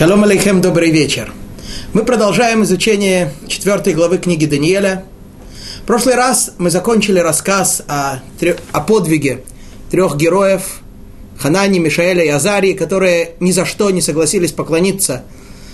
Шалом 0.00 0.24
алейхем, 0.24 0.62
добрый 0.62 0.90
вечер. 0.90 1.30
Мы 1.92 2.06
продолжаем 2.06 2.62
изучение 2.62 3.34
четвертой 3.46 3.92
главы 3.92 4.16
книги 4.16 4.46
Даниэля. 4.46 5.04
В 5.82 5.86
прошлый 5.86 6.14
раз 6.14 6.52
мы 6.56 6.70
закончили 6.70 7.18
рассказ 7.18 7.82
о, 7.86 8.20
о 8.72 8.80
подвиге 8.80 9.44
трех 9.90 10.16
героев 10.16 10.80
Ханани, 11.38 11.80
Мишаэля 11.80 12.24
и 12.24 12.28
Азарии, 12.28 12.72
которые 12.72 13.32
ни 13.40 13.50
за 13.50 13.66
что 13.66 13.90
не 13.90 14.00
согласились 14.00 14.52
поклониться 14.52 15.24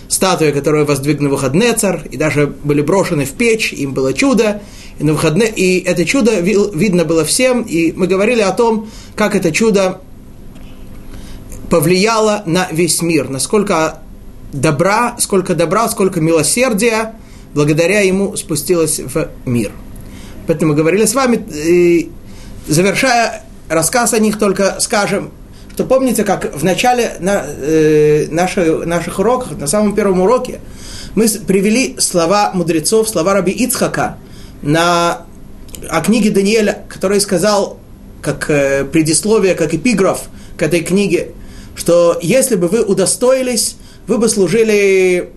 статуе, 0.08 0.50
которую 0.50 0.86
воздвиг 0.86 1.20
Навуходнецар, 1.20 2.02
и 2.10 2.16
даже 2.16 2.48
были 2.48 2.80
брошены 2.80 3.26
в 3.26 3.30
печь, 3.30 3.72
им 3.72 3.92
было 3.92 4.12
чудо, 4.12 4.60
и, 4.98 5.04
на 5.04 5.12
выходные, 5.12 5.50
и 5.50 5.78
это 5.84 6.04
чудо 6.04 6.40
видно 6.40 7.04
было 7.04 7.24
всем, 7.24 7.62
и 7.62 7.92
мы 7.92 8.08
говорили 8.08 8.40
о 8.40 8.50
том, 8.50 8.90
как 9.14 9.36
это 9.36 9.52
чудо 9.52 10.00
повлияло 11.70 12.42
на 12.44 12.66
весь 12.72 13.02
мир, 13.02 13.28
насколько 13.28 14.02
добра, 14.52 15.16
сколько 15.18 15.54
добра, 15.54 15.88
сколько 15.88 16.20
милосердия 16.20 17.14
благодаря 17.54 18.00
ему 18.00 18.36
спустилось 18.36 19.00
в 19.00 19.28
мир. 19.46 19.72
Поэтому 20.46 20.72
мы 20.72 20.76
говорили 20.76 21.06
с 21.06 21.14
вами, 21.14 21.44
и 21.52 22.10
завершая 22.68 23.42
рассказ 23.68 24.12
о 24.12 24.18
них, 24.18 24.38
только 24.38 24.76
скажем, 24.80 25.30
что 25.72 25.84
помните, 25.84 26.24
как 26.24 26.54
в 26.54 26.64
начале 26.64 27.16
на, 27.20 27.44
э, 27.46 28.26
наших, 28.30 28.86
наших 28.86 29.18
уроков, 29.18 29.58
на 29.58 29.66
самом 29.66 29.94
первом 29.94 30.20
уроке, 30.20 30.60
мы 31.14 31.28
привели 31.28 31.96
слова 31.98 32.50
мудрецов, 32.54 33.08
слова 33.08 33.34
раби 33.34 33.52
Ицхака 33.52 34.18
на, 34.62 35.22
о 35.88 36.00
книге 36.02 36.30
Даниэля, 36.30 36.84
который 36.88 37.20
сказал, 37.20 37.78
как 38.22 38.50
э, 38.50 38.84
предисловие, 38.84 39.54
как 39.54 39.74
эпиграф 39.74 40.22
к 40.56 40.62
этой 40.62 40.80
книге, 40.80 41.32
что 41.74 42.18
если 42.22 42.56
бы 42.56 42.68
вы 42.68 42.82
удостоились 42.82 43.76
вы 44.06 44.18
бы 44.18 44.28
служили, 44.28 45.30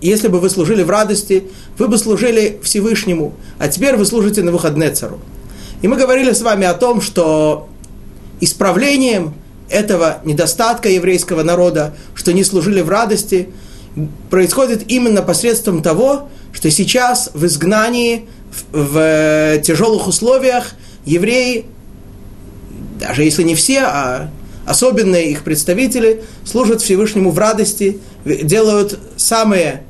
если 0.00 0.28
бы 0.28 0.40
вы 0.40 0.50
служили 0.50 0.82
в 0.82 0.90
радости, 0.90 1.44
вы 1.78 1.88
бы 1.88 1.98
служили 1.98 2.58
Всевышнему, 2.62 3.34
а 3.58 3.68
теперь 3.68 3.96
вы 3.96 4.04
служите 4.04 4.42
на 4.42 4.52
выходные 4.52 4.90
цару. 4.90 5.20
И 5.82 5.88
мы 5.88 5.96
говорили 5.96 6.32
с 6.32 6.42
вами 6.42 6.66
о 6.66 6.74
том, 6.74 7.00
что 7.00 7.68
исправлением 8.40 9.34
этого 9.68 10.18
недостатка 10.24 10.88
еврейского 10.88 11.42
народа, 11.42 11.94
что 12.14 12.32
не 12.32 12.44
служили 12.44 12.80
в 12.80 12.88
радости, 12.88 13.48
происходит 14.30 14.90
именно 14.90 15.22
посредством 15.22 15.82
того, 15.82 16.28
что 16.52 16.70
сейчас 16.70 17.30
в 17.34 17.44
изгнании, 17.46 18.28
в, 18.72 18.78
в 18.78 19.58
тяжелых 19.60 20.06
условиях 20.06 20.72
евреи, 21.04 21.66
даже 22.98 23.24
если 23.24 23.42
не 23.42 23.54
все, 23.54 23.80
а 23.80 24.30
особенные 24.66 25.30
их 25.30 25.42
представители, 25.42 26.22
служат 26.44 26.82
Всевышнему 26.82 27.30
в 27.30 27.38
радости, 27.38 28.00
делают 28.24 28.98
самые 29.16 29.82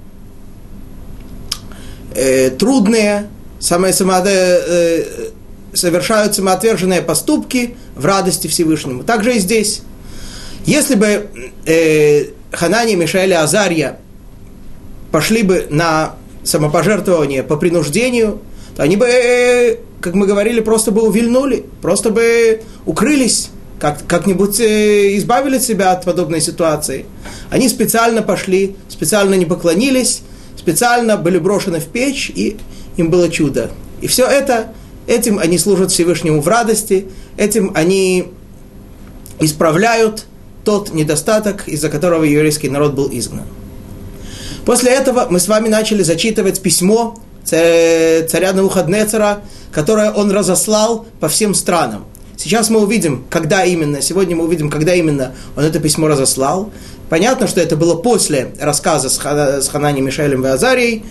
э, 2.15 2.51
трудные, 2.51 3.29
самые 3.61 3.93
само, 3.93 4.23
э, 4.25 5.05
совершают 5.73 6.35
самоотверженные 6.35 7.03
поступки 7.03 7.77
в 7.95 8.05
радости 8.05 8.47
Всевышнему. 8.47 9.05
Также 9.05 9.37
и 9.37 9.39
здесь. 9.39 9.83
Если 10.67 10.95
бы 10.95 11.29
э, 11.67 12.27
Ханани, 12.51 12.95
Мишаэль 12.97 13.35
Азарья 13.35 13.99
пошли 15.13 15.43
бы 15.43 15.67
на 15.71 16.17
самопожертвование 16.43 17.43
по 17.43 17.57
принуждению, 17.57 18.41
то 18.77 18.83
они 18.83 18.97
бы, 18.97 19.07
э, 19.07 19.77
как 20.01 20.15
мы 20.15 20.27
говорили, 20.27 20.61
просто 20.61 20.91
бы 20.91 21.03
увильнули, 21.03 21.65
просто 21.81 22.11
бы 22.11 22.63
укрылись 22.87 23.51
как, 23.85 24.07
как-нибудь 24.07 24.61
э, 24.61 25.15
избавили 25.19 25.59
себя 25.59 25.93
от 25.93 26.07
подобной 26.07 26.41
ситуации. 26.41 27.05
Они 27.51 27.69
специально 27.69 28.23
пошли, 28.23 28.77
специально 28.89 29.35
не 29.35 29.45
поклонились, 29.45 30.23
специально 30.57 31.19
были 31.19 31.37
брошены 31.37 31.81
в 31.81 31.85
печь, 31.89 32.33
и 32.35 32.57
им 32.97 33.11
было 33.11 33.29
чудо. 33.29 33.71
И 34.01 34.07
все 34.07 34.27
это, 34.27 34.73
этим 35.07 35.39
они 35.39 35.59
служат 35.59 35.91
Всевышнему 35.91 36.41
в 36.41 36.49
радости, 36.49 37.09
этим 37.37 37.73
они 37.75 38.33
исправляют 39.39 40.25
тот 40.65 40.95
недостаток, 40.95 41.69
из-за 41.69 41.91
которого 41.91 42.25
еврейский 42.25 42.71
народ 42.71 42.95
был 42.95 43.11
изгнан. 43.13 43.45
После 44.65 44.93
этого 44.93 45.27
мы 45.29 45.39
с 45.39 45.47
вами 45.47 45.69
начали 45.69 46.03
зачитывать 46.03 46.63
письмо 46.63 47.19
царя 47.45 48.55
Навуходнецера, 48.55 49.43
которое 49.73 50.11
он 50.11 50.31
разослал 50.31 51.05
по 51.21 51.29
всем 51.29 51.53
странам. 51.53 52.07
Сейчас 52.37 52.69
мы 52.69 52.81
увидим, 52.81 53.25
когда 53.31 53.65
именно, 53.65 54.01
сегодня 54.03 54.37
мы 54.37 54.45
увидим, 54.45 54.71
когда 54.71 54.95
именно 54.95 55.35
он 55.57 55.65
это 55.65 55.79
письмо 55.79 56.09
разослал. 56.09 56.73
Понятно, 57.09 57.47
что 57.47 57.61
это 57.61 57.77
было 57.77 57.95
после 57.95 58.53
рассказа 58.61 59.09
с, 59.09 59.19
Ха, 59.19 59.61
с 59.61 59.69
Ханани, 59.69 60.01
Мишелем 60.01 60.45
и 60.45 60.49
Азарией. 60.49 61.05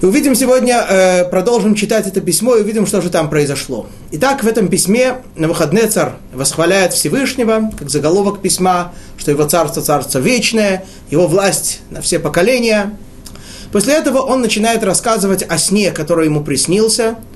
И 0.00 0.04
увидим 0.04 0.34
сегодня, 0.36 0.84
э, 0.88 1.24
продолжим 1.24 1.74
читать 1.74 2.06
это 2.06 2.20
письмо 2.20 2.56
и 2.56 2.60
увидим, 2.60 2.86
что 2.86 3.00
же 3.00 3.10
там 3.10 3.28
произошло. 3.28 3.86
Итак, 4.12 4.44
в 4.44 4.46
этом 4.46 4.68
письме 4.68 5.16
на 5.34 5.48
выходные 5.48 5.88
царь 5.88 6.12
восхваляет 6.32 6.92
Всевышнего, 6.92 7.72
как 7.76 7.90
заголовок 7.90 8.40
письма, 8.40 8.92
что 9.16 9.32
его 9.32 9.44
царство 9.44 9.82
царство 9.82 10.18
вечное, 10.20 10.84
его 11.10 11.26
власть 11.26 11.80
на 11.90 12.00
все 12.00 12.20
поколения. 12.20 12.96
После 13.72 13.94
этого 13.94 14.18
он 14.18 14.40
начинает 14.40 14.84
рассказывать 14.84 15.42
о 15.42 15.58
сне, 15.58 15.90
который 15.90 16.26
ему 16.26 16.44
приснился– 16.44 17.16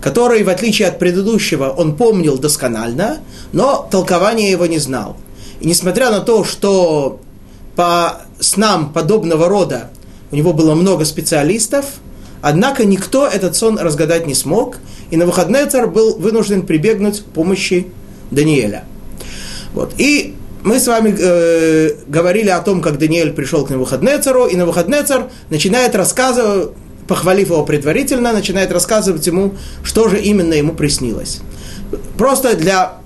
который, 0.00 0.42
в 0.42 0.48
отличие 0.48 0.88
от 0.88 0.98
предыдущего, 0.98 1.68
он 1.68 1.96
помнил 1.96 2.38
досконально, 2.38 3.18
но 3.52 3.88
толкования 3.90 4.50
его 4.50 4.66
не 4.66 4.78
знал. 4.78 5.16
И 5.60 5.66
несмотря 5.66 6.10
на 6.10 6.20
то, 6.20 6.44
что 6.44 7.20
по 7.76 8.22
снам 8.38 8.92
подобного 8.92 9.48
рода 9.48 9.90
у 10.30 10.36
него 10.36 10.52
было 10.52 10.74
много 10.74 11.04
специалистов, 11.04 11.84
однако 12.40 12.84
никто 12.84 13.26
этот 13.26 13.56
сон 13.56 13.78
разгадать 13.78 14.26
не 14.26 14.34
смог, 14.34 14.76
и 15.10 15.16
на 15.16 15.26
выходные 15.26 15.66
царь 15.66 15.86
был 15.86 16.16
вынужден 16.16 16.66
прибегнуть 16.66 17.20
к 17.20 17.24
помощи 17.24 17.88
Даниэля. 18.30 18.84
Вот. 19.74 19.92
И 19.98 20.34
мы 20.62 20.78
с 20.78 20.86
вами 20.86 21.14
э, 21.18 21.94
говорили 22.06 22.48
о 22.48 22.60
том, 22.60 22.80
как 22.80 22.98
Даниэль 22.98 23.32
пришел 23.32 23.66
к 23.66 23.70
Навуходнецару, 23.70 24.46
и 24.46 24.56
Навуходнецар 24.56 25.30
начинает 25.48 25.94
рассказывать, 25.94 26.70
похвалив 27.10 27.48
его 27.48 27.64
предварительно, 27.64 28.32
начинает 28.32 28.70
рассказывать 28.70 29.26
ему, 29.26 29.56
что 29.82 30.08
же 30.08 30.20
именно 30.20 30.54
ему 30.54 30.74
приснилось. 30.74 31.40
Просто 32.16 32.54
для 32.54 32.98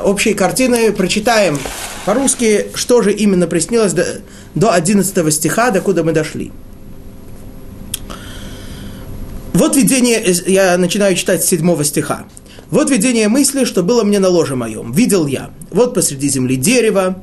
общей 0.00 0.32
картины 0.32 0.92
прочитаем 0.92 1.58
по-русски, 2.06 2.68
что 2.74 3.02
же 3.02 3.12
именно 3.12 3.48
приснилось 3.48 3.94
до, 3.94 4.06
до 4.54 4.72
11 4.72 5.34
стиха, 5.34 5.72
до 5.72 5.80
куда 5.80 6.04
мы 6.04 6.12
дошли. 6.12 6.52
Вот 9.54 9.74
видение, 9.74 10.22
я 10.46 10.78
начинаю 10.78 11.16
читать 11.16 11.42
с 11.42 11.48
7 11.48 11.82
стиха. 11.82 12.26
Вот 12.70 12.90
видение 12.90 13.26
мысли, 13.26 13.64
что 13.64 13.82
было 13.82 14.04
мне 14.04 14.20
на 14.20 14.28
ложе 14.28 14.54
моем. 14.54 14.92
Видел 14.92 15.26
я, 15.26 15.50
вот 15.72 15.94
посреди 15.94 16.28
земли 16.28 16.54
дерево, 16.54 17.20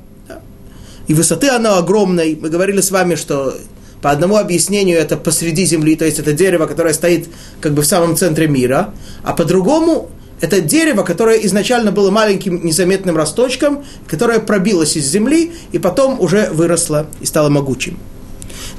и 1.08 1.13
высоты 1.13 1.47
оно 1.47 1.78
огромной. 1.78 2.38
Мы 2.40 2.50
говорили 2.50 2.81
с 2.81 2.91
вами, 2.91 3.16
что 3.16 3.56
по 4.02 4.12
одному 4.12 4.38
объяснению 4.38 4.98
это 4.98 5.18
посреди 5.18 5.66
земли, 5.66 5.96
то 5.96 6.06
есть 6.06 6.20
это 6.20 6.34
дерево, 6.34 6.66
которое 6.68 6.94
стоит 6.94 7.28
как 7.62 7.74
бы 7.74 7.82
в 7.82 7.86
самом 7.86 8.16
центре 8.16 8.48
мира, 8.48 8.94
а 9.24 9.34
по 9.34 9.46
другому 9.46 10.10
это 10.42 10.62
дерево, 10.62 11.04
которое 11.04 11.46
изначально 11.46 11.92
было 11.92 12.12
маленьким 12.12 12.66
незаметным 12.66 13.18
росточком, 13.18 13.84
которое 14.08 14.40
пробилось 14.40 14.96
из 14.96 15.06
земли 15.06 15.52
и 15.72 15.80
потом 15.80 16.20
уже 16.20 16.50
выросло 16.52 17.08
и 17.20 17.26
стало 17.26 17.50
могучим. 17.50 17.98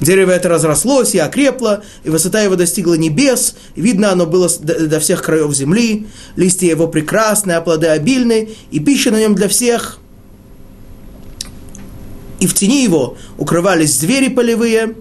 Дерево 0.00 0.30
это 0.30 0.48
разрослось 0.48 1.14
и 1.14 1.19
окрепло, 1.19 1.82
и 2.04 2.10
высота 2.10 2.41
его 2.41 2.56
достигла 2.56 2.94
небес, 2.94 3.54
и 3.75 3.82
видно 3.82 4.10
оно 4.10 4.25
было 4.25 4.48
до 4.60 4.98
всех 5.00 5.22
краев 5.22 5.54
земли, 5.54 6.06
листья 6.36 6.69
его 6.69 6.88
прекрасные, 6.88 7.59
а 7.59 7.60
плоды 7.60 7.88
обильные, 7.88 8.50
и 8.70 8.80
пища 8.80 9.10
на 9.10 9.20
нем 9.20 9.34
для 9.34 9.48
всех. 9.48 9.98
И 12.39 12.47
в 12.47 12.54
тени 12.54 12.83
его 12.83 13.18
укрывались 13.36 13.98
звери 13.98 14.28
полевые, 14.28 14.94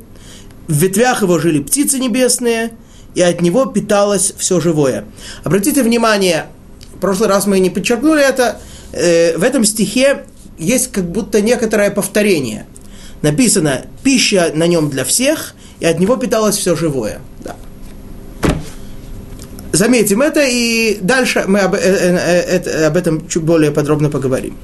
в 0.69 0.73
ветвях 0.73 1.23
его 1.23 1.39
жили 1.39 1.59
птицы 1.59 1.97
небесные, 1.99 2.71
и 3.15 3.21
от 3.21 3.41
него 3.41 3.65
питалось 3.65 4.33
все 4.37 4.61
живое. 4.61 5.03
Обратите 5.43 5.81
внимание, 5.81 6.45
в 6.95 6.99
прошлый 6.99 7.27
раз 7.27 7.47
мы 7.47 7.59
не 7.59 7.71
подчеркнули 7.71 8.21
это, 8.21 8.61
э, 8.93 9.35
в 9.35 9.43
этом 9.43 9.65
стихе 9.65 10.25
есть 10.59 10.91
как 10.91 11.11
будто 11.11 11.41
некоторое 11.41 11.89
повторение. 11.89 12.67
Написано 13.23 13.85
«пища 14.03 14.51
на 14.53 14.67
нем 14.67 14.91
для 14.91 15.03
всех», 15.03 15.55
и 15.79 15.85
от 15.85 15.99
него 15.99 16.17
питалось 16.17 16.55
все 16.55 16.75
живое. 16.75 17.19
Да. 17.43 17.55
Заметим 19.71 20.21
это, 20.21 20.41
и 20.45 20.99
дальше 21.01 21.45
мы 21.47 21.61
об, 21.61 21.73
э, 21.73 21.79
э, 21.79 22.61
э, 22.63 22.85
об 22.85 22.95
этом 22.95 23.27
чуть 23.27 23.43
более 23.43 23.71
подробно 23.71 24.09
поговорим. 24.09 24.55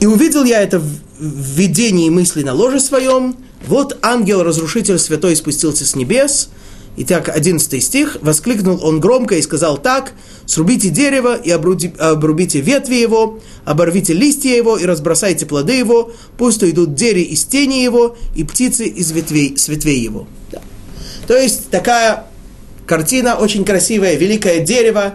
И 0.00 0.06
увидел 0.06 0.44
я 0.44 0.60
это 0.60 0.78
в 0.78 1.58
видении 1.58 2.10
мысли 2.10 2.42
на 2.42 2.52
ложе 2.52 2.78
своем, 2.78 3.36
вот 3.66 3.98
ангел-разрушитель 4.02 4.98
святой 4.98 5.36
спустился 5.36 5.84
с 5.86 5.94
небес, 5.94 6.48
Итак, 6.94 7.30
11 7.34 7.82
стих. 7.82 8.18
«Воскликнул 8.20 8.78
он 8.84 9.00
громко 9.00 9.36
и 9.36 9.42
сказал 9.42 9.78
так, 9.78 10.12
срубите 10.44 10.90
дерево 10.90 11.36
и 11.36 11.50
обрубите 11.50 12.60
ветви 12.60 12.96
его, 12.96 13.40
оборвите 13.64 14.12
листья 14.12 14.54
его 14.54 14.76
и 14.76 14.84
разбросайте 14.84 15.46
плоды 15.46 15.72
его, 15.72 16.12
пусть 16.36 16.62
уйдут 16.62 16.94
дери 16.94 17.22
из 17.22 17.44
тени 17.44 17.82
его 17.82 18.16
и 18.34 18.44
птицы 18.44 18.84
из 18.84 19.10
ветвей, 19.10 19.56
с 19.56 19.68
ветвей 19.68 20.00
его». 20.00 20.26
Да. 20.50 20.60
То 21.26 21.34
есть 21.34 21.70
такая 21.70 22.26
картина 22.86 23.36
очень 23.36 23.64
красивая, 23.64 24.16
великое 24.16 24.60
дерево, 24.60 25.14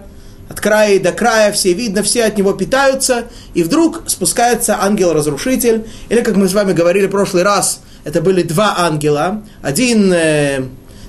от 0.50 0.60
края 0.60 1.00
до 1.00 1.12
края, 1.12 1.52
все 1.52 1.74
видно, 1.74 2.02
все 2.02 2.24
от 2.24 2.38
него 2.38 2.54
питаются, 2.54 3.26
и 3.54 3.62
вдруг 3.62 4.04
спускается 4.08 4.82
ангел-разрушитель, 4.82 5.86
или, 6.10 6.22
как 6.22 6.38
мы 6.38 6.48
с 6.48 6.54
вами 6.54 6.74
говорили 6.74 7.06
в 7.06 7.12
прошлый 7.12 7.44
раз, 7.44 7.82
это 8.08 8.22
были 8.22 8.42
два 8.42 8.76
ангела, 8.78 9.44
один 9.62 10.14
э, 10.14 10.64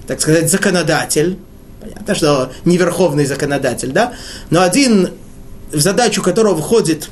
так 0.08 0.20
сказать, 0.20 0.50
законодатель, 0.50 1.38
понятно, 1.80 2.14
что 2.16 2.52
не 2.64 2.76
верховный 2.76 3.24
законодатель, 3.24 3.92
да, 3.92 4.14
но 4.50 4.62
один, 4.62 5.10
в 5.70 5.78
задачу 5.78 6.22
которого 6.22 6.60
входит 6.60 7.08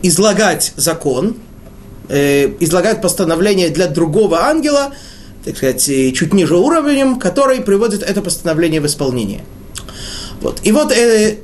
излагать 0.00 0.72
закон, 0.76 1.36
э, 2.08 2.54
излагать 2.60 3.02
постановление 3.02 3.68
для 3.68 3.86
другого 3.86 4.44
ангела, 4.46 4.94
так 5.44 5.58
сказать, 5.58 5.84
чуть 5.84 6.32
ниже 6.32 6.56
уровнем, 6.56 7.18
который 7.18 7.60
приводит 7.60 8.02
это 8.02 8.22
постановление 8.22 8.80
в 8.80 8.86
исполнение. 8.86 9.44
Вот. 10.40 10.60
И 10.62 10.72
вот 10.72 10.90
э, 10.90 11.36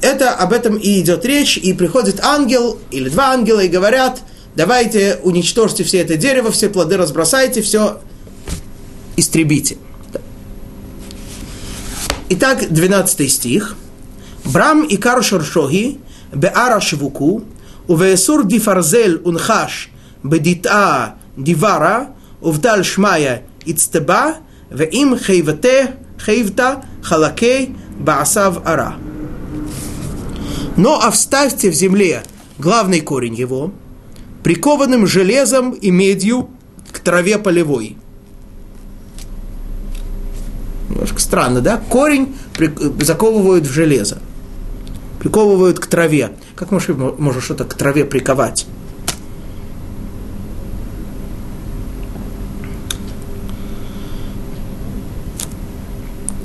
это 0.00 0.32
об 0.32 0.52
этом 0.52 0.74
и 0.74 1.00
идет 1.00 1.24
речь, 1.24 1.58
и 1.58 1.72
приходит 1.74 2.18
ангел 2.24 2.76
или 2.90 3.08
два 3.08 3.30
ангела 3.30 3.60
и 3.60 3.68
говорят, 3.68 4.20
давайте 4.56 5.20
уничтожьте 5.22 5.84
все 5.84 5.98
это 5.98 6.16
дерево, 6.16 6.50
все 6.50 6.68
плоды 6.68 6.96
разбросайте, 6.96 7.62
все 7.62 8.00
истребите. 9.16 9.76
Итак, 12.30 12.66
12 12.72 13.30
стих. 13.30 13.76
Брам 14.44 14.84
и 14.84 14.96
Кар 14.96 15.22
Шершоги, 15.22 16.00
Беара 16.32 16.80
Швуку, 16.80 17.44
Увесур 17.86 18.44
Дифарзель 18.44 19.20
Унхаш, 19.24 19.90
Бедитаа 20.22 21.16
Дивара, 21.36 22.10
Увдаль 22.40 22.84
Шмая 22.84 23.42
Ицтеба, 23.64 24.36
Веим 24.70 25.18
Хейвате, 25.18 25.96
Хейвта, 26.24 26.84
Халакей, 27.02 27.74
Баасав 27.98 28.66
Ара. 28.66 28.96
Но 30.76 31.00
оставьте 31.00 31.70
в 31.70 31.74
земле 31.74 32.22
главный 32.58 33.00
корень 33.00 33.34
его– 33.34 33.72
прикованным 34.44 35.08
железом 35.08 35.72
и 35.72 35.90
медью 35.90 36.48
к 36.92 37.00
траве 37.00 37.38
полевой– 37.38 37.96
Немножко 40.94 41.18
странно, 41.18 41.60
да? 41.60 41.76
Корень 41.76 42.36
заковывают 43.00 43.66
в 43.66 43.72
железо. 43.72 44.22
Приковывают 45.18 45.80
к 45.80 45.86
траве. 45.86 46.32
Как 46.54 46.70
можно, 46.70 46.94
можно 46.94 47.40
что-то 47.40 47.64
к 47.64 47.74
траве 47.74 48.04
приковать? 48.04 48.66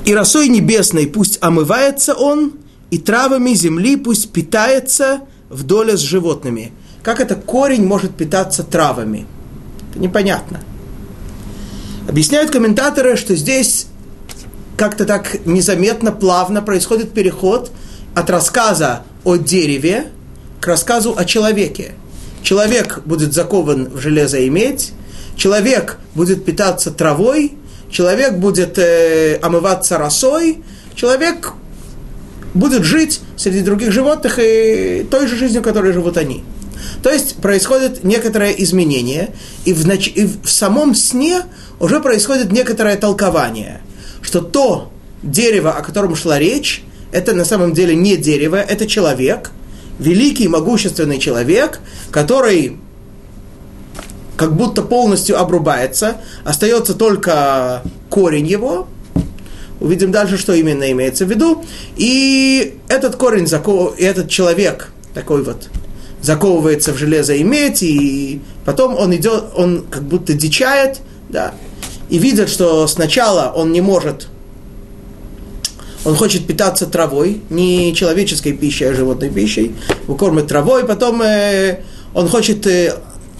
И 0.04 0.12
росой 0.12 0.48
небесной 0.48 1.06
пусть 1.06 1.38
омывается 1.40 2.14
он, 2.14 2.54
и 2.90 2.98
травами 2.98 3.54
земли 3.54 3.96
пусть 3.96 4.32
питается 4.32 5.20
в 5.48 5.62
доле 5.62 5.96
с 5.96 6.00
животными. 6.00 6.72
Как 7.02 7.20
это 7.20 7.34
корень 7.34 7.86
может 7.86 8.14
питаться 8.14 8.62
травами? 8.62 9.26
Это 9.90 9.98
непонятно. 9.98 10.60
Объясняют 12.08 12.50
комментаторы, 12.50 13.16
что 13.16 13.34
здесь 13.34 13.86
как-то 14.76 15.04
так 15.04 15.46
незаметно, 15.46 16.12
плавно 16.12 16.62
происходит 16.62 17.12
переход 17.12 17.70
от 18.14 18.30
рассказа 18.30 19.02
о 19.24 19.36
дереве 19.36 20.08
к 20.60 20.66
рассказу 20.66 21.14
о 21.16 21.24
человеке. 21.24 21.92
Человек 22.42 23.02
будет 23.04 23.32
закован 23.32 23.90
в 23.90 23.98
железо 23.98 24.38
и 24.38 24.50
медь, 24.50 24.92
человек 25.36 25.98
будет 26.14 26.44
питаться 26.44 26.90
травой, 26.90 27.52
человек 27.90 28.34
будет 28.34 28.78
э, 28.78 29.38
омываться 29.42 29.98
росой, 29.98 30.62
человек 30.94 31.52
будет 32.54 32.82
жить 32.82 33.20
среди 33.36 33.60
других 33.60 33.92
животных 33.92 34.38
и 34.42 35.06
той 35.10 35.26
же 35.26 35.36
жизнью, 35.36 35.62
которой 35.62 35.92
живут 35.92 36.16
они. 36.16 36.44
То 37.02 37.10
есть 37.10 37.36
происходит 37.36 38.04
некоторое 38.04 38.52
изменение, 38.52 39.30
и 39.64 39.72
в, 39.72 39.86
нач... 39.86 40.08
и 40.08 40.26
в 40.26 40.50
самом 40.50 40.94
сне 40.94 41.42
уже 41.78 42.00
происходит 42.00 42.52
некоторое 42.52 42.96
толкование– 42.96 43.80
что 44.22 44.40
то 44.40 44.92
дерево, 45.22 45.72
о 45.72 45.82
котором 45.82 46.16
шла 46.16 46.38
речь, 46.38 46.84
это 47.12 47.34
на 47.34 47.44
самом 47.44 47.72
деле 47.74 47.94
не 47.94 48.16
дерево, 48.16 48.56
это 48.56 48.86
человек, 48.86 49.50
великий, 49.98 50.48
могущественный 50.48 51.18
человек, 51.18 51.80
который 52.10 52.78
как 54.36 54.54
будто 54.54 54.82
полностью 54.82 55.38
обрубается, 55.38 56.16
остается 56.44 56.94
только 56.94 57.82
корень 58.08 58.46
его. 58.46 58.88
Увидим 59.80 60.12
дальше, 60.12 60.38
что 60.38 60.52
именно 60.52 60.90
имеется 60.92 61.24
в 61.24 61.30
виду. 61.30 61.64
И 61.96 62.78
этот 62.88 63.16
корень, 63.16 63.46
этот 63.98 64.28
человек, 64.28 64.92
такой 65.14 65.42
вот, 65.42 65.68
заковывается 66.22 66.92
в 66.92 66.98
железо 66.98 67.34
и 67.34 67.42
медь, 67.42 67.82
и 67.82 68.40
потом 68.64 68.96
он 68.96 69.14
идет, 69.14 69.44
он 69.56 69.84
как 69.90 70.02
будто 70.02 70.34
дичает, 70.34 71.00
да, 71.28 71.54
и 72.08 72.18
видят, 72.18 72.48
что 72.48 72.86
сначала 72.86 73.52
он 73.54 73.72
не 73.72 73.80
может, 73.80 74.28
он 76.04 76.16
хочет 76.16 76.46
питаться 76.46 76.86
травой, 76.86 77.42
не 77.50 77.94
человеческой 77.94 78.52
пищей, 78.52 78.84
а 78.84 78.94
животной 78.94 79.30
пищей, 79.30 79.74
его 80.04 80.16
кормят 80.16 80.48
травой, 80.48 80.86
потом 80.86 81.22
э, 81.22 81.80
он 82.14 82.28
хочет 82.28 82.66
э, 82.66 82.96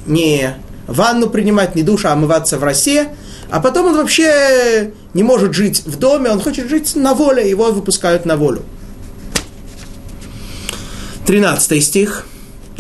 не 0.07 0.55
ванну 0.87 1.29
принимать, 1.29 1.75
не 1.75 1.83
душ, 1.83 2.05
а 2.05 2.13
омываться 2.13 2.59
в 2.59 2.65
росе, 2.65 3.09
а 3.51 3.61
потом 3.61 3.87
он 3.87 3.97
вообще 3.97 4.93
не 5.15 5.23
может 5.23 5.55
жить 5.55 5.85
в 5.85 5.99
доме, 5.99 6.31
он 6.31 6.41
хочет 6.41 6.69
жить 6.69 6.95
на 6.97 7.15
воле, 7.15 7.49
его 7.49 7.71
выпускают 7.73 8.25
на 8.25 8.37
волю. 8.37 8.63
13 11.27 11.85
стих. 11.85 12.27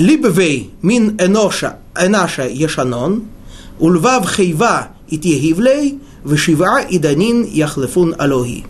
Либвей 0.00 0.70
мин 0.80 1.18
эноша, 1.18 1.76
энаша 1.94 2.48
ешанон, 2.48 3.24
ульвав 3.78 4.34
хейва 4.34 4.88
итьегивлей, 5.10 5.98
вышива 6.24 6.80
и 6.80 6.98
данин 6.98 7.44
яхлефун 7.44 8.14
алохи. 8.18 8.64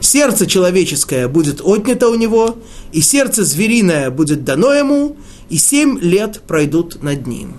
Сердце 0.00 0.46
человеческое 0.46 1.26
будет 1.26 1.60
отнято 1.64 2.10
у 2.10 2.14
него, 2.14 2.58
и 2.92 3.00
сердце 3.00 3.42
звериное 3.42 4.10
будет 4.10 4.44
дано 4.44 4.72
ему, 4.72 5.16
и 5.50 5.56
семь 5.56 5.98
лет 5.98 6.42
пройдут 6.46 7.02
над 7.02 7.26
ним. 7.26 7.54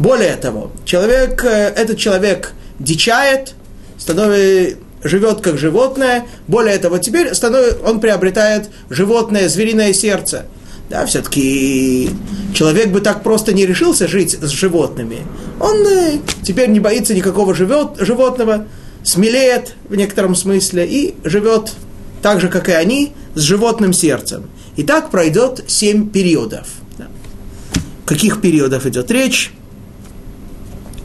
Более 0.00 0.34
того, 0.34 0.72
человек, 0.84 1.44
э, 1.44 1.68
этот 1.68 1.98
человек 1.98 2.52
дичает, 2.80 3.54
становится, 3.96 4.76
живет 5.04 5.40
как 5.40 5.56
животное. 5.56 6.26
Более 6.48 6.78
того, 6.78 6.98
теперь 6.98 7.32
становится, 7.32 7.78
он 7.84 8.00
приобретает 8.00 8.70
животное, 8.90 9.48
звериное 9.48 9.92
сердце– 9.92 10.46
да, 10.90 11.06
все-таки 11.06 12.10
человек 12.52 12.90
бы 12.90 13.00
так 13.00 13.22
просто 13.22 13.52
не 13.52 13.66
решился 13.66 14.06
жить 14.06 14.36
с 14.40 14.50
животными. 14.50 15.18
Он 15.60 15.76
э, 15.86 16.18
теперь 16.42 16.68
не 16.68 16.80
боится 16.80 17.14
никакого 17.14 17.54
живет, 17.54 17.98
животного, 17.98 18.66
смелеет 19.02 19.74
в 19.88 19.94
некотором 19.94 20.34
смысле 20.34 20.86
и 20.86 21.14
живет 21.24 21.72
так 22.22 22.40
же, 22.40 22.48
как 22.48 22.68
и 22.68 22.72
они, 22.72 23.12
с 23.34 23.40
животным 23.40 23.92
сердцем. 23.92 24.48
И 24.76 24.82
так 24.82 25.10
пройдет 25.10 25.64
семь 25.68 26.08
периодов. 26.10 26.68
Да. 26.98 27.08
Каких 28.04 28.40
периодов 28.40 28.86
идет 28.86 29.10
речь? 29.10 29.52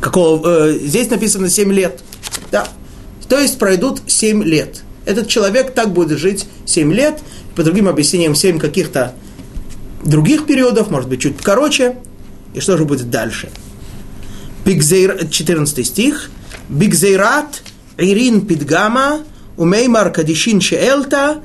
Какого, 0.02 0.68
э, 0.68 0.80
здесь 0.82 1.10
написано 1.10 1.50
семь 1.50 1.72
лет. 1.72 2.02
Да. 2.52 2.68
То 3.30 3.40
есть 3.40 3.58
пройдут 3.58 4.02
семь 4.08 4.44
лет. 4.44 4.82
Этот 5.06 5.28
человек 5.28 5.74
так 5.74 5.94
будет 5.94 6.20
жить 6.20 6.48
семь 6.66 6.94
лет. 6.94 7.20
По 7.56 7.64
другим 7.64 7.88
объяснениям, 7.88 8.36
семь 8.36 8.60
каких-то 8.60 9.14
других 10.04 10.46
периодов, 10.46 10.90
может 10.90 11.10
быть, 11.10 11.22
чуть 11.22 11.38
короче. 11.42 11.98
И 12.54 12.60
что 12.60 12.78
же 12.78 12.86
будет 12.86 13.10
дальше? 13.10 13.50
14 14.66 15.86
стих. 15.86 16.30
Бигзейрат, 16.70 17.64
Ирин 17.98 18.46
Питгама 18.46 19.22
Умеймар 19.58 20.12
Кадишин 20.12 20.62
Шеэлта, 20.62 21.42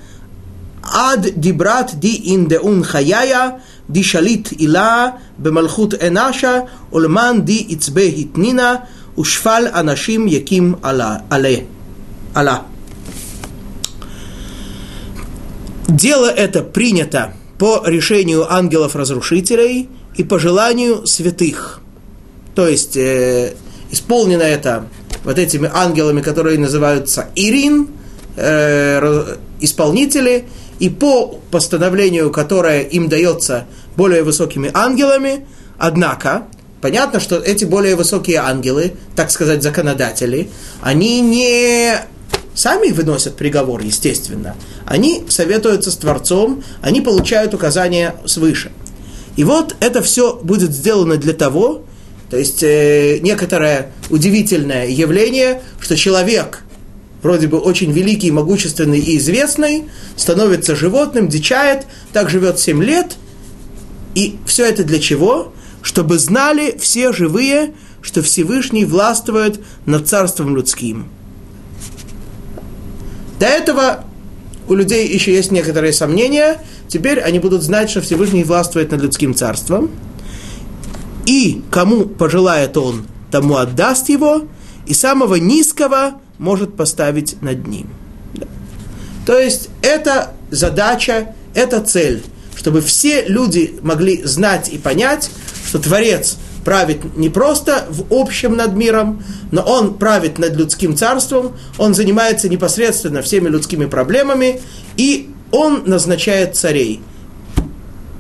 Ад 0.82 1.40
Дибрат 1.40 1.98
Ди 1.98 2.34
Индеун 2.34 2.84
Хаяя, 2.84 3.62
Ди 3.88 4.02
Шалит 4.02 4.52
Ила, 4.52 5.18
Бемалхут 5.38 5.94
Энаша, 5.94 6.68
Ульман 6.92 7.44
Ди 7.44 7.74
Ицбе 7.74 8.10
Хитнина, 8.10 8.86
Ушфал 9.16 9.66
Анашим 9.72 10.26
Яким 10.26 10.78
ала 10.82 11.22
Але. 11.30 11.66
ала. 12.34 12.66
Дело 15.88 16.26
это 16.26 16.62
принято 16.62 17.34
по 17.58 17.82
решению 17.86 18.52
ангелов-разрушителей 18.52 19.88
и 20.16 20.24
по 20.24 20.38
желанию 20.38 21.06
святых. 21.06 21.80
То 22.54 22.68
есть, 22.68 22.96
э, 22.96 23.54
исполнено 23.90 24.42
это 24.42 24.86
вот 25.24 25.38
этими 25.38 25.70
ангелами, 25.72 26.20
которые 26.20 26.58
называются 26.58 27.28
Ирин, 27.34 27.88
э, 28.36 29.36
исполнители, 29.60 30.44
и 30.78 30.88
по 30.88 31.40
постановлению, 31.50 32.30
которое 32.30 32.82
им 32.82 33.08
дается 33.08 33.66
более 33.96 34.22
высокими 34.22 34.70
ангелами, 34.74 35.46
однако, 35.78 36.44
понятно, 36.80 37.20
что 37.20 37.36
эти 37.36 37.64
более 37.64 37.96
высокие 37.96 38.38
ангелы, 38.38 38.94
так 39.14 39.30
сказать, 39.30 39.62
законодатели, 39.62 40.50
они 40.82 41.20
не 41.20 41.94
сами 42.54 42.90
выносят 42.90 43.36
приговор, 43.36 43.82
естественно. 43.82 44.56
Они 44.86 45.24
советуются 45.28 45.90
с 45.90 45.96
Творцом, 45.96 46.62
они 46.80 47.00
получают 47.00 47.54
указания 47.54 48.14
свыше. 48.26 48.70
И 49.36 49.44
вот 49.44 49.76
это 49.80 50.02
все 50.02 50.36
будет 50.36 50.72
сделано 50.72 51.16
для 51.16 51.32
того, 51.32 51.84
то 52.30 52.38
есть 52.38 52.62
э, 52.62 53.18
некоторое 53.20 53.92
удивительное 54.10 54.88
явление, 54.88 55.62
что 55.80 55.96
человек, 55.96 56.62
вроде 57.22 57.48
бы 57.48 57.58
очень 57.58 57.92
великий, 57.92 58.30
могущественный 58.30 59.00
и 59.00 59.18
известный, 59.18 59.84
становится 60.16 60.76
животным, 60.76 61.28
дичает, 61.28 61.86
так 62.12 62.30
живет 62.30 62.58
7 62.58 62.82
лет. 62.82 63.16
И 64.14 64.38
все 64.46 64.66
это 64.66 64.84
для 64.84 65.00
чего? 65.00 65.52
Чтобы 65.82 66.18
знали 66.18 66.76
все 66.78 67.12
живые, 67.12 67.74
что 68.00 68.22
Всевышний 68.22 68.84
властвует 68.84 69.60
над 69.86 70.08
царством 70.08 70.56
людским. 70.56 71.08
До 73.38 73.46
этого 73.46 74.04
у 74.68 74.74
людей 74.74 75.08
еще 75.08 75.32
есть 75.32 75.50
некоторые 75.50 75.92
сомнения. 75.92 76.58
Теперь 76.88 77.20
они 77.20 77.38
будут 77.38 77.62
знать, 77.62 77.90
что 77.90 78.00
Всевышний 78.00 78.44
властвует 78.44 78.90
над 78.90 79.02
людским 79.02 79.34
царством. 79.34 79.90
И 81.26 81.62
кому 81.70 82.04
пожелает 82.04 82.76
он, 82.76 83.06
тому 83.30 83.56
отдаст 83.56 84.08
его, 84.08 84.42
и 84.86 84.94
самого 84.94 85.36
низкого 85.36 86.20
может 86.38 86.76
поставить 86.76 87.40
над 87.40 87.66
ним. 87.66 87.88
Да. 88.34 88.46
То 89.26 89.38
есть 89.38 89.70
это 89.82 90.32
задача, 90.50 91.34
это 91.54 91.80
цель, 91.80 92.22
чтобы 92.56 92.82
все 92.82 93.24
люди 93.26 93.78
могли 93.82 94.22
знать 94.24 94.68
и 94.68 94.78
понять, 94.78 95.30
что 95.66 95.78
Творец 95.78 96.36
правит 96.64 97.16
не 97.16 97.28
просто 97.28 97.86
в 97.90 98.06
общем 98.10 98.56
над 98.56 98.74
миром, 98.74 99.22
но 99.52 99.62
он 99.62 99.94
правит 99.94 100.38
над 100.38 100.54
людским 100.56 100.96
царством, 100.96 101.52
он 101.78 101.94
занимается 101.94 102.48
непосредственно 102.48 103.22
всеми 103.22 103.48
людскими 103.48 103.86
проблемами, 103.86 104.60
и 104.96 105.30
он 105.50 105.82
назначает 105.86 106.56
царей. 106.56 107.00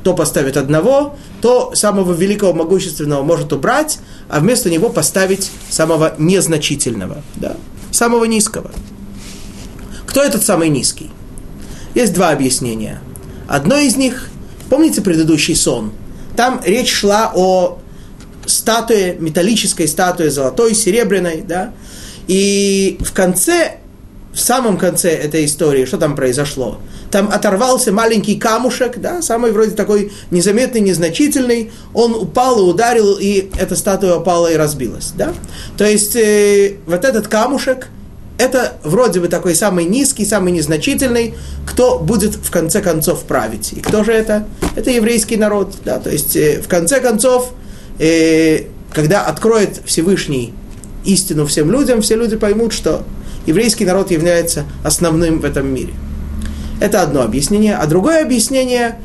То 0.02 0.14
поставит 0.14 0.58
одного, 0.58 1.16
то 1.40 1.74
самого 1.74 2.12
великого, 2.12 2.52
могущественного 2.52 3.22
может 3.22 3.52
убрать, 3.52 3.98
а 4.28 4.40
вместо 4.40 4.68
него 4.68 4.90
поставить 4.90 5.50
самого 5.70 6.14
незначительного, 6.18 7.22
да, 7.36 7.56
самого 7.90 8.24
низкого. 8.24 8.70
Кто 10.06 10.22
этот 10.22 10.44
самый 10.44 10.68
низкий? 10.68 11.10
Есть 11.94 12.12
два 12.12 12.30
объяснения. 12.30 13.00
Одно 13.48 13.76
из 13.76 13.96
них, 13.96 14.28
помните 14.68 15.00
предыдущий 15.00 15.56
сон? 15.56 15.92
Там 16.36 16.60
речь 16.64 16.92
шла 16.92 17.32
о 17.34 17.78
статуе, 18.46 19.16
металлической 19.18 19.88
статуе, 19.88 20.30
золотой, 20.30 20.74
серебряной, 20.74 21.44
да, 21.46 21.72
и 22.26 22.98
в 23.00 23.12
конце, 23.12 23.76
в 24.32 24.40
самом 24.40 24.78
конце 24.78 25.10
этой 25.10 25.44
истории, 25.44 25.84
что 25.84 25.98
там 25.98 26.16
произошло? 26.16 26.78
Там 27.10 27.28
оторвался 27.30 27.92
маленький 27.92 28.36
камушек, 28.36 28.98
да, 28.98 29.22
самый 29.22 29.52
вроде 29.52 29.72
такой 29.72 30.12
незаметный, 30.30 30.80
незначительный, 30.80 31.70
он 31.92 32.14
упал 32.14 32.58
и 32.58 32.62
ударил, 32.62 33.16
и 33.18 33.50
эта 33.58 33.76
статуя 33.76 34.16
упала 34.16 34.50
и 34.52 34.56
разбилась, 34.56 35.12
да. 35.16 35.32
То 35.76 35.84
есть 35.84 36.16
э, 36.16 36.76
вот 36.86 37.04
этот 37.04 37.28
камушек, 37.28 37.88
это 38.36 38.78
вроде 38.82 39.20
бы 39.20 39.28
такой 39.28 39.54
самый 39.54 39.84
низкий, 39.84 40.24
самый 40.24 40.52
незначительный, 40.52 41.34
кто 41.66 41.98
будет 41.98 42.34
в 42.34 42.50
конце 42.50 42.80
концов 42.80 43.22
править. 43.24 43.72
И 43.74 43.80
кто 43.80 44.02
же 44.02 44.12
это? 44.12 44.46
Это 44.74 44.90
еврейский 44.90 45.36
народ. 45.36 45.74
Да? 45.84 45.98
То 46.00 46.10
есть, 46.10 46.34
э, 46.34 46.60
в 46.60 46.68
конце 46.68 47.00
концов, 47.00 47.52
э, 47.98 48.64
когда 48.92 49.26
откроет 49.26 49.82
Всевышний 49.84 50.54
истину 51.04 51.46
всем 51.46 51.70
людям, 51.70 52.00
все 52.00 52.16
люди 52.16 52.36
поймут, 52.36 52.72
что 52.72 53.04
еврейский 53.46 53.84
народ 53.84 54.10
является 54.10 54.64
основным 54.82 55.40
в 55.40 55.44
этом 55.44 55.72
мире. 55.72 55.94
Это 56.80 57.02
одно 57.02 57.22
объяснение. 57.22 57.76
А 57.76 57.86
другое 57.86 58.22
объяснение, 58.22 58.98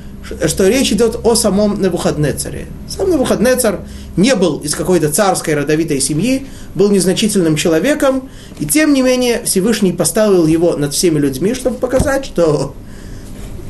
что 0.48 0.67
речь 0.67 0.91
идет 0.91 1.19
о 1.24 1.36
самом 1.36 1.81
Навуходнецаре. 1.81 2.67
Сам 2.88 3.10
Навуходнецар 3.10 3.81
не 4.17 4.36
был 4.36 4.60
из 4.60 4.75
какой-то 4.75 5.10
царской 5.12 5.55
родовитой 5.55 6.01
семьи, 6.01 6.48
был 6.75 6.89
незначительным 6.89 7.55
человеком, 7.55 8.29
и 8.60 8.65
тем 8.65 8.93
не 8.93 9.01
менее 9.01 9.43
Всевышний 9.46 9.93
поставил 9.93 10.46
его 10.48 10.75
над 10.75 10.93
всеми 10.93 11.19
людьми, 11.19 11.53
чтобы 11.53 11.77
показать, 11.77 12.25
что 12.25 12.75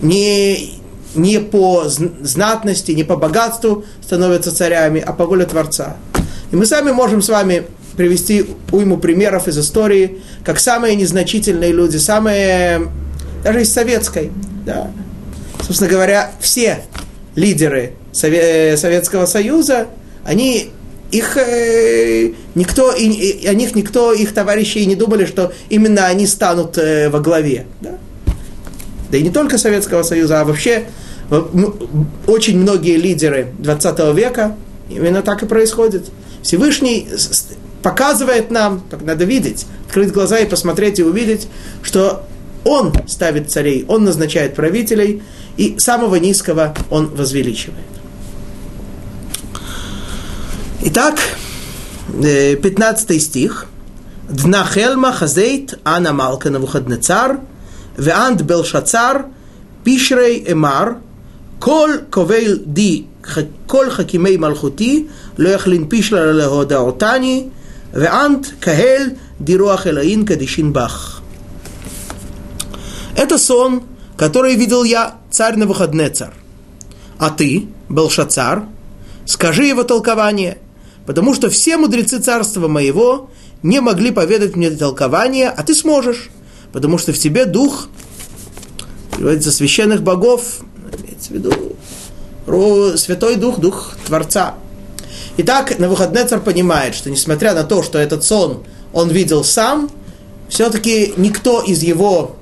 не, 0.02 0.78
не 1.16 1.39
по 1.39 1.86
знатности, 1.88 2.92
не 2.92 3.04
по 3.04 3.16
богатству 3.16 3.86
становятся 4.01 4.56
царями, 4.56 5.04
а 5.06 5.13
по 5.13 5.25
воле 5.25 5.46
Творца. 5.46 5.98
И 6.51 6.56
мы 6.56 6.66
сами 6.66 6.92
можем 6.92 7.22
с 7.22 7.30
вами 7.30 7.63
привести 7.98 8.46
уйму 8.72 8.98
примеров 8.98 9.48
из 9.48 9.58
истории, 9.58 10.20
как 10.44 10.60
самые 10.60 10.96
незначительные 10.96 11.72
люди, 11.72 11.98
самые, 11.98 12.88
даже 13.44 13.62
из 13.62 13.74
советской, 13.74 14.32
да. 14.66 14.92
Собственно 15.62 15.89
говоря, 15.89 16.32
все 16.39 16.80
лидеры 17.36 17.94
Советского 18.12 19.25
Союза, 19.25 19.88
они 20.25 20.72
их 21.12 21.38
э, 21.38 22.32
никто, 22.56 22.94
и, 22.94 23.46
о 23.48 23.54
них 23.54 23.75
никто, 23.75 24.13
их 24.13 24.34
товарищи 24.34 24.80
и 24.80 24.86
не 24.86 24.96
думали, 24.96 25.25
что 25.25 25.51
именно 25.70 26.06
они 26.06 26.28
станут 26.28 26.78
э, 26.78 27.10
во 27.10 27.20
главе. 27.20 27.66
Да? 27.82 27.98
Да 29.12 29.18
и 29.18 29.22
не 29.22 29.30
только 29.30 29.58
Советского 29.58 30.04
Союза, 30.04 30.42
а 30.42 30.46
вообще 30.46 30.86
очень 32.28 32.60
многие 32.60 32.98
лидеры 32.98 33.54
20 33.60 34.16
века, 34.16 34.56
именно 34.89 35.22
так 35.22 35.44
и 35.44 35.46
происходит. 35.46 36.10
Всевышний 36.42 37.08
показывает 37.84 38.51
нам, 38.51 38.82
так 38.89 39.01
надо 39.04 39.25
видеть, 39.25 39.66
открыть 39.86 40.12
глаза 40.12 40.39
и 40.39 40.46
посмотреть 40.48 41.00
и 41.00 41.04
увидеть, 41.04 41.48
что 41.82 42.24
он 42.66 42.94
ставит 43.08 43.50
царей, 43.50 43.86
он 43.88 44.04
назначает 44.04 44.56
правителей, 44.56 45.22
и 45.58 45.75
самого 45.78 46.16
низкого 46.16 46.75
он 46.89 47.08
возвеличивает. 47.08 47.86
Итак, 50.82 51.20
15 52.22 53.22
стих. 53.22 53.66
Днахельма 54.30 55.12
хазейт 55.12 55.80
ана 55.84 56.13
малка 56.13 56.50
навуходнецар, 56.50 57.39
веант 57.99 58.43
белшацар, 58.43 59.26
пишрей 59.83 60.45
эмар, 60.52 60.97
כל 61.59 61.90
קובל 62.11 62.59
די, 62.66 63.04
כל 63.66 63.90
חכימי 63.90 64.37
מלכותי, 64.37 65.07
לא 65.38 65.49
יכלין 65.49 65.88
פישלה 65.88 66.33
להודעותני, 66.33 67.49
ואנט 67.95 68.47
קהל 68.61 69.11
ди 69.40 69.57
руах 69.57 69.87
элаин 69.87 70.26
кадишин 70.26 70.73
бах. 70.73 71.23
Это 73.16 73.38
сон, 73.38 73.83
который 74.16 74.57
видел 74.57 74.83
я, 74.83 75.14
царь 75.31 75.57
на 75.57 75.66
выходный 75.66 76.11
царь. 76.11 76.35
А 77.19 77.31
ты, 77.31 77.69
Белшацар, 77.88 78.64
скажи 79.25 79.64
его 79.66 79.85
толкование, 79.85 80.59
потому 81.07 81.35
что 81.35 81.49
все 81.50 81.76
мудрецы 81.76 82.19
царства 82.19 82.66
моего 82.66 83.31
не 83.62 83.81
могли 83.81 84.11
поведать 84.11 84.57
мне 84.57 84.71
толкование, 84.71 85.49
а 85.49 85.62
ты 85.62 85.75
сможешь, 85.75 86.31
потому 86.72 86.98
что 86.98 87.14
в 87.14 87.18
тебе 87.18 87.46
дух, 87.46 87.90
переводится, 89.16 89.52
священных 89.52 90.02
богов, 90.02 90.62
имеется 90.98 91.30
в 91.30 91.32
виду 91.32 92.98
Святой 92.98 93.36
Дух, 93.36 93.60
Дух 93.60 93.96
Творца. 94.06 94.56
Итак, 95.38 95.78
на 95.80 95.88
выходный 95.88 96.26
царь 96.26 96.40
понимает, 96.40 96.96
что 96.96 97.10
несмотря 97.10 97.54
на 97.54 97.64
то, 97.64 97.84
что 97.84 98.00
этот 98.00 98.24
сон 98.24 98.64
он 98.92 99.10
видел 99.10 99.44
сам, 99.44 99.90
все-таки 100.50 101.14
никто 101.18 101.62
из 101.62 101.84
его 101.84 102.36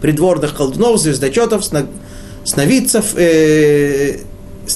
придворных 0.00 0.54
колдунов, 0.54 1.00
звездочетов, 1.00 1.64
сновидцев 2.44 3.14
э, 3.14 4.18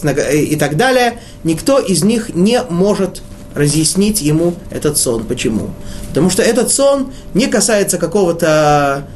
э, 0.03 0.37
и 0.37 0.57
так 0.57 0.77
далее, 0.77 1.21
никто 1.43 1.81
из 1.81 2.05
них 2.05 2.35
не 2.35 2.63
может 2.63 3.23
разъяснить 3.57 4.21
ему 4.21 4.55
этот 4.71 4.99
сон. 4.99 5.25
Почему? 5.25 5.71
Потому 6.09 6.31
что 6.31 6.43
этот 6.43 6.71
сон 6.71 7.13
не 7.35 7.47
касается 7.47 7.99
какого-то 7.99 9.09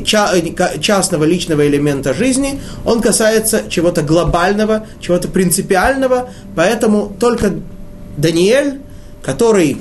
частного 0.00 1.24
личного 1.24 1.66
элемента 1.66 2.14
жизни, 2.14 2.60
он 2.84 3.02
касается 3.02 3.62
чего-то 3.68 4.02
глобального, 4.02 4.86
чего-то 5.00 5.28
принципиального, 5.28 6.30
поэтому 6.54 7.12
только 7.18 7.52
Даниэль, 8.16 8.80
который 9.22 9.78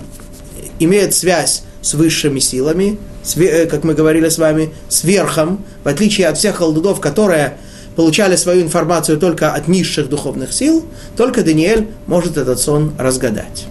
имеет 0.80 1.14
связь 1.14 1.64
с 1.82 1.94
высшими 1.94 2.40
силами, 2.40 2.98
э, 3.38 3.66
как 3.68 3.84
мы 3.86 3.94
говорили 3.94 4.28
с 4.28 4.38
вами, 4.38 4.74
с 4.90 5.04
верхом, 5.04 5.64
в 5.84 5.88
отличие 5.88 6.28
от 6.28 6.38
всех 6.38 6.58
халдудов, 6.58 7.00
которые 7.00 7.58
получали 7.98 8.36
свою 8.36 8.62
информацию 8.62 9.18
только 9.18 9.52
от 9.52 9.68
низших 9.68 10.08
духовных 10.08 10.54
сил, 10.54 10.86
только 11.18 11.42
Даниэль 11.42 11.88
может 12.06 12.38
этот 12.38 12.60
сон 12.60 12.94
разгадать. 13.00 13.66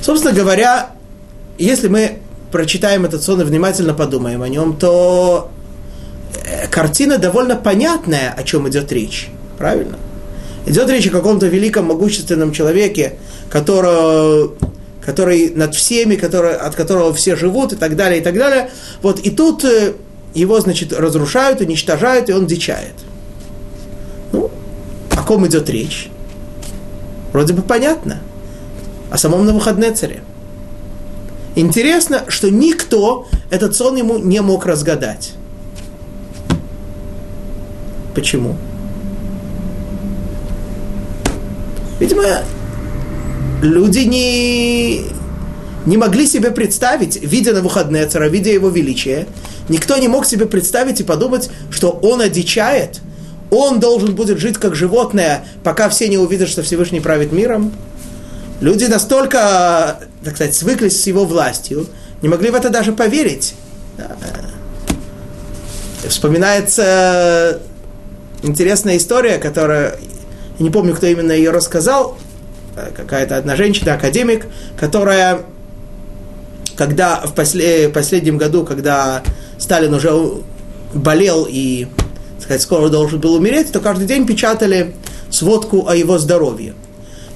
Собственно 0.00 0.34
говоря, 0.34 0.90
если 1.58 1.88
мы 1.88 2.20
прочитаем 2.50 3.04
этот 3.04 3.22
сон 3.22 3.42
и 3.42 3.44
внимательно 3.44 3.92
подумаем 3.92 4.40
о 4.42 4.48
нем, 4.48 4.78
то 4.78 5.50
э, 6.42 6.66
картина 6.68 7.18
довольно 7.18 7.54
понятная, 7.54 8.32
о 8.34 8.42
чем 8.44 8.66
идет 8.70 8.90
речь. 8.92 9.28
Правильно? 9.58 9.98
Идет 10.64 10.88
речь 10.88 11.06
о 11.06 11.10
каком-то 11.10 11.46
великом, 11.46 11.84
могущественном 11.84 12.52
человеке, 12.52 13.18
который, 13.50 14.52
который 15.04 15.50
над 15.50 15.74
всеми, 15.74 16.16
который, 16.16 16.56
от 16.56 16.74
которого 16.74 17.12
все 17.12 17.36
живут 17.36 17.74
и 17.74 17.76
так 17.76 17.94
далее, 17.94 18.22
и 18.22 18.24
так 18.24 18.38
далее. 18.38 18.70
Вот, 19.02 19.20
и 19.20 19.28
тут 19.28 19.66
э, 19.66 19.92
его, 20.34 20.60
значит, 20.60 20.92
разрушают, 20.92 21.60
уничтожают, 21.60 22.28
и 22.28 22.32
он 22.32 22.46
дичает. 22.46 22.94
Ну, 24.32 24.50
о 25.10 25.22
ком 25.22 25.46
идет 25.46 25.70
речь? 25.70 26.10
Вроде 27.32 27.52
бы 27.52 27.62
понятно. 27.62 28.20
О 29.10 29.18
самом 29.18 29.46
Навуходнецаре. 29.46 30.22
Интересно, 31.56 32.24
что 32.28 32.50
никто 32.50 33.28
этот 33.50 33.76
сон 33.76 33.96
ему 33.96 34.18
не 34.18 34.40
мог 34.40 34.66
разгадать. 34.66 35.34
Почему? 38.14 38.56
Видимо, 42.00 42.24
люди 43.62 44.00
не, 44.00 45.02
не 45.86 45.96
могли 45.96 46.26
себе 46.26 46.50
представить, 46.50 47.22
видя 47.22 47.52
на 47.52 47.60
выходные 47.60 48.06
цара, 48.06 48.28
видя 48.28 48.50
его 48.50 48.68
величие, 48.68 49.26
никто 49.68 49.96
не 49.96 50.08
мог 50.08 50.26
себе 50.26 50.46
представить 50.46 51.00
и 51.00 51.04
подумать, 51.04 51.50
что 51.70 51.90
он 51.90 52.20
одичает, 52.20 53.00
он 53.50 53.80
должен 53.80 54.14
будет 54.14 54.38
жить 54.38 54.58
как 54.58 54.74
животное, 54.74 55.46
пока 55.62 55.88
все 55.88 56.08
не 56.08 56.18
увидят, 56.18 56.48
что 56.48 56.62
Всевышний 56.62 57.00
правит 57.00 57.32
миром. 57.32 57.72
Люди 58.60 58.84
настолько, 58.84 60.00
так 60.24 60.34
сказать, 60.34 60.54
свыклись 60.54 61.00
с 61.00 61.06
его 61.06 61.24
властью, 61.24 61.86
не 62.22 62.28
могли 62.28 62.50
в 62.50 62.54
это 62.54 62.70
даже 62.70 62.92
поверить. 62.92 63.54
Вспоминается 66.08 67.60
интересная 68.42 68.96
история, 68.96 69.38
которая, 69.38 69.98
я 70.58 70.64
не 70.64 70.70
помню, 70.70 70.94
кто 70.94 71.06
именно 71.06 71.32
ее 71.32 71.50
рассказал, 71.50 72.16
какая-то 72.96 73.36
одна 73.36 73.56
женщина, 73.56 73.94
академик, 73.94 74.46
которая, 74.78 75.42
когда 76.76 77.20
в 77.20 77.34
после, 77.34 77.88
последнем 77.88 78.38
году, 78.38 78.64
когда 78.64 79.22
Сталин 79.58 79.94
уже 79.94 80.12
болел 80.92 81.46
и, 81.48 81.86
так 82.36 82.42
сказать, 82.42 82.62
скоро 82.62 82.88
должен 82.88 83.20
был 83.20 83.34
умереть, 83.34 83.72
то 83.72 83.80
каждый 83.80 84.06
день 84.06 84.26
печатали 84.26 84.94
сводку 85.30 85.88
о 85.88 85.94
его 85.94 86.18
здоровье. 86.18 86.74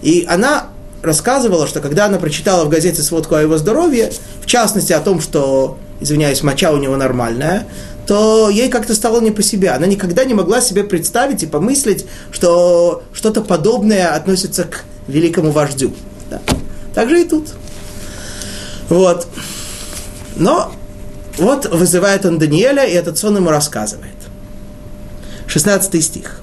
И 0.02 0.26
она 0.28 0.68
рассказывала, 1.02 1.66
что 1.66 1.80
когда 1.80 2.06
она 2.06 2.18
прочитала 2.18 2.64
в 2.64 2.68
газете 2.68 3.02
сводку 3.02 3.34
о 3.34 3.42
его 3.42 3.58
здоровье, 3.58 4.12
в 4.40 4.46
частности 4.46 4.92
о 4.92 5.00
том, 5.00 5.20
что, 5.20 5.78
извиняюсь, 6.00 6.42
моча 6.42 6.72
у 6.72 6.76
него 6.78 6.96
нормальная, 6.96 7.66
то 8.06 8.48
ей 8.48 8.68
как-то 8.68 8.94
стало 8.94 9.20
не 9.20 9.30
по 9.30 9.42
себе. 9.42 9.70
Она 9.70 9.86
никогда 9.86 10.24
не 10.24 10.34
могла 10.34 10.60
себе 10.60 10.82
представить 10.82 11.42
и 11.42 11.46
помыслить, 11.46 12.06
что 12.30 13.02
что-то 13.12 13.42
подобное 13.42 14.14
относится 14.14 14.64
к 14.64 14.84
великому 15.08 15.50
вождю. 15.50 15.92
Да. 16.30 16.40
Так 16.94 17.10
же 17.10 17.20
и 17.20 17.24
тут. 17.24 17.48
Вот. 18.88 19.26
Но 20.36 20.72
вот 21.36 21.66
вызывает 21.66 22.24
он 22.26 22.38
Даниэля, 22.38 22.84
и 22.84 22.92
этот 22.92 23.18
сон 23.18 23.36
ему 23.36 23.50
рассказывает. 23.50 24.16
16 25.46 26.04
стих. 26.04 26.40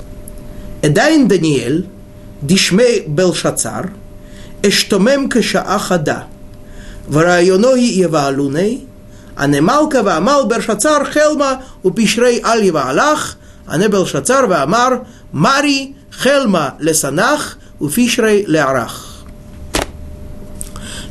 Эдайн 0.81 1.27
Даниэль, 1.27 1.87
дишмей 2.41 3.05
Белшацар, 3.07 3.91
эштомем 4.61 5.29
кешаа 5.29 5.79
хада, 5.79 6.25
варайоноги 7.07 7.99
еваалуней, 7.99 8.87
הנמלכה 9.37 9.99
ועמל 10.05 10.41
ברשצר 10.47 11.03
חלמה 11.03 11.53
ופשרי 11.85 12.39
על 12.43 12.63
יבעלך, 12.63 13.35
ענה 13.69 13.87
ברשצר 13.87 14.45
ואמר, 14.49 14.89
מרי 15.33 15.93
חלמה 16.11 16.69
לסנח 16.79 17.57
ופשרי 17.81 18.43
לערך. 18.47 19.05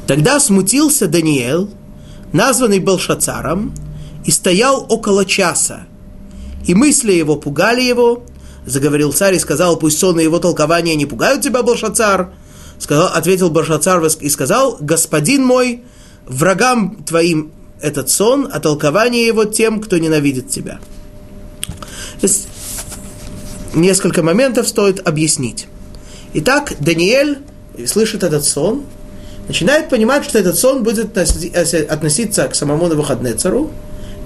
Тогда 0.06 0.38
смутился 0.38 1.06
Даниил, 1.06 1.70
названный 2.32 2.78
Белшацаром, 2.78 3.74
и 4.24 4.30
стоял 4.30 4.86
около 4.88 5.24
часа. 5.24 5.86
И 6.66 6.74
мысли 6.74 7.12
его 7.12 7.36
пугали 7.36 7.82
его. 7.82 8.24
Заговорил 8.66 9.12
царь 9.12 9.34
и 9.34 9.38
сказал, 9.38 9.76
пусть 9.76 9.98
сон 9.98 10.18
и 10.18 10.24
его 10.24 10.38
толкования 10.38 10.94
не 10.94 11.04
пугают 11.04 11.42
тебя, 11.42 11.62
Белшацар, 11.62 12.32
сказал, 12.78 13.08
ответил 13.08 13.50
Баршацар 13.50 14.02
и 14.20 14.28
сказал, 14.30 14.78
господин 14.80 15.44
мой, 15.44 15.82
врагам 16.26 16.96
твоим 17.04 17.52
этот 17.82 18.08
сон, 18.08 18.48
а 18.50 18.60
толкование 18.60 19.26
его 19.26 19.44
тем, 19.44 19.80
кто 19.80 19.98
ненавидит 19.98 20.48
тебя. 20.48 20.80
Несколько 23.74 24.22
моментов 24.22 24.66
стоит 24.68 25.06
объяснить. 25.06 25.66
Итак, 26.32 26.74
Даниэль 26.80 27.38
слышит 27.86 28.22
этот 28.22 28.44
сон, 28.44 28.84
начинает 29.48 29.88
понимать, 29.88 30.24
что 30.24 30.38
этот 30.38 30.58
сон 30.58 30.82
будет 30.82 31.16
относиться 31.16 32.48
к 32.48 32.54
самому 32.54 32.86
Навуходнецару, 32.88 33.70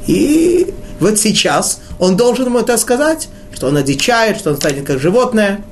и 0.06 0.74
вот 1.00 1.18
сейчас 1.18 1.80
он 1.98 2.16
должен 2.16 2.46
ему 2.46 2.58
это 2.58 2.76
сказать, 2.78 3.28
что 3.52 3.68
он 3.68 3.76
одичает, 3.76 4.38
что 4.38 4.50
он 4.50 4.56
станет 4.56 4.86
как 4.86 4.98
животное. 4.98 5.64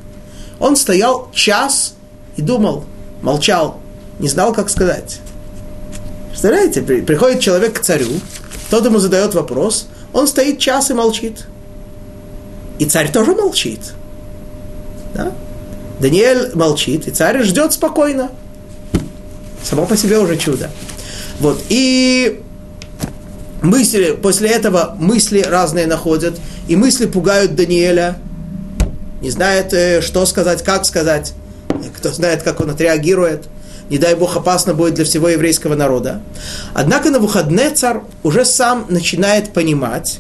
Он 0.59 0.77
стоял 0.77 1.31
час 1.33 1.95
и 2.37 2.43
думал, 2.43 2.85
молчал, 3.23 3.81
не 4.19 4.29
знал, 4.29 4.53
как 4.53 4.69
сказать. 4.69 5.21
Представляете, 6.31 6.83
приходит 6.83 7.41
человек 7.41 7.81
к 7.81 7.83
царю, 7.83 8.09
тот 8.71 8.85
ему 8.85 8.99
задает 8.99 9.35
вопрос, 9.35 9.87
он 10.13 10.27
стоит 10.27 10.59
час 10.59 10.91
и 10.91 10.95
молчит. 10.95 11.47
И 12.79 12.85
царь 12.85 13.11
тоже 13.11 13.35
молчит. 13.35 13.81
Да? 15.15 15.33
Даниэль 16.01 16.53
молчит, 16.55 17.09
и 17.09 17.11
царь 17.11 17.43
ждет 17.43 17.73
спокойно. 17.73 18.31
Само 19.63 19.87
по 19.87 19.97
себе 19.97 20.19
уже 20.19 20.37
чудо. 20.37 20.71
Вот. 21.41 21.63
И 21.69 22.43
мысли, 23.63 24.13
после 24.13 24.51
этого 24.51 24.95
мысли 24.99 25.41
разные 25.41 25.87
находят, 25.87 26.39
и 26.69 26.77
мысли 26.77 27.07
пугают 27.07 27.55
Даниэля, 27.55 28.19
не 29.21 29.31
знает, 29.31 29.73
э, 29.73 30.01
что 30.01 30.25
сказать, 30.27 30.63
как 30.63 30.85
сказать 30.85 31.35
кто 31.97 32.13
знает, 32.13 32.43
как 32.43 32.61
он 32.61 32.71
отреагирует. 32.71 33.49
Не 33.91 33.99
дай 33.99 34.15
Бог, 34.17 34.37
опасно 34.37 34.75
будет 34.75 34.95
для 34.95 35.05
всего 35.05 35.29
еврейского 35.29 35.77
народа. 35.77 36.21
Однако 36.75 37.11
на 37.11 37.21
выходные 37.21 37.71
царь 37.71 38.01
уже 38.25 38.45
сам 38.45 38.87
начинает 38.89 39.53
понимать, 39.53 40.19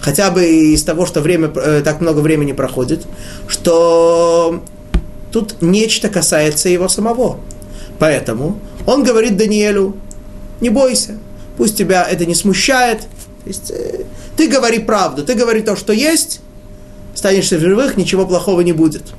хотя 0.00 0.30
бы 0.30 0.44
из 0.44 0.84
того, 0.84 1.06
что 1.06 1.22
время, 1.22 1.50
э, 1.54 1.80
так 1.82 2.02
много 2.02 2.18
времени 2.20 2.52
проходит, 2.52 3.06
что 3.48 4.62
тут 5.32 5.62
нечто 5.62 6.10
касается 6.10 6.68
его 6.68 6.88
самого. 6.88 7.38
Поэтому 7.98 8.58
он 8.86 9.04
говорит 9.04 9.36
Даниэлю, 9.36 9.96
не 10.60 10.70
бойся, 10.70 11.18
пусть 11.56 11.76
тебя 11.76 12.06
это 12.08 12.26
не 12.26 12.34
смущает, 12.34 13.00
то 13.00 13.48
есть, 13.48 13.70
э, 13.70 14.04
ты 14.36 14.48
говори 14.48 14.78
правду, 14.78 15.24
ты 15.24 15.34
говори 15.34 15.60
то, 15.60 15.76
что 15.76 15.92
есть, 15.92 16.40
станешься 17.14 17.56
в 17.58 17.60
живых, 17.60 17.96
ничего 17.96 18.26
плохого 18.26 18.60
не 18.62 18.72
будет. 18.72 19.12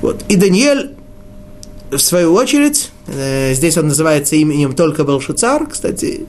Вот. 0.00 0.22
И 0.28 0.36
Даниэль, 0.36 0.94
в 1.90 1.98
свою 1.98 2.34
очередь, 2.34 2.90
э, 3.06 3.54
здесь 3.54 3.76
он 3.76 3.88
называется 3.88 4.36
именем 4.36 4.74
только 4.74 5.04
Белшицар, 5.04 5.66
кстати, 5.66 6.26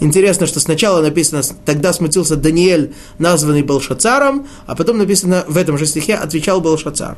Интересно, 0.00 0.46
что 0.46 0.60
сначала 0.60 1.00
написано, 1.00 1.42
тогда 1.64 1.92
смутился 1.92 2.36
Даниэль, 2.36 2.94
названный 3.18 3.62
Белшацаром, 3.62 4.46
а 4.66 4.74
потом 4.74 4.98
написано 4.98 5.44
в 5.46 5.56
этом 5.56 5.78
же 5.78 5.86
стихе, 5.86 6.16
отвечал 6.16 6.60
Белшацар. 6.60 7.16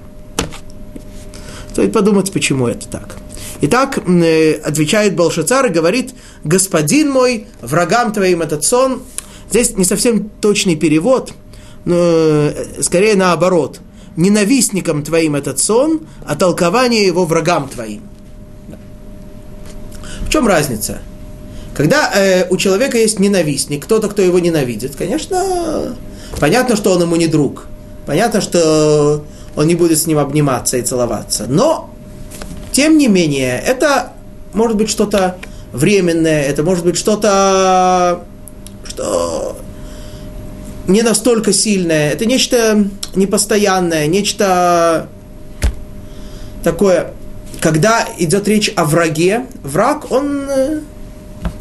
Стоит 1.77 1.93
подумать, 1.93 2.33
почему 2.33 2.69
это 2.69 2.89
так. 2.89 3.17
Итак, 3.61 3.99
э, 3.99 4.55
отвечает 4.65 5.15
Белшацар 5.15 5.67
и 5.67 5.69
говорит, 5.69 6.15
господин 6.43 7.11
мой, 7.11 7.49
врагам 7.61 8.15
твоим 8.15 8.41
этот 8.41 8.65
сон. 8.65 9.03
Здесь 9.51 9.77
не 9.77 9.85
совсем 9.85 10.31
точный 10.41 10.75
перевод, 10.77 11.35
но 11.85 11.95
э, 11.99 12.81
скорее 12.81 13.15
наоборот 13.15 13.81
ненавистникам 14.17 15.03
твоим 15.03 15.37
этот 15.37 15.59
сон, 15.59 16.07
а 16.25 16.35
толкование 16.35 17.05
его 17.05 17.27
врагам 17.27 17.69
твоим. 17.69 18.01
В 20.23 20.31
чем 20.31 20.49
разница? 20.49 21.01
Когда 21.75 22.11
э, 22.15 22.49
у 22.49 22.57
человека 22.57 22.97
есть 22.97 23.19
ненавистник, 23.19 23.85
кто-то, 23.85 24.09
кто 24.09 24.23
его 24.23 24.39
ненавидит, 24.39 24.97
конечно, 24.97 25.95
понятно, 26.41 26.75
что 26.75 26.93
он 26.93 27.03
ему 27.03 27.17
не 27.17 27.27
друг. 27.27 27.67
Понятно, 28.07 28.41
что 28.41 29.27
он 29.57 29.67
не 29.67 29.75
будет 29.75 29.99
с 29.99 30.07
ним 30.07 30.19
обниматься 30.19 30.77
и 30.77 30.83
целоваться. 30.83 31.47
Но, 31.49 31.91
тем 32.73 32.99
не 32.99 33.09
менее, 33.09 33.59
это 33.59 34.13
может 34.53 34.77
быть 34.77 34.91
что-то 34.91 35.39
временное, 35.73 36.43
это 36.43 36.63
может 36.63 36.85
быть 36.85 36.97
что-то, 36.97 38.25
что 38.85 39.57
не 40.87 41.03
настолько 41.03 41.53
сильное, 41.53 42.11
это 42.11 42.27
нечто 42.27 42.87
непостоянное, 43.15 44.07
нечто 44.07 45.09
такое, 46.63 47.13
когда 47.61 48.07
идет 48.19 48.47
речь 48.47 48.73
о 48.77 48.85
враге, 48.85 49.47
враг, 49.63 50.11
он, 50.13 50.49
э, 50.49 50.81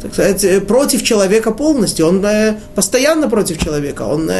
так 0.02 0.12
сказать, 0.12 0.66
против 0.66 1.02
человека 1.02 1.50
полностью, 1.50 2.06
он 2.06 2.24
постоянно 2.74 3.28
против 3.28 3.58
человека, 3.62 4.02
он 4.02 4.30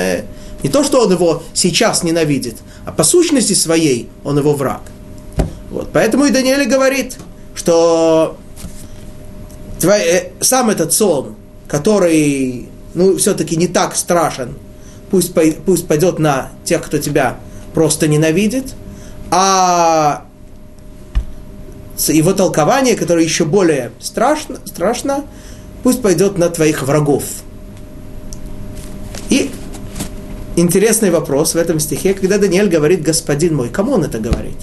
не 0.62 0.68
то, 0.68 0.84
что 0.84 1.04
он 1.04 1.12
его 1.12 1.42
сейчас 1.52 2.02
ненавидит, 2.02 2.56
а 2.84 2.92
по 2.92 3.04
сущности 3.04 3.52
своей 3.52 4.08
он 4.24 4.38
его 4.38 4.54
враг. 4.54 4.82
Вот. 5.70 5.90
Поэтому 5.92 6.24
и 6.24 6.30
Даниэль 6.30 6.66
говорит, 6.66 7.16
что 7.54 8.36
твой, 9.78 9.98
э, 10.00 10.32
сам 10.40 10.70
этот 10.70 10.92
сон, 10.92 11.36
который 11.68 12.68
ну, 12.94 13.16
все-таки 13.16 13.56
не 13.56 13.68
так 13.68 13.96
страшен, 13.96 14.54
пусть, 15.10 15.34
пусть 15.64 15.86
пойдет 15.86 16.18
на 16.18 16.50
тех, 16.64 16.82
кто 16.84 16.98
тебя 16.98 17.38
просто 17.74 18.08
ненавидит, 18.08 18.74
а 19.30 20.24
его 22.08 22.32
толкование, 22.32 22.94
которое 22.94 23.24
еще 23.24 23.44
более 23.44 23.90
страшно, 24.00 24.58
страшно, 24.64 25.24
пусть 25.82 26.02
пойдет 26.02 26.38
на 26.38 26.48
твоих 26.48 26.82
врагов. 26.82 27.24
И 29.28 29.50
интересный 30.56 31.10
вопрос 31.10 31.54
в 31.54 31.56
этом 31.56 31.78
стихе, 31.78 32.14
когда 32.14 32.38
Даниэль 32.38 32.68
говорит 32.68 33.02
«Господин 33.02 33.54
мой», 33.54 33.68
кому 33.68 33.92
он 33.92 34.04
это 34.04 34.18
говорит? 34.18 34.56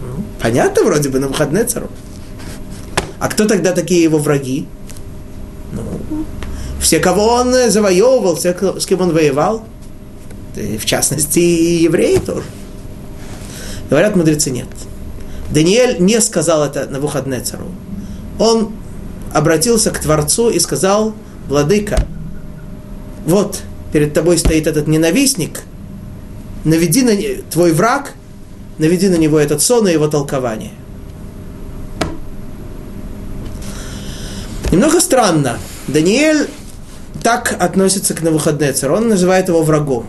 Ну, 0.00 0.22
понятно 0.40 0.84
вроде 0.84 1.08
бы 1.08 1.18
на 1.18 1.28
выходные 1.28 1.64
цару. 1.64 1.88
А 3.18 3.28
кто 3.28 3.46
тогда 3.46 3.72
такие 3.72 4.02
его 4.02 4.18
враги? 4.18 4.66
Ну, 5.72 5.82
все, 6.80 6.98
кого 6.98 7.28
он 7.28 7.70
завоевывал, 7.70 8.36
все, 8.36 8.54
с 8.78 8.86
кем 8.86 9.00
он 9.00 9.12
воевал, 9.12 9.64
в 10.54 10.84
частности, 10.84 11.38
и 11.38 11.82
евреи 11.84 12.18
тоже. 12.18 12.44
Говорят 13.88 14.16
мудрецы, 14.16 14.50
нет. 14.50 14.66
Даниэль 15.50 16.00
не 16.00 16.20
сказал 16.20 16.64
это 16.64 16.86
на 16.86 16.98
выходные 16.98 17.40
цару. 17.40 17.66
Он 18.38 18.72
обратился 19.32 19.90
к 19.90 19.98
Творцу 19.98 20.50
и 20.50 20.58
сказал, 20.58 21.14
Владыка, 21.48 22.06
вот 23.26 23.60
перед 23.92 24.14
тобой 24.14 24.38
стоит 24.38 24.66
этот 24.66 24.88
ненавистник, 24.88 25.60
наведи 26.64 27.02
на 27.02 27.12
твой 27.50 27.72
враг, 27.72 28.14
наведи 28.78 29.08
на 29.08 29.16
него 29.16 29.38
этот 29.38 29.62
сон 29.62 29.86
и 29.86 29.92
его 29.92 30.08
толкование. 30.08 30.72
Немного 34.72 35.00
странно. 35.00 35.58
Даниэль 35.86 36.48
так 37.22 37.54
относится 37.60 38.14
к 38.14 38.22
Навуходнецеру. 38.22 38.96
Он 38.96 39.08
называет 39.08 39.48
его 39.48 39.62
врагом. 39.62 40.06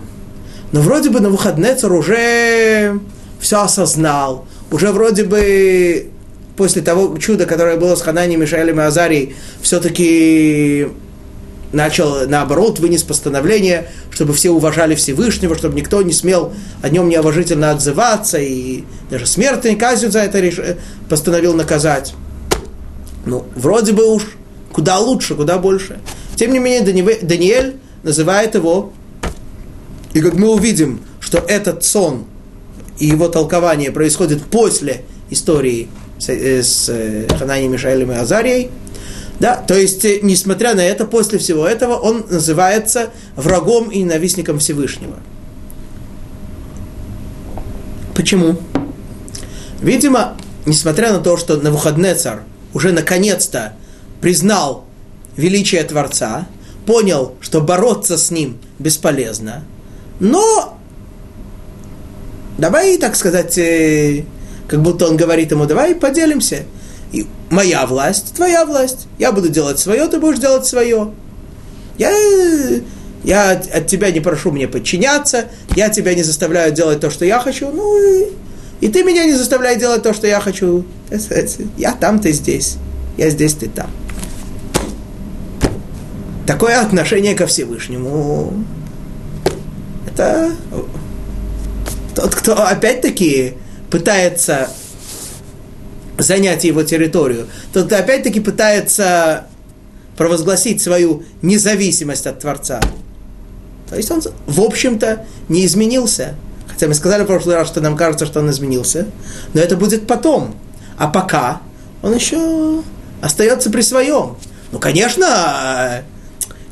Но 0.71 0.79
вроде 0.81 1.09
бы 1.09 1.19
Навуходнецер 1.19 1.91
уже 1.91 2.99
все 3.41 3.61
осознал. 3.61 4.45
Уже 4.71 4.91
вроде 4.91 5.25
бы 5.25 6.09
после 6.55 6.81
того 6.81 7.17
чуда, 7.17 7.45
которое 7.45 7.77
было 7.77 7.95
с 7.95 8.01
Хананием, 8.01 8.39
Мишаэлем 8.39 8.79
и 8.79 8.83
Азарией, 8.83 9.35
все-таки 9.61 10.87
начал, 11.73 12.27
наоборот, 12.27 12.79
вынес 12.79 13.03
постановление, 13.03 13.89
чтобы 14.11 14.33
все 14.33 14.51
уважали 14.51 14.95
Всевышнего, 14.95 15.55
чтобы 15.57 15.75
никто 15.75 16.01
не 16.01 16.13
смел 16.13 16.53
о 16.81 16.89
нем 16.89 17.09
неуважительно 17.09 17.71
отзываться, 17.71 18.37
и 18.37 18.83
даже 19.09 19.25
смертной 19.25 19.75
казнью 19.75 20.11
за 20.11 20.19
это 20.19 20.39
реш... 20.39 20.59
постановил 21.09 21.53
наказать. 21.53 22.13
Ну, 23.25 23.45
вроде 23.55 23.93
бы 23.93 24.05
уж 24.13 24.23
куда 24.71 24.99
лучше, 24.99 25.35
куда 25.35 25.57
больше. 25.57 25.99
Тем 26.35 26.51
не 26.53 26.59
менее, 26.59 26.81
Даниэль 27.21 27.75
называет 28.03 28.55
его, 28.55 28.93
и 30.13 30.21
как 30.21 30.33
мы 30.33 30.49
увидим, 30.49 31.01
что 31.19 31.39
этот 31.39 31.83
сон 31.83 32.25
и 32.99 33.07
его 33.07 33.27
толкование 33.27 33.91
происходит 33.91 34.43
после 34.43 35.03
истории 35.29 35.87
с, 36.19 36.29
э, 36.29 36.61
с 36.61 36.89
э, 36.89 37.27
Хананием, 37.37 37.71
Мишаэлем 37.71 38.11
и 38.11 38.15
Азарией, 38.15 38.69
да, 39.39 39.55
то 39.57 39.73
есть, 39.73 40.05
э, 40.05 40.19
несмотря 40.21 40.73
на 40.73 40.81
это, 40.81 41.05
после 41.05 41.39
всего 41.39 41.65
этого, 41.65 41.95
он 41.95 42.25
называется 42.29 43.09
врагом 43.35 43.89
и 43.89 43.99
ненавистником 43.99 44.59
Всевышнего. 44.59 45.17
Почему? 48.15 48.57
Видимо, 49.81 50.37
несмотря 50.65 51.11
на 51.11 51.19
то, 51.19 51.37
что 51.37 51.57
Навуходнецар 51.57 52.43
уже 52.73 52.91
наконец-то 52.91 53.73
признал 54.21 54.85
величие 55.35 55.83
Творца, 55.83 56.47
понял, 56.85 57.35
что 57.41 57.61
бороться 57.61 58.17
с 58.17 58.31
ним 58.31 58.59
бесполезно, 58.79 59.63
но 60.19 60.77
давай, 62.57 62.97
так 62.97 63.15
сказать, 63.15 63.57
э, 63.57 64.25
как 64.67 64.81
будто 64.81 65.07
он 65.07 65.17
говорит 65.17 65.51
ему, 65.51 65.65
давай 65.65 65.95
поделимся. 65.95 66.63
И 67.13 67.25
моя 67.49 67.85
власть, 67.85 68.33
твоя 68.35 68.65
власть. 68.65 69.07
Я 69.17 69.31
буду 69.31 69.47
делать 69.47 69.79
свое, 69.79 70.05
ты 70.07 70.19
будешь 70.19 70.39
делать 70.39 70.65
свое. 70.65 71.11
Я, 71.97 72.11
я 73.23 73.51
от 73.51 73.87
тебя 73.87 74.11
не 74.11 74.19
прошу 74.19 74.51
мне 74.51 74.67
подчиняться, 74.67 75.45
я 75.75 75.89
тебя 75.89 76.13
не 76.15 76.23
заставляю 76.23 76.73
делать 76.73 76.99
то, 76.99 77.09
что 77.09 77.23
я 77.23 77.39
хочу, 77.39 77.71
ну 77.71 77.97
и, 77.97 78.29
и 78.81 78.87
ты 78.89 79.03
меня 79.03 79.25
не 79.25 79.33
заставляй 79.33 79.79
делать 79.79 80.03
то, 80.03 80.13
что 80.13 80.27
я 80.27 80.41
хочу. 80.41 80.83
Я 81.77 81.93
там, 81.93 82.19
ты 82.19 82.33
здесь. 82.33 82.77
Я 83.15 83.29
здесь, 83.29 83.53
ты 83.53 83.69
там 83.69 83.89
такое 86.45 86.79
отношение 86.81 87.35
ко 87.35 87.47
Всевышнему, 87.47 88.53
это 90.07 90.51
тот, 92.15 92.35
кто 92.35 92.67
опять-таки 92.67 93.53
пытается 93.89 94.69
занять 96.17 96.63
его 96.63 96.83
территорию, 96.83 97.47
тот, 97.73 97.87
кто 97.87 97.97
опять-таки 97.97 98.39
пытается 98.39 99.45
провозгласить 100.17 100.81
свою 100.81 101.23
независимость 101.41 102.27
от 102.27 102.39
Творца. 102.39 102.79
То 103.89 103.95
есть 103.97 104.09
он, 104.11 104.21
в 104.47 104.61
общем-то, 104.61 105.25
не 105.49 105.65
изменился. 105.65 106.35
Хотя 106.67 106.87
мы 106.87 106.93
сказали 106.93 107.23
в 107.23 107.27
прошлый 107.27 107.55
раз, 107.55 107.67
что 107.67 107.81
нам 107.81 107.95
кажется, 107.95 108.25
что 108.25 108.39
он 108.39 108.49
изменился. 108.49 109.07
Но 109.53 109.61
это 109.61 109.77
будет 109.77 110.07
потом. 110.07 110.55
А 110.97 111.07
пока 111.07 111.61
он 112.01 112.13
еще 112.15 112.81
остается 113.21 113.69
при 113.69 113.81
своем. 113.81 114.37
Ну, 114.71 114.79
конечно, 114.79 116.03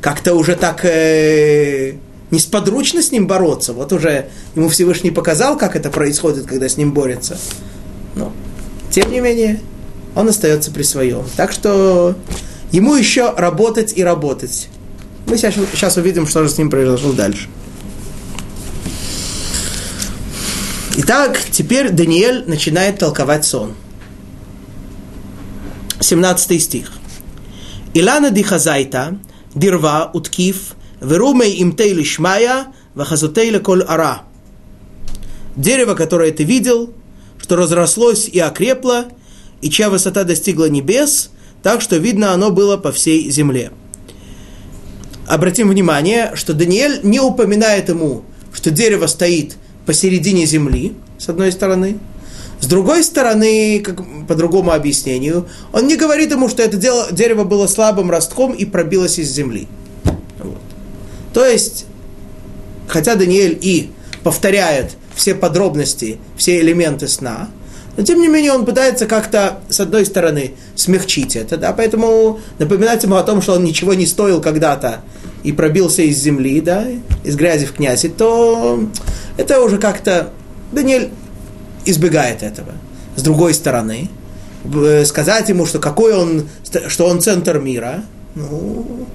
как-то 0.01 0.33
уже 0.33 0.55
так 0.55 0.83
э, 0.85 1.93
несподручно 2.31 3.01
с 3.01 3.11
ним 3.11 3.27
бороться. 3.27 3.73
Вот 3.73 3.93
уже 3.93 4.29
ему 4.55 4.69
Всевышний 4.69 5.11
показал, 5.11 5.57
как 5.57 5.75
это 5.75 5.89
происходит, 5.89 6.45
когда 6.47 6.67
с 6.67 6.77
ним 6.77 6.93
борется. 6.93 7.37
Но, 8.15 8.33
тем 8.91 9.11
не 9.11 9.19
менее, 9.19 9.59
он 10.15 10.29
остается 10.29 10.71
при 10.71 10.83
своем. 10.83 11.23
Так 11.37 11.51
что 11.51 12.15
ему 12.71 12.95
еще 12.95 13.31
работать 13.31 13.93
и 13.97 14.03
работать. 14.03 14.69
Мы 15.27 15.37
сейчас, 15.37 15.55
сейчас 15.73 15.97
увидим, 15.97 16.27
что 16.27 16.43
же 16.43 16.49
с 16.49 16.57
ним 16.57 16.69
произошло 16.69 17.13
дальше. 17.13 17.47
Итак, 20.97 21.39
теперь 21.51 21.89
Даниэль 21.89 22.43
начинает 22.47 22.99
толковать 22.99 23.45
сон. 23.45 23.73
17 25.99 26.61
стих. 26.61 26.91
Илана 27.93 28.29
дихазайта– 28.29 29.17
дирва, 29.55 30.09
уткив, 30.13 30.75
верумей 31.01 31.61
имтей 31.61 31.93
лишмая, 31.93 32.67
вахазутей 32.95 33.57
коль 33.59 33.83
ара. 33.83 34.23
Дерево, 35.55 35.95
которое 35.95 36.31
ты 36.31 36.43
видел, 36.43 36.93
что 37.41 37.55
разрослось 37.55 38.27
и 38.27 38.39
окрепло, 38.39 39.05
и 39.61 39.69
чья 39.69 39.89
высота 39.89 40.23
достигла 40.23 40.69
небес, 40.69 41.31
так 41.63 41.81
что 41.81 41.97
видно 41.97 42.33
оно 42.33 42.51
было 42.51 42.77
по 42.77 42.91
всей 42.91 43.29
земле. 43.29 43.71
Обратим 45.27 45.69
внимание, 45.69 46.31
что 46.35 46.53
Даниэль 46.53 47.01
не 47.03 47.19
упоминает 47.19 47.89
ему, 47.89 48.23
что 48.53 48.69
дерево 48.69 49.07
стоит 49.07 49.55
посередине 49.85 50.45
земли, 50.45 50.93
с 51.17 51.29
одной 51.29 51.51
стороны, 51.51 51.99
с 52.59 52.67
другой 52.67 53.03
стороны, 53.03 53.79
как, 53.79 54.03
по 54.27 54.35
другому 54.35 54.71
объяснению, 54.71 55.47
он 55.73 55.87
не 55.87 55.95
говорит 55.95 56.31
ему, 56.31 56.47
что 56.47 56.61
это 56.61 56.77
дело, 56.77 57.07
дерево 57.11 57.43
было 57.43 57.65
слабым 57.65 58.11
ростком 58.11 58.53
и 58.53 58.65
пробилось 58.65 59.17
из 59.17 59.31
земли. 59.31 59.67
Вот. 60.37 60.61
То 61.33 61.45
есть, 61.45 61.85
хотя 62.87 63.15
Даниэль 63.15 63.57
и 63.59 63.89
повторяет 64.23 64.91
все 65.21 65.35
подробности, 65.35 66.17
все 66.35 66.59
элементы 66.61 67.07
сна, 67.07 67.47
но 67.95 68.03
тем 68.03 68.19
не 68.19 68.27
менее 68.27 68.53
он 68.53 68.65
пытается 68.65 69.05
как-то, 69.05 69.59
с 69.69 69.79
одной 69.79 70.03
стороны, 70.07 70.53
смягчить 70.75 71.35
это, 71.35 71.57
да, 71.57 71.73
поэтому 71.73 72.39
напоминать 72.57 73.03
ему 73.03 73.17
о 73.17 73.23
том, 73.23 73.39
что 73.43 73.53
он 73.53 73.63
ничего 73.63 73.93
не 73.93 74.07
стоил 74.07 74.41
когда-то 74.41 75.01
и 75.43 75.51
пробился 75.51 76.01
из 76.01 76.17
земли, 76.17 76.59
да, 76.59 76.87
из 77.23 77.35
грязи 77.35 77.67
в 77.67 77.73
князи, 77.73 78.09
то 78.09 78.83
это 79.37 79.61
уже 79.61 79.77
как-то 79.77 80.31
Даниэль 80.71 81.11
избегает 81.85 82.41
этого. 82.41 82.71
С 83.15 83.21
другой 83.21 83.53
стороны, 83.53 84.09
сказать 85.05 85.49
ему, 85.49 85.67
что 85.67 85.77
какой 85.77 86.15
он, 86.15 86.49
что 86.87 87.05
он 87.05 87.21
центр 87.21 87.59
мира, 87.59 88.03
ну, 88.33 89.05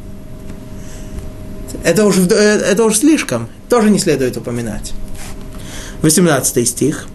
это 1.83 2.05
уж, 2.05 2.19
это 2.19 2.85
уж 2.85 2.99
слишком, 2.99 3.49
тоже 3.69 3.91
не 3.91 3.99
следует 3.99 4.37
упоминать. 4.37 4.93
18 6.07 6.69
стих. 6.69 7.09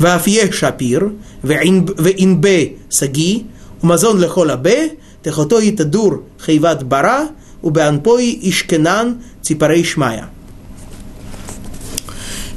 Вафье 0.00 0.50
Шапир, 0.50 1.12
Ваинбе 1.42 2.78
Саги, 2.88 3.46
Умазон 3.82 4.20
лехола 4.20 4.56
Лехолабе, 4.56 4.98
Техотой 5.22 5.70
Тадур 5.70 6.24
Хейват 6.44 6.82
Бара, 6.82 7.28
Убеанпои 7.62 8.36
Ишкенан 8.42 9.22
Ципарей 9.42 9.84
Шмая. 9.84 10.28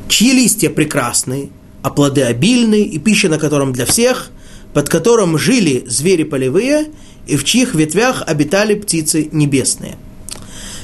Чьи 0.07 0.31
листья 0.31 0.71
прекрасны, 0.71 1.51
а 1.83 1.91
плоды 1.91 2.23
обильны, 2.23 2.81
и 2.81 2.97
пища 2.97 3.29
на 3.29 3.37
котором 3.37 3.71
для 3.71 3.85
всех, 3.85 4.31
под 4.73 4.89
которым 4.89 5.37
жили 5.37 5.83
звери 5.87 6.23
полевые, 6.23 6.87
и 7.27 7.37
в 7.37 7.43
чьих 7.43 7.75
ветвях 7.75 8.23
обитали 8.25 8.73
птицы 8.73 9.29
небесные. 9.31 9.97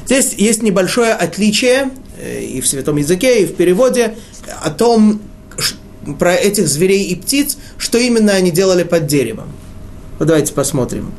Здесь 0.05 0.33
есть 0.33 0.61
небольшое 0.61 1.13
отличие 1.13 1.89
э, 2.19 2.43
и 2.43 2.61
в 2.61 2.67
святом 2.67 2.97
языке, 2.97 3.41
и 3.41 3.45
в 3.47 3.55
переводе 3.55 4.15
о 4.62 4.69
том, 4.69 5.21
про 6.19 6.34
этих 6.34 6.67
зверей 6.67 7.06
и 7.06 7.15
птиц, 7.15 7.58
что 7.77 7.97
именно 7.97 8.34
они 8.34 8.51
делали 8.51 8.84
под 8.84 9.08
деревом. 9.08 9.49
Вот 10.19 10.27
давайте 10.27 10.54
посмотрим. 10.54 11.12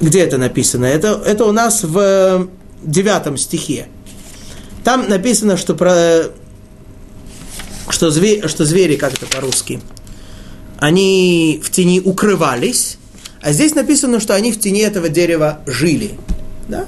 Где 0.00 0.20
это 0.20 0.38
написано? 0.38 0.84
Это, 0.84 1.20
это 1.24 1.44
у 1.44 1.52
нас 1.52 1.82
в 1.82 2.48
девятом 2.82 3.36
стихе. 3.36 3.88
Там 4.84 5.08
написано, 5.08 5.56
что, 5.56 5.74
про, 5.74 6.24
что, 7.88 8.10
звери, 8.10 8.46
что 8.46 8.64
звери, 8.64 8.96
как 8.96 9.14
это 9.14 9.26
по-русски, 9.26 9.80
они 10.78 11.60
в 11.62 11.70
тени 11.70 12.00
укрывались, 12.00 12.98
а 13.42 13.52
здесь 13.52 13.74
написано, 13.74 14.20
что 14.20 14.34
они 14.34 14.52
в 14.52 14.60
тени 14.60 14.80
этого 14.80 15.08
дерева 15.08 15.60
жили. 15.66 16.12
Да? 16.68 16.86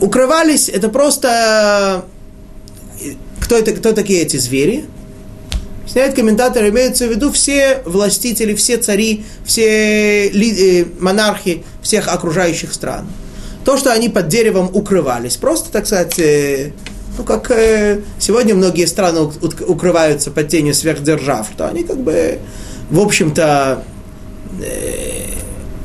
Укрывались, 0.00 0.68
это 0.68 0.88
просто... 0.90 2.04
Кто, 3.48 3.56
это, 3.56 3.72
кто 3.72 3.92
такие 3.94 4.20
эти 4.20 4.36
звери? 4.36 4.84
Сняет 5.86 6.12
комментаторы, 6.14 6.68
имеются 6.68 7.06
в 7.06 7.10
виду 7.10 7.32
все 7.32 7.80
властители, 7.86 8.54
все 8.54 8.76
цари, 8.76 9.24
все 9.46 10.28
ли, 10.28 10.82
э, 10.82 10.84
монархи 11.00 11.64
всех 11.80 12.08
окружающих 12.08 12.74
стран. 12.74 13.06
То, 13.64 13.78
что 13.78 13.90
они 13.90 14.10
под 14.10 14.28
деревом 14.28 14.68
укрывались, 14.74 15.38
просто, 15.38 15.72
так 15.72 15.86
сказать, 15.86 16.18
э, 16.18 16.72
ну, 17.16 17.24
как 17.24 17.50
э, 17.50 18.00
сегодня 18.18 18.54
многие 18.54 18.84
страны 18.84 19.20
укрываются 19.66 20.30
под 20.30 20.48
тенью 20.48 20.74
сверхдержав, 20.74 21.48
что 21.50 21.66
они 21.68 21.84
как 21.84 21.96
бы, 21.96 22.40
в 22.90 23.00
общем-то, 23.00 23.82
э, 24.62 25.28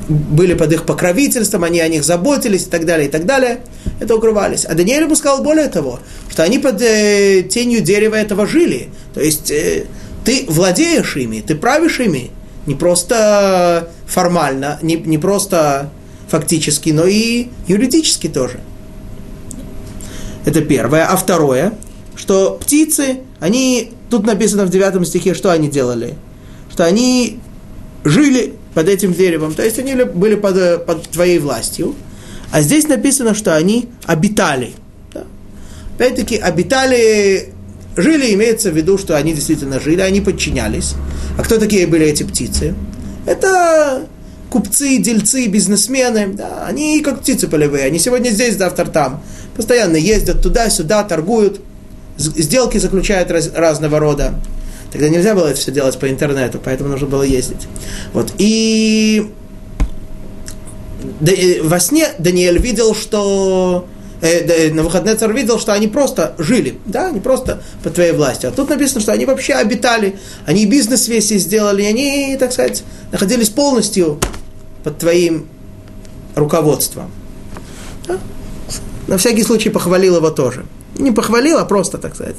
были 0.09 0.53
под 0.53 0.73
их 0.73 0.85
покровительством, 0.85 1.63
они 1.63 1.79
о 1.79 1.87
них 1.87 2.03
заботились 2.03 2.63
и 2.63 2.69
так 2.69 2.85
далее, 2.85 3.07
и 3.07 3.09
так 3.09 3.25
далее. 3.25 3.61
Это 4.03 4.17
укрывались. 4.17 4.65
А 4.65 4.75
Даниэль 4.75 5.15
сказал 5.15 5.41
более 5.41 5.69
того, 5.69 5.97
что 6.29 6.43
они 6.43 6.59
под 6.59 6.81
э, 6.81 7.43
тенью 7.43 7.81
дерева 7.81 8.15
этого 8.15 8.45
жили. 8.45 8.89
То 9.13 9.21
есть 9.21 9.49
э, 9.49 9.85
ты 10.25 10.43
владеешь 10.49 11.15
ими, 11.15 11.39
ты 11.39 11.55
правишь 11.55 12.01
ими. 12.01 12.31
Не 12.65 12.75
просто 12.75 13.89
формально, 14.05 14.77
не, 14.81 14.95
не 14.95 15.17
просто 15.17 15.89
фактически, 16.27 16.89
но 16.89 17.05
и 17.05 17.47
юридически 17.65 18.27
тоже. 18.27 18.59
Это 20.43 20.61
первое. 20.61 21.05
А 21.05 21.15
второе, 21.15 21.73
что 22.15 22.59
птицы, 22.61 23.19
они, 23.39 23.93
тут 24.09 24.25
написано 24.25 24.65
в 24.65 24.69
девятом 24.69 25.05
стихе, 25.05 25.33
что 25.33 25.49
они 25.49 25.69
делали? 25.69 26.15
Что 26.69 26.83
они 26.83 27.39
жили 28.03 28.53
под 28.73 28.89
этим 28.89 29.13
деревом, 29.13 29.53
то 29.53 29.63
есть 29.63 29.79
они 29.79 29.95
были 29.95 30.35
под, 30.35 30.85
под 30.85 31.03
твоей 31.03 31.39
властью. 31.39 31.95
А 32.53 32.61
здесь 32.61 32.87
написано, 32.87 33.33
что 33.33 33.55
они 33.55 33.89
обитали. 34.05 34.73
Да? 35.11 35.23
Опять-таки, 35.95 36.37
обитали, 36.37 37.51
жили, 37.97 38.31
имеется 38.35 38.69
в 38.69 38.77
виду, 38.77 38.99
что 38.99 39.17
они 39.17 39.33
действительно 39.33 39.79
жили, 39.79 40.01
они 40.01 40.21
подчинялись. 40.21 40.93
А 41.35 41.41
кто 41.41 41.57
такие 41.57 41.87
были 41.87 42.05
эти 42.05 42.21
птицы? 42.21 42.75
Это 43.25 44.05
купцы, 44.51 44.99
дельцы, 44.99 45.47
бизнесмены, 45.47 46.27
да, 46.27 46.67
они 46.67 47.01
как 47.01 47.21
птицы 47.21 47.47
полевые, 47.47 47.85
они 47.85 47.97
сегодня 47.97 48.29
здесь, 48.29 48.55
завтра 48.55 48.85
там. 48.85 49.23
Постоянно 49.57 49.95
ездят 49.95 50.43
туда-сюда, 50.43 51.03
торгуют, 51.05 51.59
сделки 52.17 52.77
заключают 52.77 53.31
раз, 53.31 53.49
разного 53.55 53.97
рода. 53.97 54.35
Тогда 54.91 55.09
нельзя 55.09 55.33
было 55.33 55.47
это 55.47 55.59
все 55.59 55.71
делать 55.71 55.97
по 55.97 56.07
интернету, 56.07 56.61
поэтому 56.63 56.91
нужно 56.91 57.07
было 57.07 57.23
ездить. 57.23 57.67
Вот. 58.13 58.31
И 58.37 59.31
во 61.63 61.79
сне 61.79 62.09
Даниэль 62.19 62.59
видел, 62.59 62.95
что 62.95 63.87
э, 64.21 64.71
на 64.73 64.83
выходные 64.83 65.15
царь 65.15 65.33
видел, 65.33 65.59
что 65.59 65.73
они 65.73 65.87
просто 65.87 66.35
жили, 66.37 66.79
да, 66.85 67.07
они 67.07 67.19
просто 67.19 67.61
под 67.83 67.95
твоей 67.95 68.13
властью. 68.13 68.49
А 68.49 68.53
тут 68.53 68.69
написано, 68.69 69.01
что 69.01 69.11
они 69.11 69.25
вообще 69.25 69.53
обитали, 69.53 70.17
они 70.45 70.65
бизнес 70.65 71.07
весь 71.07 71.29
сделали, 71.29 71.83
они, 71.83 72.37
так 72.39 72.51
сказать, 72.51 72.83
находились 73.11 73.49
полностью 73.49 74.19
под 74.83 74.97
твоим 74.97 75.47
руководством. 76.35 77.11
Да? 78.07 78.19
На 79.07 79.17
всякий 79.17 79.43
случай 79.43 79.69
похвалил 79.69 80.17
его 80.17 80.29
тоже. 80.29 80.65
Не 80.97 81.11
похвалил, 81.11 81.57
а 81.57 81.65
просто, 81.65 81.97
так 81.97 82.15
сказать, 82.15 82.37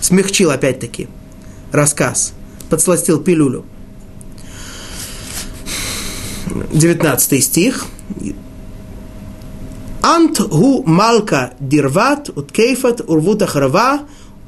смягчил 0.00 0.50
опять-таки 0.50 1.08
рассказ, 1.72 2.32
подсластил 2.70 3.20
пилюлю. 3.20 3.64
19 6.72 7.42
стих. 7.44 7.86
Ант 10.02 10.40
гу 10.40 10.82
малка 10.84 11.54
дирват 11.60 12.28
уткейфат 12.28 13.00
урвут 13.06 13.42
ахрава 13.42 14.00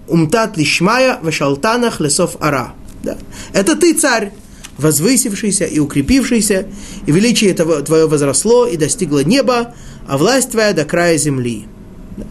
умтат 0.09 0.57
лишмая 0.57 1.19
вашалтанах 1.23 2.01
лесов 2.01 2.37
ара. 2.41 2.75
Да. 3.03 3.17
Это 3.53 3.77
ты, 3.77 3.95
царь, 3.95 4.33
возвысившийся 4.79 5.65
и 5.65 5.79
укрепившийся, 5.79 6.67
и 7.07 7.13
величие 7.13 7.55
твое 7.55 8.07
возросло 8.07 8.67
и 8.67 8.77
достигло 8.77 9.25
неба, 9.25 9.75
а 10.07 10.19
власть 10.19 10.51
твоя 10.51 10.73
до 10.73 10.85
края 10.85 11.17
земли. 11.17 11.67
Да. 12.17 12.25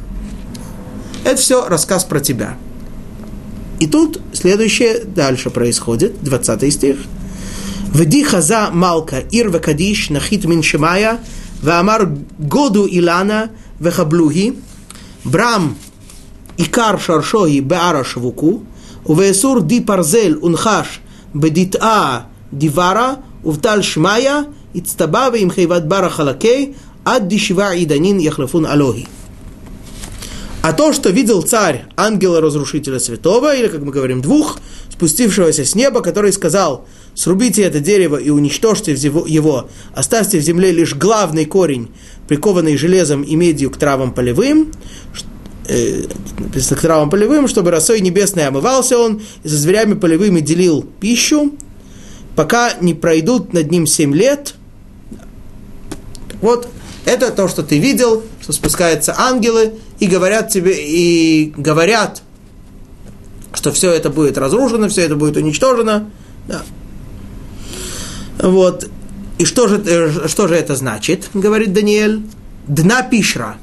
Это 1.23 1.37
все 1.37 1.67
рассказ 1.67 2.03
про 2.03 2.19
тебя. 2.19 2.57
И 3.79 3.87
тут 3.87 4.21
следующее 4.33 5.03
дальше 5.03 5.49
происходит, 5.49 6.23
20 6.23 6.73
стих. 6.73 6.97
Вдихаза 7.95 8.71
Малка 8.73 9.23
Ирва 9.31 9.59
Кадиш 9.59 10.09
Нахит 10.09 10.43
Миншимая 10.43 11.21
Ваамар 11.61 12.11
Году 12.37 12.85
Илана 12.85 13.51
Вехаблуги 13.79 14.59
Брам 15.23 15.77
Икар 16.57 16.99
Шаршои 16.99 17.61
Беара 17.61 18.03
Швуку 18.03 18.65
Увесур 19.05 19.61
Ди 19.61 19.79
Парзель 19.79 20.35
Унхаш 20.35 20.99
Бедитаа 21.33 22.25
Дивара 22.51 23.19
Увталь 23.45 23.85
Шмая 23.85 24.47
Ицтаба 24.73 25.33
им 25.37 25.49
Хейват 25.49 25.87
Бара 25.87 26.09
Халакей 26.09 26.75
Ад 27.05 27.29
Дишива 27.29 27.81
Иданин 27.81 28.17
Яхлафун 28.17 28.65
Алохи. 28.65 29.07
А 30.63 30.73
то, 30.73 30.91
что 30.91 31.11
видел 31.11 31.43
царь 31.43 31.85
ангела 31.95 32.41
разрушителя 32.41 32.97
святого, 32.97 33.55
или, 33.55 33.67
как 33.67 33.83
мы 33.83 33.91
говорим, 33.91 34.19
двух, 34.21 34.57
спустившегося 34.95 35.65
с 35.65 35.75
неба, 35.75 36.01
который 36.01 36.31
сказал, 36.31 36.87
срубите 37.13 37.63
это 37.63 37.81
дерево 37.81 38.15
и 38.15 38.29
уничтожьте 38.29 38.93
его, 38.93 39.69
оставьте 39.93 40.39
в 40.39 40.41
земле 40.41 40.71
лишь 40.71 40.95
главный 40.95 41.45
корень, 41.45 41.89
прикованный 42.29 42.77
железом 42.77 43.21
и 43.21 43.35
медью 43.35 43.71
к 43.71 43.77
травам 43.77 44.13
полевым, 44.13 44.71
э, 45.67 46.03
к 46.53 46.79
травам 46.79 47.09
полевым, 47.09 47.49
чтобы 47.49 47.71
росой 47.71 47.99
небесной 47.99 48.47
омывался 48.47 48.97
он, 48.97 49.21
и 49.43 49.49
со 49.49 49.57
зверями 49.57 49.95
полевыми 49.95 50.39
делил 50.39 50.85
пищу, 51.01 51.53
пока 52.37 52.73
не 52.79 52.93
пройдут 52.93 53.51
над 53.51 53.71
ним 53.71 53.87
семь 53.87 54.15
лет. 54.15 54.55
Вот 56.41 56.69
это 57.03 57.31
то, 57.31 57.49
что 57.49 57.63
ты 57.63 57.79
видел, 57.79 58.23
что 58.41 58.53
спускаются 58.53 59.13
ангелы 59.17 59.73
и 59.99 60.07
говорят 60.07 60.49
тебе, 60.49 60.73
и 60.77 61.53
говорят, 61.57 62.21
что 63.53 63.71
все 63.71 63.91
это 63.91 64.09
будет 64.09 64.37
разрушено, 64.37 64.89
все 64.89 65.01
это 65.01 65.15
будет 65.15 65.37
уничтожено. 65.37 66.09
Да. 66.47 66.63
Вот. 68.39 68.89
И 69.37 69.45
что 69.45 69.67
же, 69.67 69.81
э, 69.85 70.27
что 70.27 70.47
же 70.47 70.55
это 70.55 70.75
значит, 70.75 71.29
говорит 71.33 71.73
Даниэль? 71.73 72.21
Дна 72.67 73.03
пишра. 73.03 73.57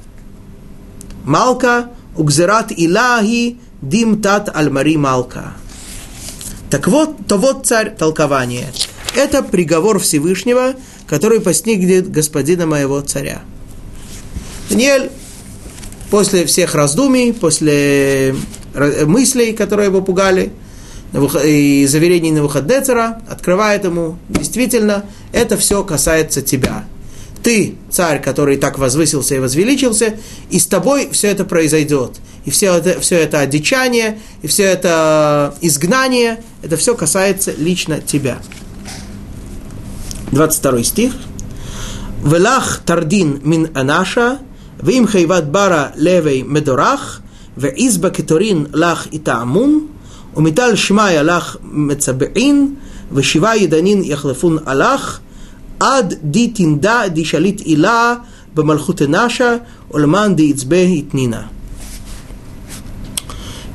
Малка 1.24 1.90
угзерат 2.16 2.72
илахи 2.72 3.58
дим 3.80 4.20
тат 4.22 4.54
альмари 4.54 4.96
малка. 4.96 5.54
Так 6.70 6.88
вот, 6.88 7.26
то 7.26 7.36
вот 7.36 7.66
царь 7.66 7.94
толкование. 7.94 8.72
Это 9.14 9.42
приговор 9.42 9.98
Всевышнего– 9.98 10.74
который 11.12 11.40
постигнет 11.40 12.10
господина 12.10 12.64
моего 12.64 12.98
царя. 13.02 13.42
Даниэль 14.70 15.10
после 16.10 16.46
всех 16.46 16.74
раздумий, 16.74 17.34
после 17.34 18.34
мыслей, 18.74 19.52
которые 19.52 19.86
его 19.86 20.02
пугали, 20.02 20.52
и 21.44 21.86
заверений 21.86 22.30
на 22.30 22.36
Навуходнецера, 22.36 23.20
открывает 23.28 23.84
ему, 23.84 24.16
действительно, 24.28 25.04
это 25.32 25.56
все 25.56 25.84
касается 25.84 26.40
тебя. 26.40 26.84
Ты, 27.42 27.74
царь, 27.90 28.22
который 28.22 28.56
так 28.56 28.78
возвысился 28.78 29.34
и 29.34 29.38
возвеличился, 29.38 30.14
и 30.48 30.58
с 30.58 30.66
тобой 30.66 31.08
все 31.12 31.28
это 31.28 31.44
произойдет. 31.44 32.20
и 32.44 32.50
все 32.50 32.74
это, 32.74 33.00
все 33.00 33.18
это 33.18 33.40
одичание, 33.40 34.18
и 34.42 34.46
все 34.46 34.64
это 34.64 35.54
изгнание, 35.60 36.42
это 36.62 36.76
все 36.76 36.94
касается 36.94 37.52
лично 37.56 38.00
тебя. 38.00 38.38
22 40.32 40.82
стих. 40.82 41.12
Велах 42.24 42.82
тардин 42.86 43.40
мин 43.44 43.70
анаша, 43.74 44.38
вим 44.80 45.06
хайват 45.06 45.50
бара 45.50 45.92
левей 45.96 46.42
медорах, 46.42 47.20
ואיזבה 47.57 48.09
קטורין 48.09 48.65
לך 48.73 49.07
יטעמון, 49.11 49.87
ומטל 50.35 50.75
שמעיה 50.75 51.23
לך 51.23 51.57
מצבעין, 51.63 52.75
ושבעה 53.11 53.57
ידנין 53.57 54.03
יחלפון 54.03 54.57
הלך, 54.65 55.19
עד 55.79 56.13
די 56.23 56.47
תנדע 56.47 57.07
די 57.07 57.25
שליט 57.25 57.61
עילה 57.61 58.15
במלכות 58.53 59.01
נשה, 59.01 59.57
ולמען 59.91 60.35
די 60.35 60.43
יצבה 60.43 60.77
יתנינה. 60.77 61.41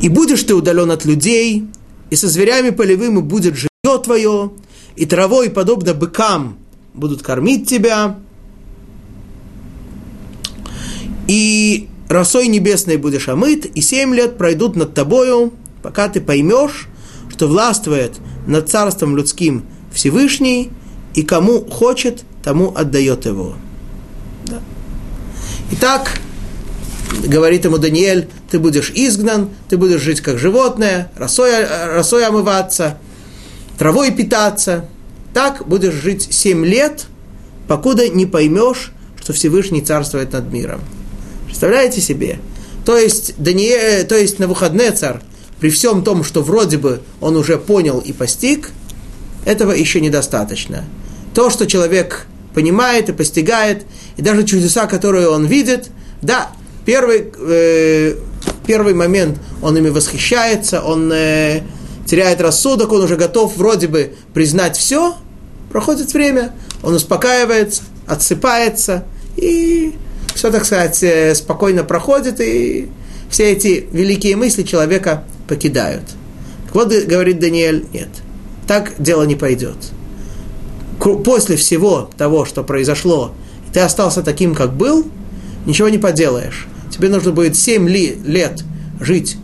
И 0.02 0.08
будешь 0.08 0.42
ты 0.42 0.52
удален 0.52 0.90
от 0.90 1.04
людей, 1.04 1.64
и 2.10 2.16
со 2.16 2.28
зверями 2.28 2.70
полевыми 2.70 3.20
будет 3.20 3.54
жилье 3.54 3.98
твое, 4.02 4.50
и 4.96 5.06
травой, 5.06 5.48
подобно 5.48 5.94
быкам, 5.94 6.58
будут 6.92 7.22
кормить 7.22 7.68
тебя, 7.68 8.18
и 11.28 11.88
росой 12.09 12.47
небесной 12.47 12.97
будешь 12.97 13.27
омыт, 13.27 13.65
и 13.65 13.81
семь 13.81 14.13
лет 14.13 14.37
пройдут 14.37 14.75
над 14.75 14.93
тобою, 14.93 15.53
пока 15.81 16.09
ты 16.09 16.21
поймешь, 16.21 16.87
что 17.29 17.47
властвует 17.47 18.13
над 18.45 18.69
царством 18.69 19.15
людским 19.15 19.65
Всевышний, 19.91 20.71
и 21.13 21.23
кому 21.23 21.65
хочет, 21.65 22.23
тому 22.43 22.73
отдает 22.75 23.25
его. 23.25 23.55
Да. 24.45 24.59
Итак, 25.71 26.19
говорит 27.25 27.65
ему 27.65 27.77
Даниэль, 27.77 28.29
ты 28.49 28.59
будешь 28.59 28.91
изгнан, 28.91 29.49
ты 29.67 29.77
будешь 29.77 30.01
жить 30.01 30.21
как 30.21 30.37
животное, 30.37 31.11
росой, 31.17 31.51
росой 31.65 32.25
омываться, 32.25 32.97
травой 33.77 34.11
питаться. 34.11 34.85
Так 35.33 35.67
будешь 35.67 35.93
жить 35.93 36.27
семь 36.31 36.65
лет, 36.65 37.05
покуда 37.67 38.07
не 38.07 38.25
поймешь, 38.25 38.91
что 39.19 39.33
Всевышний 39.33 39.81
царствует 39.81 40.33
над 40.33 40.51
миром. 40.51 40.81
Представляете 41.47 42.01
себе? 42.01 42.39
То 42.85 42.97
есть, 42.97 43.33
Даниэль, 43.37 44.05
то 44.05 44.15
есть 44.15 44.39
на 44.39 44.47
выходные 44.47 44.91
царь, 44.91 45.19
при 45.59 45.69
всем 45.69 46.03
том, 46.03 46.23
что 46.23 46.41
вроде 46.43 46.77
бы 46.77 47.01
он 47.19 47.35
уже 47.35 47.57
понял 47.57 47.99
и 47.99 48.13
постиг, 48.13 48.69
этого 49.45 49.71
еще 49.71 49.99
недостаточно. 49.99 50.85
То, 51.33 51.49
что 51.49 51.65
человек 51.65 52.27
понимает 52.53 53.09
и 53.09 53.13
постигает, 53.13 53.85
и 54.17 54.21
даже 54.21 54.43
чудеса, 54.43 54.87
которые 54.87 55.29
он 55.29 55.45
видит, 55.45 55.89
да, 56.21 56.51
первый, 56.85 57.31
э, 57.37 58.15
первый 58.65 58.93
момент 58.93 59.39
он 59.61 59.77
ими 59.77 59.89
восхищается, 59.89 60.81
он 60.81 61.11
э, 61.11 61.63
теряет 62.05 62.41
рассудок, 62.41 62.91
он 62.91 63.03
уже 63.03 63.15
готов 63.15 63.55
вроде 63.57 63.87
бы 63.87 64.13
признать 64.33 64.77
все, 64.77 65.15
проходит 65.71 66.13
время, 66.13 66.53
он 66.83 66.93
успокаивается, 66.93 67.83
отсыпается, 68.05 69.05
и 69.35 69.95
все, 70.37 70.51
так 70.51 70.65
сказать, 70.65 71.01
э, 71.01 71.33
спокойно 71.33 71.83
проходит, 71.83 72.39
и 72.39 72.89
все 73.27 73.51
эти 73.51 73.87
великие 73.91 74.35
мысли 74.35 74.61
человека 74.61 75.23
покидают. 75.47 76.03
Так 76.67 76.75
вот, 76.75 76.93
говорит 76.93 77.39
Даниэль, 77.39 77.87
нет, 77.91 78.09
так 78.67 78.93
дело 78.99 79.23
не 79.23 79.33
пойдет. 79.33 79.77
После 80.99 81.55
всего 81.55 82.11
того, 82.17 82.45
что 82.45 82.63
произошло, 82.63 83.33
ты 83.73 83.79
остался 83.79 84.21
таким, 84.21 84.53
как 84.53 84.73
был, 84.73 85.07
ничего 85.65 85.89
не 85.89 85.97
поделаешь. 85.97 86.67
Тебе 86.91 87.09
нужно 87.09 87.31
будет 87.31 87.55
7 87.55 87.89
ли, 87.89 88.19
лет 88.23 88.63
жить 88.99 89.37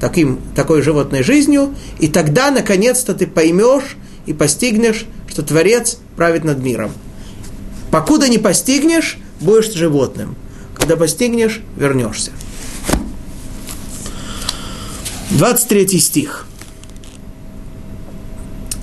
таким, 0.00 0.38
такой 0.54 0.82
животной 0.82 1.24
жизнью, 1.24 1.74
и 1.98 2.06
тогда, 2.06 2.52
наконец-то, 2.52 3.14
ты 3.14 3.26
поймешь 3.26 3.96
и 4.26 4.32
постигнешь, 4.32 5.06
что 5.28 5.42
Творец 5.42 5.98
правит 6.14 6.44
над 6.44 6.58
миром. 6.58 6.92
Покуда 7.90 8.28
не 8.28 8.38
постигнешь, 8.38 9.18
будешь 9.44 9.72
животным. 9.72 10.36
Когда 10.74 10.96
постигнешь, 10.96 11.60
вернешься. 11.76 12.32
23 15.30 16.00
стих. 16.00 16.46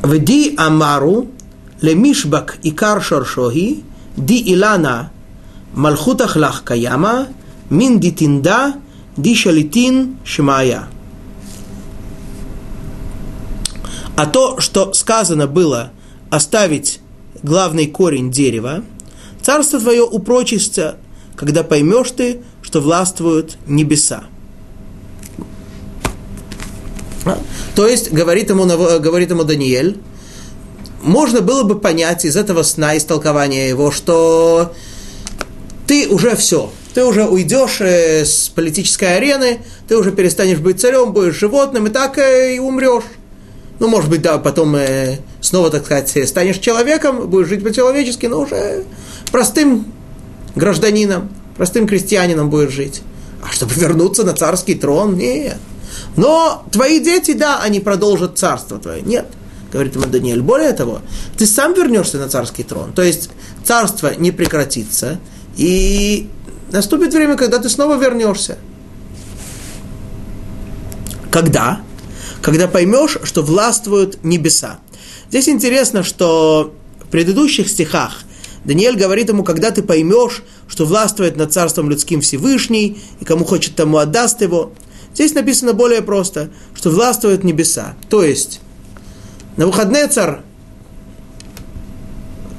Вди 0.03 0.55
амару 0.57 1.27
лемишбак 1.81 2.57
икар 2.63 3.01
шоршоги 3.01 3.83
ди 4.17 4.37
илана 4.53 5.11
малхутах 5.73 6.35
лах 6.35 6.63
каяма 6.63 7.27
мин 7.69 7.99
дитинда 7.99 8.75
ди 9.15 9.35
шалитин 9.35 10.17
шмая. 10.23 10.87
А 14.15 14.25
то, 14.25 14.59
что 14.59 14.93
сказано 14.93 15.47
было 15.47 15.91
оставить 16.29 16.99
главный 17.41 17.87
корень 17.87 18.31
дерева, 18.31 18.83
царство 19.43 19.79
твое 19.79 20.03
упрочится, 20.03 20.97
когда 21.35 21.63
поймешь 21.63 22.11
ты, 22.11 22.41
что 22.61 22.81
властвуют 22.81 23.57
небеса. 23.67 24.23
А? 27.25 27.37
То 27.75 27.87
есть, 27.87 28.11
говорит 28.11 28.49
ему, 28.49 28.65
говорит 28.99 29.29
ему 29.29 29.43
Даниэль, 29.43 29.97
можно 31.01 31.41
было 31.41 31.63
бы 31.63 31.79
понять 31.79 32.25
из 32.25 32.35
этого 32.35 32.63
сна, 32.63 32.93
из 32.93 33.05
толкования 33.05 33.69
его, 33.69 33.91
что 33.91 34.73
ты 35.87 36.07
уже 36.07 36.35
все, 36.35 36.71
ты 36.93 37.03
уже 37.03 37.25
уйдешь 37.25 37.81
э, 37.81 38.25
с 38.25 38.49
политической 38.49 39.17
арены, 39.17 39.59
ты 39.87 39.97
уже 39.97 40.11
перестанешь 40.11 40.59
быть 40.59 40.79
царем, 40.79 41.13
будешь 41.13 41.35
животным, 41.35 41.87
и 41.87 41.89
так 41.89 42.17
э, 42.17 42.55
и 42.55 42.59
умрешь. 42.59 43.03
Ну, 43.79 43.87
может 43.87 44.09
быть, 44.09 44.21
да, 44.21 44.37
потом 44.37 44.75
э, 44.75 45.17
снова, 45.39 45.71
так 45.71 45.85
сказать, 45.85 46.27
станешь 46.27 46.59
человеком, 46.59 47.27
будешь 47.27 47.47
жить 47.47 47.63
по-человечески, 47.63 48.27
но 48.27 48.41
уже 48.41 48.83
простым 49.31 49.85
гражданином, 50.55 51.29
простым 51.57 51.87
крестьянином 51.87 52.49
будешь 52.49 52.71
жить. 52.71 53.01
А 53.43 53.51
чтобы 53.51 53.73
вернуться 53.73 54.23
на 54.23 54.33
царский 54.33 54.75
трон, 54.75 55.17
нет. 55.17 55.57
Но 56.15 56.65
твои 56.71 56.99
дети, 56.99 57.33
да, 57.33 57.59
они 57.61 57.79
продолжат 57.79 58.37
царство 58.37 58.77
твое. 58.77 59.01
Нет, 59.01 59.25
говорит 59.71 59.95
ему 59.95 60.05
Даниэль. 60.05 60.41
Более 60.41 60.73
того, 60.73 61.01
ты 61.37 61.45
сам 61.45 61.73
вернешься 61.73 62.17
на 62.17 62.29
царский 62.29 62.63
трон. 62.63 62.93
То 62.93 63.01
есть 63.01 63.29
царство 63.63 64.13
не 64.15 64.31
прекратится, 64.31 65.19
и 65.57 66.29
наступит 66.71 67.13
время, 67.13 67.35
когда 67.35 67.59
ты 67.59 67.69
снова 67.69 67.95
вернешься. 67.95 68.57
Когда? 71.29 71.81
Когда 72.41 72.67
поймешь, 72.67 73.17
что 73.23 73.41
властвуют 73.41 74.23
небеса. 74.23 74.79
Здесь 75.29 75.47
интересно, 75.47 76.03
что 76.03 76.73
в 76.99 77.07
предыдущих 77.07 77.69
стихах 77.69 78.23
Даниэль 78.65 78.97
говорит 78.97 79.29
ему, 79.29 79.43
когда 79.43 79.71
ты 79.71 79.81
поймешь, 79.81 80.43
что 80.67 80.85
властвует 80.85 81.35
над 81.35 81.51
царством 81.51 81.89
людским 81.89 82.21
Всевышний, 82.21 83.01
и 83.19 83.25
кому 83.25 83.43
хочет, 83.43 83.75
тому 83.75 83.97
отдаст 83.97 84.41
его. 84.41 84.71
Здесь 85.13 85.33
написано 85.33 85.73
более 85.73 86.01
просто, 86.01 86.49
что 86.73 86.89
властвуют 86.89 87.43
небеса. 87.43 87.95
То 88.09 88.23
есть, 88.23 88.61
на 89.57 89.65
выходные 89.65 90.07
царь, 90.07 90.41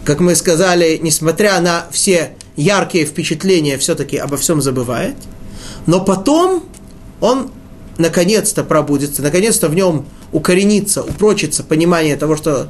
как 0.04 0.20
мы 0.20 0.34
сказали, 0.34 0.98
несмотря 1.00 1.60
на 1.60 1.86
все 1.92 2.32
яркие 2.56 3.06
впечатления, 3.06 3.78
все-таки 3.78 4.16
обо 4.16 4.36
всем 4.36 4.60
забывает. 4.60 5.16
Но 5.86 6.04
потом 6.04 6.64
он 7.20 7.50
наконец-то 7.98 8.64
пробудется, 8.64 9.22
наконец-то 9.22 9.68
в 9.68 9.74
нем 9.74 10.06
укоренится, 10.32 11.02
упрочится 11.02 11.62
понимание 11.62 12.16
того, 12.16 12.36
что 12.36 12.68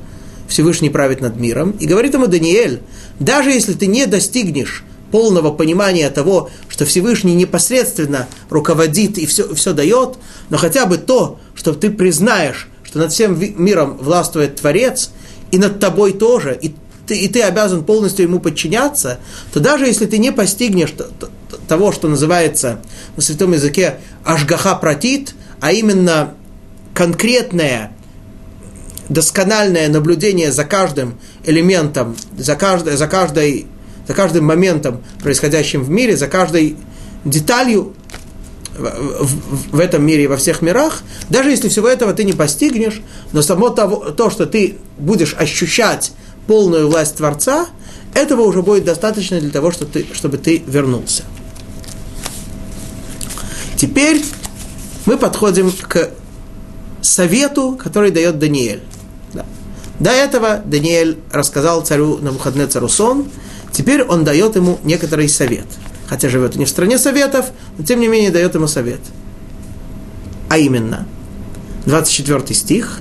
Всевышний 0.52 0.90
правит 0.90 1.22
над 1.22 1.36
миром. 1.36 1.70
И 1.80 1.86
говорит 1.86 2.12
ему 2.12 2.26
Даниэль, 2.26 2.82
даже 3.18 3.50
если 3.50 3.72
ты 3.72 3.86
не 3.86 4.04
достигнешь 4.04 4.84
полного 5.10 5.50
понимания 5.50 6.08
того, 6.10 6.50
что 6.68 6.84
Всевышний 6.84 7.34
непосредственно 7.34 8.28
руководит 8.50 9.16
и 9.16 9.24
все, 9.24 9.54
все 9.54 9.72
дает, 9.72 10.18
но 10.50 10.58
хотя 10.58 10.84
бы 10.84 10.98
то, 10.98 11.40
что 11.54 11.72
ты 11.72 11.90
признаешь, 11.90 12.68
что 12.82 12.98
над 12.98 13.12
всем 13.12 13.38
миром 13.38 13.96
властвует 13.96 14.56
Творец, 14.56 15.10
и 15.50 15.58
над 15.58 15.80
тобой 15.80 16.12
тоже, 16.12 16.58
и 16.60 16.74
ты, 17.06 17.16
и 17.16 17.28
ты 17.28 17.42
обязан 17.42 17.84
полностью 17.84 18.26
ему 18.26 18.38
подчиняться, 18.38 19.20
то 19.54 19.60
даже 19.60 19.86
если 19.86 20.04
ты 20.04 20.18
не 20.18 20.32
постигнешь 20.32 20.94
того, 21.66 21.92
что 21.92 22.08
называется 22.08 22.80
на 23.16 23.22
святом 23.22 23.52
языке 23.52 24.00
ашгаха 24.24 24.74
протит, 24.74 25.34
а 25.60 25.72
именно 25.72 26.34
конкретное 26.94 27.92
доскональное 29.12 29.88
наблюдение 29.88 30.52
за 30.52 30.64
каждым 30.64 31.18
элементом, 31.44 32.16
за, 32.36 32.56
каждой, 32.56 32.96
за, 32.96 33.06
каждой, 33.06 33.66
за 34.06 34.14
каждым 34.14 34.44
моментом, 34.46 35.02
происходящим 35.22 35.82
в 35.82 35.90
мире, 35.90 36.16
за 36.16 36.26
каждой 36.26 36.76
деталью 37.24 37.94
в, 38.76 38.84
в, 38.84 39.76
в 39.76 39.80
этом 39.80 40.04
мире 40.04 40.24
и 40.24 40.26
во 40.26 40.36
всех 40.36 40.62
мирах, 40.62 41.02
даже 41.28 41.50
если 41.50 41.68
всего 41.68 41.88
этого 41.88 42.12
ты 42.12 42.24
не 42.24 42.32
постигнешь, 42.32 43.02
но 43.32 43.42
само 43.42 43.68
того, 43.68 44.10
то, 44.10 44.30
что 44.30 44.46
ты 44.46 44.78
будешь 44.98 45.34
ощущать 45.34 46.12
полную 46.46 46.88
власть 46.88 47.16
Творца, 47.16 47.66
этого 48.14 48.42
уже 48.42 48.62
будет 48.62 48.84
достаточно 48.84 49.40
для 49.40 49.50
того, 49.50 49.72
чтобы 49.72 49.92
ты, 49.92 50.06
чтобы 50.12 50.38
ты 50.38 50.62
вернулся. 50.66 51.22
Теперь 53.76 54.22
мы 55.06 55.16
подходим 55.18 55.72
к 55.72 56.10
совету, 57.00 57.78
который 57.82 58.10
дает 58.10 58.38
Даниэль. 58.38 58.82
До 59.98 60.10
этого 60.10 60.62
Даниэль 60.64 61.18
рассказал 61.30 61.82
царю 61.82 62.18
на 62.18 62.30
выходные 62.30 62.66
цару 62.66 62.88
сон, 62.88 63.26
теперь 63.72 64.02
он 64.02 64.24
дает 64.24 64.56
ему 64.56 64.78
некоторый 64.84 65.28
совет. 65.28 65.66
Хотя 66.08 66.28
живет 66.28 66.56
не 66.56 66.64
в 66.64 66.68
стране 66.68 66.98
советов, 66.98 67.46
но 67.78 67.84
тем 67.84 68.00
не 68.00 68.08
менее 68.08 68.30
дает 68.30 68.54
ему 68.54 68.66
совет. 68.66 69.00
А 70.48 70.58
именно, 70.58 71.06
24 71.86 72.54
стих. 72.54 73.00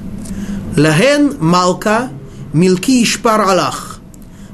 Лаген 0.78 1.36
малка 1.40 2.10
милки 2.54 3.04
ишпар 3.04 3.42
алах, 3.42 4.00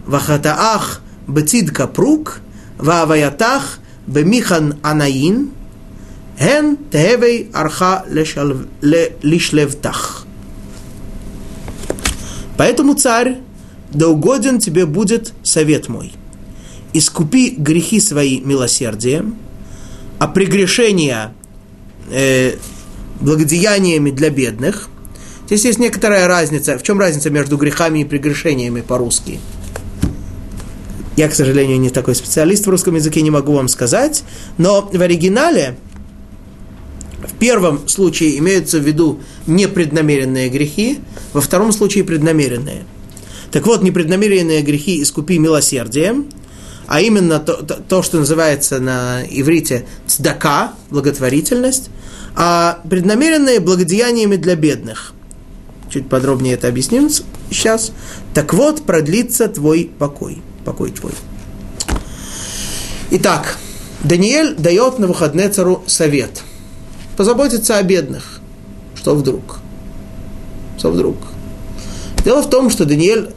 вахатаах 0.06 1.02
бецид 1.28 1.72
капрук, 1.72 2.40
вааваятах 2.78 3.80
бемихан 4.08 4.80
анаин, 4.82 5.52
Эн 6.40 6.78
тевей 6.92 7.50
арха 7.54 8.06
лишлевтах. 8.10 10.27
Поэтому, 12.58 12.95
царь, 12.95 13.38
да 13.91 14.08
угоден 14.08 14.60
тебе 14.60 14.86
будет 14.86 15.34
совет 15.43 15.88
мой. 15.88 16.14
Искупи 16.93 17.51
грехи 17.51 17.99
свои 17.99 18.39
милосердием, 18.41 19.38
а 20.20 20.28
прегрешения 20.28 21.34
э, 22.12 22.55
благодеяниями 23.22 24.12
для 24.12 24.30
бедных. 24.30 24.89
Здесь 25.45 25.66
есть 25.66 25.80
некоторая 25.80 26.28
разница. 26.28 26.78
В 26.78 26.84
чем 26.84 26.99
разница 26.99 27.30
между 27.30 27.58
грехами 27.58 27.99
и 27.99 28.05
прегрешениями 28.05 28.82
по-русски? 28.82 29.39
Я, 31.16 31.30
к 31.30 31.34
сожалению, 31.34 31.80
не 31.80 31.89
такой 31.89 32.16
специалист 32.16 32.66
в 32.66 32.70
русском 32.70 32.95
языке, 32.95 33.22
не 33.22 33.32
могу 33.32 33.53
вам 33.53 33.68
сказать. 33.68 34.24
Но 34.58 34.88
в 34.91 35.01
оригинале 35.01 35.78
в 37.22 37.34
первом 37.38 37.88
случае 37.88 38.38
имеются 38.38 38.80
в 38.80 38.84
виду 38.84 39.20
непреднамеренные 39.47 40.49
грехи, 40.49 40.99
во 41.34 41.41
втором 41.41 41.72
случае 41.72 42.03
преднамеренные. 42.03 42.84
Так 43.51 43.65
вот, 43.65 43.82
непреднамеренные 43.82 44.61
грехи 44.61 45.01
искупи 45.01 45.39
милосердием, 45.39 46.28
а 46.86 47.01
именно 47.01 47.39
то, 47.39 47.55
то, 47.63 47.76
то 47.76 48.03
что 48.03 48.20
называется 48.20 48.80
на 48.80 49.24
иврите 49.30 49.86
цдака, 50.05 50.74
благотворительность, 50.89 51.89
а 52.36 52.82
преднамеренные 52.88 53.59
благодеяниями 53.59 54.36
для 54.36 54.55
бедных. 54.55 55.13
Чуть 55.89 56.07
подробнее 56.09 56.53
это 56.53 56.68
объясним 56.68 57.09
сейчас. 57.49 57.91
Так 58.34 58.53
вот, 58.53 58.84
продлится 58.84 59.47
твой 59.47 59.89
покой, 59.97 60.41
покой 60.65 60.91
твой. 60.91 61.13
Итак, 63.09 63.57
Даниэль 64.03 64.53
дает 64.55 64.99
на 64.99 65.07
выходные 65.07 65.49
цару 65.49 65.84
совет– 65.88 66.43
позаботиться 67.18 67.78
о 67.78 67.84
бедных. 67.84 68.39
Что 68.95 69.15
вдруг? 69.15 69.59
Что 70.78 70.91
вдруг? 70.91 71.18
Дело 72.24 72.41
в 72.41 72.49
том, 72.49 72.70
что 72.70 72.86
Даниэль 72.86 73.30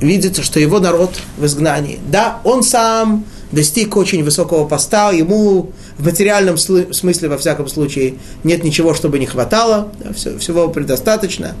видит, 0.00 0.44
что 0.44 0.60
его 0.60 0.80
народ 0.80 1.10
в 1.38 1.46
изгнании. 1.46 1.98
Да, 2.10 2.40
он 2.44 2.62
сам 2.62 3.24
достиг 3.52 3.96
очень 3.96 4.22
высокого 4.22 4.66
поста, 4.66 5.10
ему 5.12 5.70
в 5.96 6.04
материальном 6.04 6.56
смысле, 6.58 7.28
во 7.28 7.38
всяком 7.38 7.68
случае, 7.68 8.14
нет 8.42 8.64
ничего, 8.64 8.94
чтобы 8.94 9.18
не 9.18 9.26
хватало, 9.26 9.92
да, 10.02 10.12
все, 10.12 10.38
всего 10.38 10.68
предостаточно. 10.68 11.54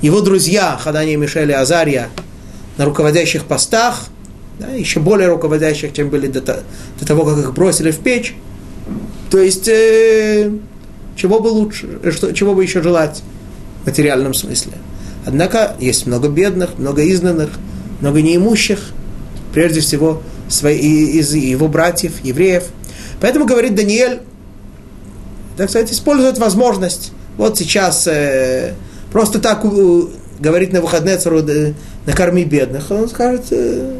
Его 0.00 0.20
друзья, 0.20 0.78
Хадания, 0.82 1.16
Мишель 1.16 1.50
и 1.50 1.54
Азария, 1.54 2.08
на 2.78 2.86
руководящих 2.86 3.44
постах, 3.44 4.06
да, 4.58 4.68
еще 4.68 5.00
более 5.00 5.28
руководящих, 5.28 5.92
чем 5.92 6.08
были 6.08 6.28
до, 6.28 6.40
до 6.40 7.06
того, 7.06 7.24
как 7.24 7.38
их 7.38 7.52
бросили 7.52 7.90
в 7.90 7.98
печь, 7.98 8.34
то 9.34 9.40
есть, 9.40 9.66
э, 9.66 10.48
чего 11.16 11.40
бы 11.40 11.48
лучше, 11.48 11.98
э, 12.04 12.12
что, 12.12 12.30
чего 12.30 12.54
бы 12.54 12.62
еще 12.62 12.82
желать 12.82 13.20
в 13.82 13.86
материальном 13.86 14.32
смысле. 14.32 14.74
Однако 15.26 15.74
есть 15.80 16.06
много 16.06 16.28
бедных, 16.28 16.78
много 16.78 17.04
изгнанных, 17.10 17.50
много 18.00 18.22
неимущих, 18.22 18.78
прежде 19.52 19.80
всего 19.80 20.22
свои, 20.48 20.78
из 21.18 21.34
его 21.34 21.66
братьев, 21.66 22.12
евреев. 22.22 22.62
Поэтому 23.20 23.44
говорит 23.44 23.74
Даниэль, 23.74 24.20
так 25.56 25.68
сказать, 25.68 25.90
использует 25.90 26.38
возможность. 26.38 27.10
Вот 27.36 27.58
сейчас 27.58 28.06
э, 28.06 28.74
просто 29.10 29.40
так 29.40 29.64
э, 29.64 30.02
говорить 30.38 30.72
на 30.72 30.80
выходные 30.80 31.16
цару, 31.16 31.40
э, 31.40 31.72
накорми 32.06 32.44
бедных, 32.44 32.88
он 32.92 33.08
скажет, 33.08 33.46
э, 33.50 33.96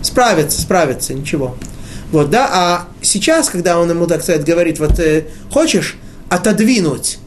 справится, 0.00 0.58
справится, 0.58 1.12
ничего. 1.12 1.54
Вот, 2.12 2.28
да, 2.28 2.48
а 2.52 2.88
сейчас, 3.00 3.48
когда 3.48 3.80
он 3.80 3.88
ему, 3.88 4.06
так 4.06 4.22
сказать, 4.22 4.44
говорит, 4.44 4.78
вот 4.78 5.00
э, 5.00 5.24
хочешь 5.50 5.96
отодвинуть 6.28 7.18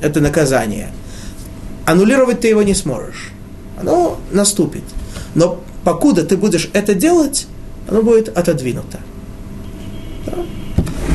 это 0.00 0.20
наказание, 0.20 0.90
аннулировать 1.84 2.40
ты 2.40 2.48
его 2.48 2.62
не 2.62 2.74
сможешь. 2.74 3.32
Оно 3.78 4.18
наступит. 4.30 4.84
Но 5.34 5.60
покуда 5.84 6.24
ты 6.24 6.36
будешь 6.36 6.70
это 6.72 6.94
делать, 6.94 7.48
оно 7.88 8.02
будет 8.02 8.28
отодвинуто. 8.36 9.00
Да? 10.26 10.38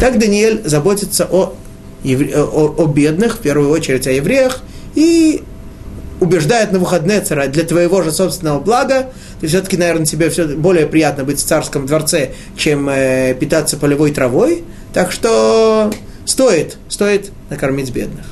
Так 0.01 0.19
Даниэль 0.19 0.61
заботится 0.65 1.25
о, 1.29 1.55
евре... 2.03 2.35
о, 2.35 2.75
о 2.77 2.85
бедных, 2.85 3.37
в 3.37 3.39
первую 3.39 3.69
очередь 3.69 4.07
о 4.07 4.11
евреях, 4.11 4.61
и 4.93 5.43
убеждает 6.19 6.71
на 6.71 6.79
выходные 6.79 7.21
цара 7.21 7.47
для 7.47 7.63
твоего 7.63 8.01
же 8.01 8.11
собственного 8.11 8.59
блага, 8.59 9.11
то 9.39 9.47
все-таки, 9.47 9.77
наверное, 9.77 10.05
тебе 10.05 10.29
все 10.29 10.47
более 10.47 10.87
приятно 10.87 11.23
быть 11.23 11.39
в 11.39 11.45
царском 11.45 11.85
дворце, 11.85 12.31
чем 12.55 12.89
э, 12.89 13.35
питаться 13.39 13.77
полевой 13.77 14.11
травой. 14.11 14.63
Так 14.93 15.11
что 15.11 15.91
стоит, 16.25 16.77
стоит 16.89 17.31
накормить 17.49 17.91
бедных. 17.91 18.25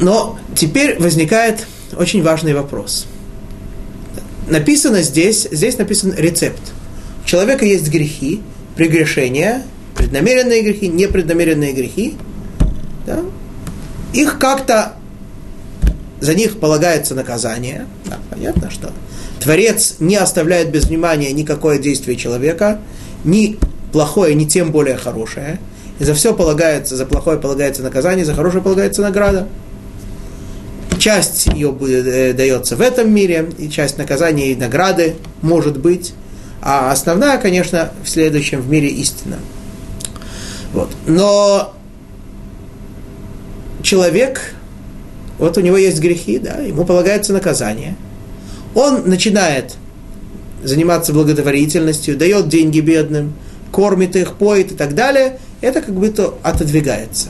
Но 0.00 0.38
теперь 0.54 1.00
возникает 1.00 1.66
очень 1.96 2.22
важный 2.22 2.54
вопрос. 2.54 3.06
Написано 4.48 5.02
здесь, 5.02 5.48
здесь 5.50 5.76
написан 5.78 6.14
рецепт. 6.16 6.60
У 7.24 7.26
человека 7.26 7.64
есть 7.64 7.88
грехи, 7.88 8.40
прегрешения, 8.76 9.62
преднамеренные 9.96 10.62
грехи, 10.62 10.88
непреднамеренные 10.88 11.72
грехи. 11.72 12.16
Да? 13.04 13.24
Их 14.12 14.38
как-то 14.38 14.94
за 16.20 16.34
них 16.34 16.58
полагается 16.58 17.14
наказание. 17.14 17.86
Да, 18.06 18.18
понятно, 18.30 18.70
что 18.70 18.90
Творец 19.40 19.96
не 20.00 20.16
оставляет 20.16 20.70
без 20.70 20.86
внимания 20.86 21.32
никакое 21.32 21.78
действие 21.78 22.16
человека, 22.16 22.80
ни 23.24 23.58
плохое, 23.92 24.34
ни 24.34 24.44
тем 24.44 24.72
более 24.72 24.96
хорошее. 24.96 25.58
И 25.98 26.04
за 26.04 26.14
все 26.14 26.34
полагается, 26.34 26.96
за 26.96 27.06
плохое 27.06 27.38
полагается 27.38 27.82
наказание, 27.82 28.24
за 28.24 28.34
хорошее 28.34 28.62
полагается 28.62 29.02
награда. 29.02 29.48
Часть 30.98 31.46
ее 31.46 31.70
будет, 31.70 32.06
э, 32.06 32.32
дается 32.32 32.76
в 32.76 32.80
этом 32.80 33.12
мире, 33.12 33.50
и 33.58 33.68
часть 33.68 33.98
наказания 33.98 34.52
и 34.52 34.56
награды 34.56 35.16
может 35.42 35.78
быть. 35.78 36.12
А 36.60 36.90
основная, 36.90 37.38
конечно, 37.38 37.92
в 38.02 38.08
следующем, 38.08 38.60
в 38.60 38.68
мире 38.68 38.88
истина. 38.88 39.36
Вот. 40.72 40.90
Но 41.06 41.74
человек 43.82 44.54
вот 45.38 45.56
у 45.56 45.60
него 45.60 45.76
есть 45.76 46.00
грехи, 46.00 46.38
да, 46.38 46.56
ему 46.56 46.84
полагается 46.84 47.32
наказание. 47.32 47.96
Он 48.74 49.08
начинает 49.08 49.76
заниматься 50.62 51.12
благотворительностью, 51.12 52.16
дает 52.16 52.48
деньги 52.48 52.80
бедным, 52.80 53.34
кормит 53.70 54.16
их, 54.16 54.34
поет 54.34 54.72
и 54.72 54.74
так 54.74 54.94
далее, 54.94 55.38
это 55.60 55.80
как 55.80 55.94
будто 55.94 56.34
отодвигается. 56.42 57.28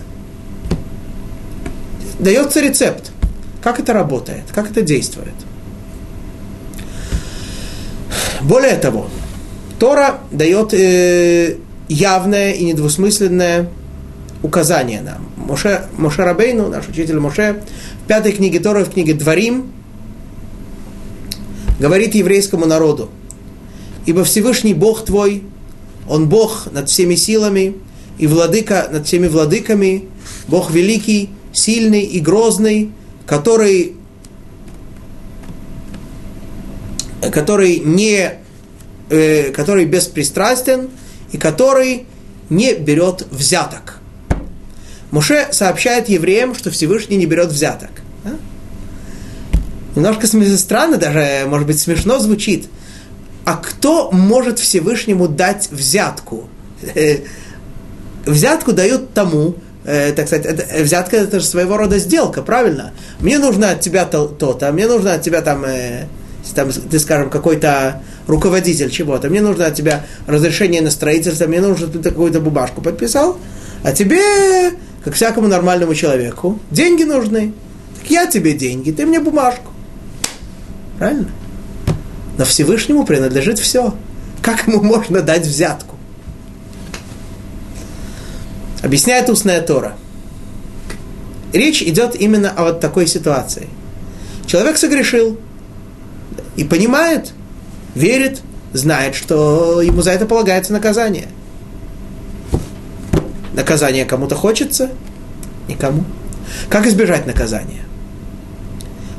Дается 2.19 2.61
рецепт, 2.61 3.13
как 3.63 3.79
это 3.79 3.93
работает, 3.93 4.45
как 4.55 4.71
это 4.71 4.81
действует. 4.83 5.35
Более 8.41 8.77
того, 8.77 9.09
Тора 9.79 10.21
дает 10.31 10.73
э, 10.73 11.57
явное 11.89 12.53
и 12.53 12.65
недвусмысленное 12.65 13.69
указание 14.43 15.01
нам. 15.01 15.29
Моше, 15.37 15.87
Моше 15.97 16.23
Рабейну, 16.23 16.69
наш 16.69 16.89
учитель 16.89 17.19
Моше, 17.19 17.63
в 18.05 18.09
пятой 18.09 18.33
книге 18.33 18.61
Торы, 18.61 18.85
в 18.85 18.91
книге 18.91 19.15
Дворим, 19.15 19.73
говорит 21.79 22.15
еврейскому 22.15 22.67
народу, 22.67 23.11
«Ибо 24.07 24.25
Всевышний 24.25 24.75
Бог 24.75 25.05
твой, 25.05 25.43
Он 26.09 26.29
Бог 26.29 26.69
над 26.73 26.89
всеми 26.89 27.15
силами 27.15 27.75
и 28.19 28.27
владыка 28.27 28.89
над 28.91 29.07
всеми 29.07 29.29
владыками, 29.29 30.09
Бог 30.49 30.71
великий, 30.71 31.31
сильный 31.53 32.03
и 32.03 32.21
грозный, 32.21 32.91
который, 33.27 33.95
который, 37.33 37.81
не, 37.81 38.35
э, 39.11 39.51
который 39.53 39.85
беспристрастен 39.85 40.89
и 41.33 41.39
который 41.39 42.07
не 42.49 42.75
берет 42.75 43.27
взяток. 43.31 43.98
Муше 45.11 45.49
сообщает 45.53 46.09
евреям, 46.09 46.55
что 46.55 46.71
Всевышний 46.71 47.17
не 47.17 47.27
берет 47.27 47.49
взяток. 47.49 47.91
А? 48.25 48.37
Немножко 49.95 50.27
странно, 50.27 50.97
даже, 50.97 51.45
может 51.47 51.67
быть, 51.67 51.79
смешно 51.79 52.19
звучит. 52.19 52.67
а 53.45 53.57
кто 53.57 54.11
может 54.11 54.59
Всевышнему 54.59 55.29
дать 55.29 55.69
взятку? 55.71 56.49
Взятку 58.27 58.73
дают 58.73 59.15
тому, 59.15 59.55
э, 59.87 60.13
так 60.13 60.27
сказать, 60.27 60.45
это, 60.45 60.83
взятка 60.83 61.17
это 61.17 61.41
же 61.41 61.47
своего 61.47 61.79
рода 61.79 61.99
сделка, 61.99 62.43
правильно? 62.43 62.93
Мне 63.21 63.39
нужно 63.39 63.71
от 63.71 63.81
тебя 63.81 64.05
то-то, 64.05 64.71
мне 64.71 64.87
нужно 64.87 65.15
от 65.15 65.23
тебя 65.23 65.41
там, 65.41 65.65
э, 65.65 66.09
там 66.55 66.71
ты, 66.71 66.99
скажем, 66.99 67.31
какой-то 67.31 68.03
руководитель 68.27 68.91
чего-то, 68.91 69.31
мне 69.31 69.41
нужно 69.41 69.65
от 69.67 69.75
тебя 69.75 70.05
разрешение 70.27 70.83
на 70.83 70.91
строительство, 70.91 71.47
мне 71.47 71.63
нужно, 71.63 71.87
ты 71.87 72.03
какую-то 72.03 72.41
бумажку 72.41 72.83
подписал, 72.83 73.39
а 73.83 73.93
тебе, 73.93 74.21
как 75.05 75.15
всякому 75.15 75.49
нормальному 75.49 75.95
человеку, 75.95 76.59
деньги 76.71 77.05
нужны. 77.05 77.53
Так 77.99 78.11
я 78.11 78.27
тебе 78.27 78.53
деньги, 78.53 78.91
ты 78.91 79.07
мне 79.07 79.21
бумажку. 79.21 79.73
Правильно? 80.99 81.29
Но 82.37 82.45
Всевышнему 82.45 83.05
принадлежит 83.05 83.59
все. 83.59 83.95
Как 84.43 84.67
ему 84.67 84.83
можно 84.83 85.23
дать 85.23 85.47
взятку? 85.47 85.97
Объясняет 88.83 89.29
устная 89.29 89.61
Тора. 89.61 89.97
Речь 91.53 91.83
идет 91.83 92.15
именно 92.15 92.51
о 92.51 92.65
вот 92.65 92.81
такой 92.81 93.07
ситуации. 93.07 93.69
Человек 94.47 94.79
согрешил 94.79 95.39
и 96.57 96.65
понимает, 96.65 97.33
верит, 97.95 98.41
знает, 98.73 99.15
что 99.15 99.81
ему 99.83 100.03
за 100.03 100.13
это 100.13 100.27
полагается 100.27 100.73
наказание. 100.73 101.29
Наказание 103.59 104.05
кому-то 104.05 104.37
хочется? 104.37 104.89
Никому. 105.67 106.05
Как 106.71 106.87
избежать 106.87 107.27
наказания? 107.27 107.83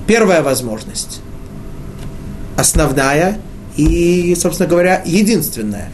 Первая 0.07 0.41
возможность. 0.41 1.19
Основная 2.55 3.37
и, 3.75 4.33
собственно 4.39 4.69
говоря, 4.69 5.01
единственная. 5.05 5.91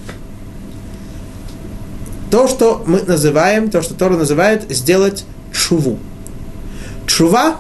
То, 2.29 2.47
что 2.47 2.83
мы 2.85 3.01
называем, 3.01 3.71
то, 3.71 3.81
что 3.81 3.95
Тора 3.95 4.15
называет 4.15 4.71
сделать 4.71 5.25
чуву. 5.51 5.97
Чува 7.07 7.55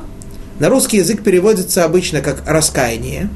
на 0.59 0.69
русский 0.69 0.97
язык 0.97 1.23
переводится 1.23 1.83
обычно 1.83 2.21
как 2.21 2.47
раскаяние. 2.47 3.31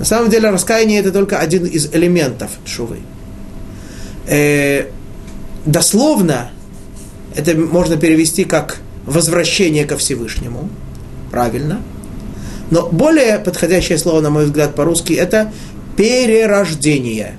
На 0.00 0.04
самом 0.04 0.28
деле 0.28 0.50
раскаяние 0.50 0.98
это 0.98 1.12
только 1.12 1.38
один 1.38 1.66
из 1.66 1.94
элементов 1.94 2.50
чувы. 2.64 2.98
Дословно 5.66 6.50
это 7.34 7.54
можно 7.56 7.96
перевести 7.96 8.44
как 8.44 8.78
возвращение 9.06 9.84
ко 9.84 9.96
Всевышнему. 9.96 10.68
Правильно. 11.30 11.80
Но 12.70 12.88
более 12.88 13.38
подходящее 13.38 13.98
слово, 13.98 14.20
на 14.20 14.30
мой 14.30 14.46
взгляд, 14.46 14.74
по-русски, 14.74 15.12
это 15.12 15.52
перерождение. 15.96 17.36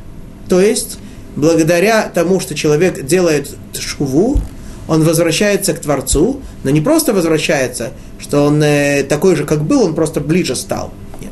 То 0.47 0.59
есть, 0.59 0.99
благодаря 1.35 2.09
тому, 2.13 2.39
что 2.39 2.55
человек 2.55 3.05
делает 3.05 3.55
шуву, 3.77 4.39
он 4.87 5.03
возвращается 5.03 5.73
к 5.73 5.79
Творцу, 5.79 6.41
но 6.63 6.71
не 6.71 6.81
просто 6.81 7.13
возвращается, 7.13 7.91
что 8.17 8.45
он 8.45 8.61
э, 8.63 9.03
такой 9.03 9.35
же, 9.35 9.45
как 9.45 9.63
был, 9.63 9.83
он 9.83 9.93
просто 9.93 10.19
ближе 10.19 10.55
стал. 10.55 10.91
Нет. 11.21 11.31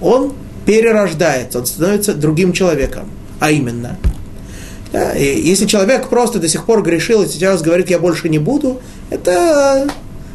Он 0.00 0.32
перерождается, 0.64 1.58
он 1.58 1.66
становится 1.66 2.14
другим 2.14 2.54
человеком. 2.54 3.10
А 3.38 3.50
именно, 3.50 3.98
да, 4.96 5.12
если 5.12 5.66
человек 5.66 6.08
просто 6.08 6.38
до 6.38 6.48
сих 6.48 6.64
пор 6.64 6.82
грешил 6.82 7.22
и 7.22 7.28
сейчас 7.28 7.60
говорит, 7.60 7.90
я 7.90 7.98
больше 7.98 8.30
не 8.30 8.38
буду, 8.38 8.80
это 9.10 9.90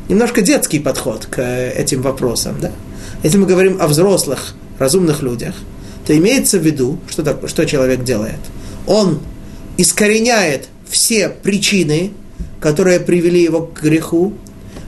немножко 0.07 0.43
детский 0.43 0.79
подход 0.79 1.25
к 1.25 1.41
этим 1.41 2.03
вопросам. 2.03 2.57
Да? 2.61 2.71
Если 3.23 3.39
мы 3.39 3.47
говорим 3.47 3.81
о 3.81 3.87
взрослых, 3.87 4.53
разумных 4.77 5.23
людях, 5.23 5.55
то 6.05 6.15
имеется 6.15 6.59
в 6.59 6.61
виду, 6.61 6.99
что, 7.09 7.23
так, 7.23 7.39
что 7.49 7.65
человек 7.65 8.03
делает. 8.03 8.37
Он 8.85 9.21
искореняет 9.77 10.67
все 10.87 11.29
причины, 11.29 12.11
которые 12.59 12.99
привели 12.99 13.41
его 13.41 13.61
к 13.61 13.81
греху, 13.81 14.31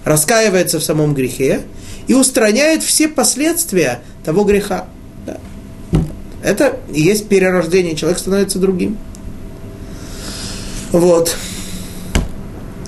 раскаивается 0.05 0.79
в 0.79 0.83
самом 0.83 1.15
грехе 1.15 1.61
и 2.05 2.13
устраняет 2.13 2.83
все 2.83 3.07
последствия 3.07 4.01
того 4.23 4.43
греха. 4.43 4.85
Да. 5.25 5.39
Это 6.43 6.77
и 6.93 7.01
есть 7.01 7.27
перерождение, 7.27 7.95
человек 7.95 8.19
становится 8.19 8.59
другим. 8.59 8.99
Вот. 10.93 11.35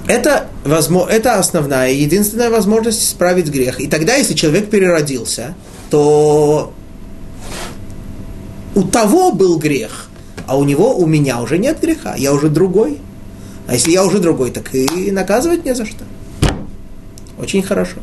Это, 0.08 0.48
возможно, 0.64 1.12
это 1.12 1.40
основная, 1.40 1.92
единственная 1.92 2.52
возможность 2.52 3.04
исправить 3.04 3.48
грех. 3.48 3.82
И 3.82 3.88
тогда, 3.88 4.16
если 4.16 4.36
человек 4.36 4.70
переродился, 4.70 5.56
то 5.90 6.72
у 8.76 8.84
того 8.84 9.32
был 9.32 9.58
грех, 9.58 10.10
а 10.46 10.58
у 10.58 10.64
него, 10.64 10.96
у 10.96 11.08
меня 11.08 11.42
уже 11.42 11.58
нет 11.58 11.80
греха, 11.82 12.14
я 12.16 12.32
уже 12.32 12.50
другой. 12.50 13.02
А 13.68 13.74
если 13.74 13.92
я 13.92 14.06
уже 14.06 14.20
другой, 14.20 14.52
так 14.52 14.76
и 14.76 15.10
наказывать 15.12 15.66
не 15.66 15.74
за 15.74 15.86
что. 15.86 16.04
Очень 17.40 17.64
хорошо. 17.64 17.98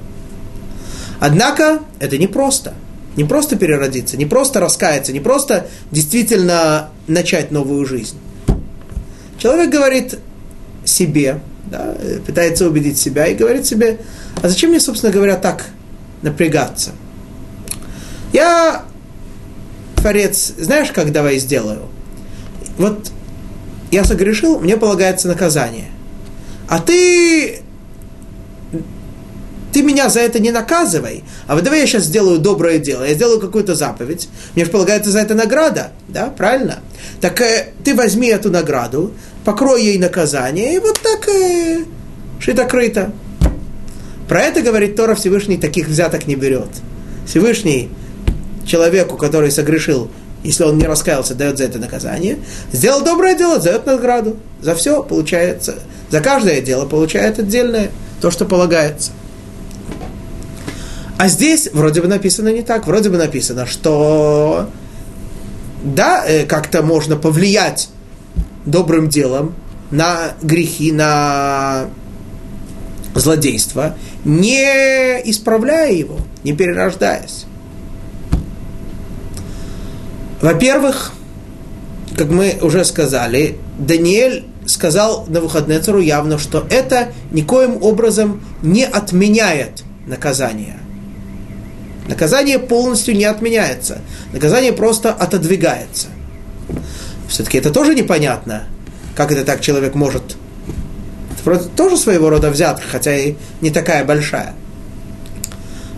Однако 1.21 1.83
это 2.01 2.19
не 2.19 2.27
просто. 2.27 2.75
Не 3.15 3.23
просто 3.23 3.55
переродиться, 3.57 4.17
не 4.17 4.27
просто 4.27 4.59
раскаяться, 4.59 5.13
не 5.13 5.21
просто 5.21 5.69
действительно 5.93 6.89
начать 7.07 7.53
новую 7.53 7.87
жизнь. 7.87 8.17
Человек 9.43 9.71
говорит 9.71 10.21
себе, 10.85 11.41
да, 11.69 11.97
пытается 12.25 12.65
убедить 12.65 12.97
себя 12.97 13.27
и 13.27 13.35
говорит 13.35 13.67
себе, 13.67 13.99
а 14.41 14.49
зачем 14.49 14.71
мне, 14.71 14.79
собственно 14.79 15.13
говоря, 15.13 15.35
так 15.35 15.67
напрягаться? 16.23 16.93
Я, 18.33 18.85
Творец, 19.97 20.53
знаешь, 20.59 20.93
как 20.93 21.11
давай 21.11 21.39
сделаю? 21.39 21.89
Вот 22.79 23.11
я 23.91 24.05
согрешил, 24.05 24.61
мне 24.61 24.77
полагается 24.77 25.27
наказание. 25.27 25.91
А 26.69 26.79
ты 26.79 27.63
ты 29.73 29.83
меня 29.83 30.09
за 30.09 30.21
это 30.21 30.39
не 30.39 30.51
наказывай, 30.51 31.25
а 31.47 31.55
вот 31.55 31.65
давай 31.65 31.81
я 31.81 31.87
сейчас 31.87 32.05
сделаю 32.05 32.39
доброе 32.39 32.79
дело, 32.79 33.05
я 33.05 33.15
сделаю 33.15 33.41
какую-то 33.41 33.75
заповедь, 33.75 34.29
мне 34.55 34.67
же 34.67 34.71
полагается 34.71 35.11
за 35.11 35.21
это 35.21 35.35
награда, 35.35 35.93
да, 36.09 36.27
правильно? 36.27 36.81
Так 37.21 37.41
э, 37.41 37.69
ты 37.83 37.95
возьми 37.95 38.29
эту 38.29 38.51
награду, 38.51 39.15
покрой 39.45 39.85
ей 39.85 39.99
наказание, 39.99 40.77
и 40.77 40.79
вот 40.79 41.01
так 41.01 41.29
э, 41.29 41.85
шито-крыто. 42.41 43.13
Про 44.29 44.41
это, 44.41 44.63
говорит 44.63 44.97
Тора, 44.97 45.15
Всевышний 45.15 45.57
таких 45.57 45.89
взяток 45.89 46.27
не 46.27 46.37
берет. 46.37 46.69
Всевышний 47.27 47.91
человеку, 48.65 49.17
который 49.17 49.51
согрешил, 49.51 50.11
если 50.43 50.65
он 50.65 50.79
не 50.79 50.85
раскаялся, 50.85 51.35
дает 51.35 51.59
за 51.59 51.65
это 51.65 51.79
наказание. 51.79 52.39
Сделал 52.73 53.03
доброе 53.03 53.37
дело, 53.37 53.59
дает 53.59 53.87
награду. 53.87 54.37
За 54.61 54.75
все 54.75 55.03
получается, 55.03 55.77
за 56.11 56.21
каждое 56.21 56.61
дело 56.61 56.87
получает 56.87 57.39
отдельное, 57.39 57.91
то, 58.21 58.31
что 58.31 58.45
полагается. 58.45 59.11
А 61.19 61.29
здесь 61.29 61.69
вроде 61.73 62.01
бы 62.01 62.09
написано 62.09 62.49
не 62.49 62.63
так. 62.63 62.87
Вроде 62.87 63.09
бы 63.09 63.17
написано, 63.17 63.67
что 63.67 64.69
да, 65.85 66.25
э, 66.27 66.47
как-то 66.47 66.83
можно 66.83 67.17
повлиять 67.17 67.91
добрым 68.67 69.09
делом 69.09 69.55
на 69.91 70.33
грехи, 70.43 70.93
на 70.93 71.87
злодейство, 73.15 73.97
не 74.25 74.65
исправляя 75.31 75.93
его, 75.93 76.19
не 76.45 76.53
перерождаясь. 76.53 77.47
Во-первых, 80.41 81.13
как 82.17 82.29
мы 82.29 82.59
уже 82.61 82.85
сказали, 82.85 83.59
Даниэль 83.79 84.45
сказал 84.67 85.25
на 85.27 85.35
Навуходнецеру 85.35 86.01
явно, 86.01 86.39
что 86.39 86.67
это 86.71 87.13
никоим 87.31 87.83
образом 87.83 88.43
не 88.63 88.85
отменяет 88.85 89.83
наказание. 90.07 90.79
Наказание 92.09 92.59
полностью 92.59 93.17
не 93.17 93.25
отменяется. 93.25 94.01
Наказание 94.33 94.73
просто 94.73 95.13
отодвигается. 95.13 96.09
Все-таки 97.33 97.57
это 97.57 97.71
тоже 97.71 97.95
непонятно. 97.95 98.65
Как 99.17 99.33
это 99.33 99.43
так 99.43 99.63
человек 99.63 99.95
может... 99.95 100.37
Это 101.47 101.65
тоже 101.65 101.97
своего 101.97 102.29
рода 102.29 102.51
взятка, 102.51 102.85
хотя 102.87 103.17
и 103.17 103.37
не 103.63 103.71
такая 103.71 104.05
большая. 104.05 104.55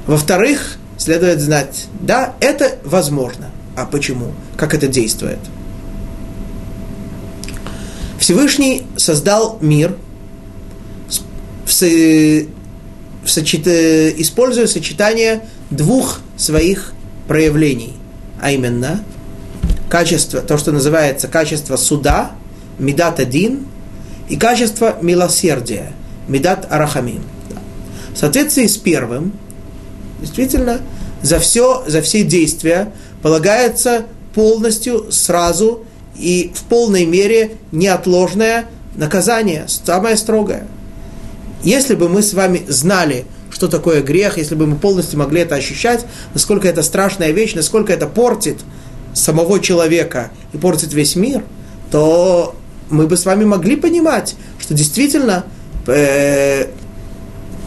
Во-вторых, 0.06 0.76
следует 0.96 1.40
знать, 1.40 1.88
да, 2.00 2.34
это 2.38 2.78
возможно. 2.84 3.50
А 3.74 3.84
почему? 3.84 4.32
Как 4.56 4.74
это 4.74 4.86
действует? 4.86 5.40
Всевышний 8.20 8.86
создал 8.96 9.58
мир, 9.60 9.96
сочет... 11.66 12.46
используя 13.66 14.68
сочетание 14.68 15.42
двух 15.70 16.20
своих 16.36 16.92
проявлений, 17.26 17.94
а 18.40 18.52
именно 18.52 19.02
качество, 19.88 20.40
то, 20.40 20.58
что 20.58 20.72
называется 20.72 21.28
качество 21.28 21.76
суда, 21.76 22.32
медат 22.78 23.20
один, 23.20 23.66
и 24.28 24.36
качество 24.36 24.96
милосердия, 25.02 25.92
медат 26.28 26.66
арахамин. 26.70 27.22
В 28.14 28.18
соответствии 28.18 28.66
с 28.66 28.76
первым, 28.76 29.32
действительно, 30.20 30.80
за 31.22 31.38
все, 31.38 31.84
за 31.86 32.00
все 32.00 32.22
действия 32.22 32.92
полагается 33.22 34.04
полностью, 34.34 35.10
сразу 35.10 35.84
и 36.16 36.52
в 36.54 36.62
полной 36.64 37.06
мере 37.06 37.52
неотложное 37.72 38.66
наказание, 38.96 39.66
самое 39.66 40.16
строгое. 40.16 40.66
Если 41.62 41.94
бы 41.94 42.08
мы 42.08 42.22
с 42.22 42.34
вами 42.34 42.62
знали, 42.68 43.24
что 43.50 43.68
такое 43.68 44.02
грех, 44.02 44.36
если 44.36 44.54
бы 44.54 44.66
мы 44.66 44.76
полностью 44.76 45.18
могли 45.18 45.40
это 45.40 45.54
ощущать, 45.54 46.04
насколько 46.34 46.68
это 46.68 46.82
страшная 46.82 47.30
вещь, 47.30 47.54
насколько 47.54 47.92
это 47.92 48.06
портит 48.06 48.58
самого 49.14 49.60
человека 49.60 50.30
и 50.52 50.58
портит 50.58 50.92
весь 50.92 51.16
мир, 51.16 51.42
то 51.90 52.54
мы 52.90 53.06
бы 53.06 53.16
с 53.16 53.24
вами 53.24 53.44
могли 53.44 53.76
понимать, 53.76 54.34
что 54.58 54.74
действительно 54.74 55.44
э, 55.86 56.66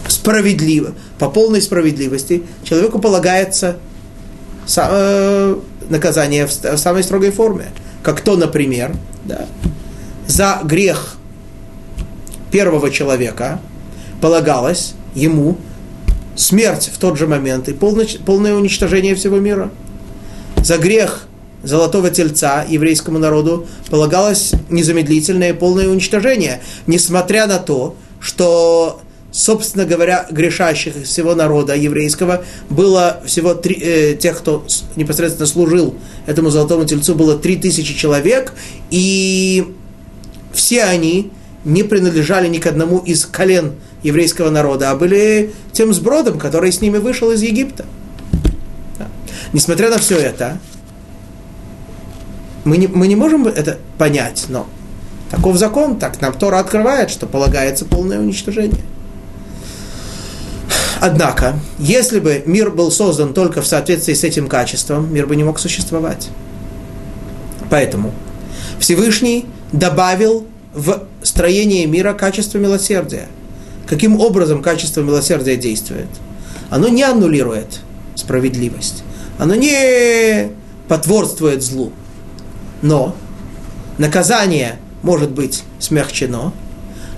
справедливо, 0.07 0.93
по 1.17 1.29
полной 1.29 1.61
справедливости 1.61 2.43
человеку 2.63 2.99
полагается 2.99 3.77
сам, 4.65 4.89
э, 4.91 5.55
наказание 5.89 6.47
в, 6.47 6.51
в 6.51 6.77
самой 6.77 7.03
строгой 7.03 7.31
форме. 7.31 7.67
Как 8.03 8.21
то, 8.21 8.35
например, 8.35 8.93
да, 9.25 9.47
за 10.27 10.59
грех 10.63 11.17
первого 12.51 12.91
человека 12.91 13.59
полагалось 14.21 14.93
ему 15.15 15.57
смерть 16.35 16.91
в 16.93 16.97
тот 16.99 17.17
же 17.17 17.27
момент 17.27 17.67
и 17.69 17.73
полное, 17.73 18.07
полное 18.25 18.53
уничтожение 18.53 19.15
всего 19.15 19.39
мира. 19.39 19.71
За 20.57 20.77
грех 20.77 21.26
золотого 21.63 22.09
тельца 22.09 22.65
еврейскому 22.67 23.19
народу 23.19 23.67
полагалось 23.89 24.53
незамедлительное 24.69 25.53
полное 25.53 25.87
уничтожение, 25.87 26.61
несмотря 26.85 27.47
на 27.47 27.57
то, 27.57 27.95
что, 28.19 29.01
собственно 29.31 29.85
говоря, 29.85 30.27
грешащих 30.29 30.95
всего 31.03 31.35
народа 31.35 31.75
еврейского 31.75 32.43
было 32.69 33.21
всего 33.25 33.53
три, 33.53 33.75
э, 33.75 34.15
тех, 34.15 34.37
кто 34.37 34.65
непосредственно 34.95 35.47
служил 35.47 35.95
этому 36.25 36.49
золотому 36.49 36.85
тельцу, 36.85 37.15
было 37.15 37.37
три 37.37 37.55
тысячи 37.55 37.93
человек, 37.95 38.53
и 38.89 39.75
все 40.53 40.83
они 40.83 41.31
не 41.65 41.83
принадлежали 41.83 42.47
ни 42.47 42.59
к 42.59 42.65
одному 42.65 42.99
из 42.99 43.25
колен 43.25 43.73
еврейского 44.03 44.49
народа, 44.49 44.91
а 44.91 44.95
были 44.95 45.53
тем 45.73 45.93
сбродом, 45.93 46.39
который 46.39 46.71
с 46.71 46.81
ними 46.81 46.97
вышел 46.97 47.31
из 47.31 47.41
Египта. 47.41 47.85
Да. 48.97 49.07
Несмотря 49.53 49.89
на 49.89 49.97
все 49.97 50.17
это, 50.17 50.59
мы 52.67 52.77
не, 52.77 52.87
мы 52.87 53.07
не 53.07 53.15
можем 53.15 53.47
это 53.47 53.77
понять, 53.97 54.45
но 54.49 54.67
таков 55.31 55.57
закон, 55.57 55.97
так 55.97 56.21
нам 56.21 56.33
Тора 56.33 56.59
открывает, 56.59 57.09
что 57.09 57.25
полагается 57.25 57.85
полное 57.85 58.19
уничтожение. 58.19 58.81
Однако, 60.99 61.59
если 61.79 62.19
бы 62.19 62.43
мир 62.45 62.71
был 62.71 62.91
создан 62.91 63.33
только 63.33 63.61
в 63.61 63.67
соответствии 63.67 64.13
с 64.13 64.23
этим 64.23 64.47
качеством, 64.47 65.13
мир 65.13 65.27
бы 65.27 65.35
не 65.35 65.43
мог 65.43 65.59
существовать. 65.59 66.29
Поэтому 67.69 68.13
Всевышний 68.79 69.45
добавил 69.71 70.45
в 70.73 71.03
строение 71.21 71.85
мира 71.85 72.13
качество 72.13 72.57
милосердия. 72.57 73.27
Каким 73.87 74.19
образом 74.19 74.61
качество 74.61 75.01
милосердия 75.01 75.55
действует? 75.55 76.07
Оно 76.69 76.87
не 76.89 77.03
аннулирует 77.03 77.79
справедливость. 78.15 79.03
Оно 79.37 79.55
не 79.55 80.49
потворствует 80.87 81.63
злу. 81.63 81.91
Но 82.81 83.15
наказание 83.97 84.77
может 85.01 85.31
быть 85.31 85.63
смягчено, 85.79 86.53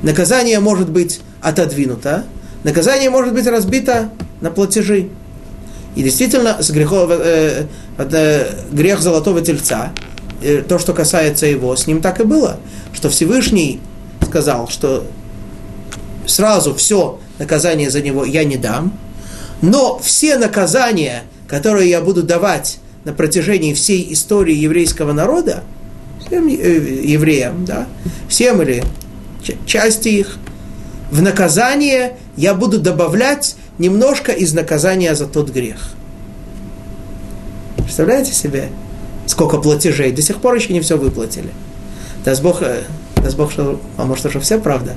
наказание 0.02 0.60
может 0.60 0.90
быть 0.90 1.22
отодвинуто, 1.42 2.26
наказание 2.64 3.10
может 3.10 3.34
быть 3.34 3.48
разбито 3.48 4.10
на 4.42 4.52
платежи. 4.52 5.10
И 5.96 6.04
действительно, 6.04 6.62
с 6.62 6.70
грехов, 6.72 7.10
э, 7.12 7.66
э, 7.98 8.50
грех 8.72 9.02
золотого 9.02 9.42
тельца, 9.42 9.92
э, 10.42 10.62
то, 10.62 10.80
что 10.80 10.94
касается 10.94 11.46
его, 11.46 11.76
с 11.76 11.88
ним 11.88 12.02
так 12.02 12.20
и 12.20 12.24
было, 12.24 12.60
что 12.94 13.10
Всевышний 13.10 13.82
сказал, 14.26 14.68
что 14.68 15.06
сразу 16.26 16.76
все 16.76 17.20
наказание 17.40 17.90
за 17.90 18.02
него 18.02 18.24
я 18.24 18.44
не 18.44 18.58
дам, 18.58 18.94
но 19.62 19.98
все 20.00 20.38
наказания, 20.38 21.24
которые 21.48 21.90
я 21.90 22.02
буду 22.02 22.24
давать 22.24 22.80
на 23.06 23.14
протяжении 23.14 23.74
всей 23.74 24.12
истории 24.14 24.56
еврейского 24.56 25.14
народа, 25.14 25.64
всем 26.26 26.48
э, 26.48 26.52
евреям, 26.52 27.66
да, 27.66 27.88
всем 28.28 28.62
или 28.62 28.84
части 29.66 30.10
их, 30.10 30.38
в 31.12 31.22
наказание 31.22 32.18
я 32.36 32.54
буду 32.54 32.80
добавлять 32.80 33.56
немножко 33.78 34.32
из 34.32 34.54
наказания 34.54 35.16
за 35.16 35.26
тот 35.26 35.50
грех. 35.50 35.92
Представляете 37.78 38.34
себе, 38.34 38.70
сколько 39.26 39.58
платежей? 39.58 40.12
До 40.12 40.22
сих 40.22 40.38
пор 40.38 40.56
еще 40.56 40.74
не 40.74 40.82
все 40.82 40.98
выплатили. 40.98 41.50
Даст 42.24 42.44
Бог, 42.44 42.62
э, 42.62 42.84
даст 43.16 43.38
Бог, 43.38 43.52
что, 43.52 43.82
а 43.98 44.06
может 44.06 44.26
уже 44.26 44.40
все 44.40 44.60
правда? 44.60 44.96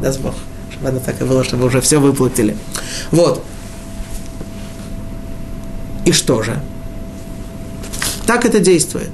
Даст 0.00 0.20
Бог, 0.20 0.34
чтобы 0.70 0.88
оно 0.90 1.00
так 1.00 1.20
и 1.20 1.24
было, 1.24 1.42
чтобы 1.42 1.66
уже 1.66 1.80
все 1.80 1.98
выплатили. 1.98 2.56
Вот. 3.10 3.42
И 6.04 6.12
что 6.12 6.42
же? 6.42 6.60
Так 8.28 8.44
это 8.44 8.60
действует. 8.60 9.08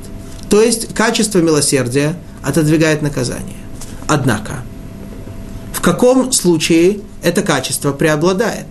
То 0.51 0.61
есть 0.61 0.93
качество 0.93 1.39
милосердия 1.39 2.17
отодвигает 2.43 3.01
наказание. 3.01 3.59
Однако, 4.09 4.65
в 5.73 5.81
каком 5.81 6.33
случае 6.33 6.99
это 7.23 7.43
качество 7.43 7.93
преобладает? 7.93 8.67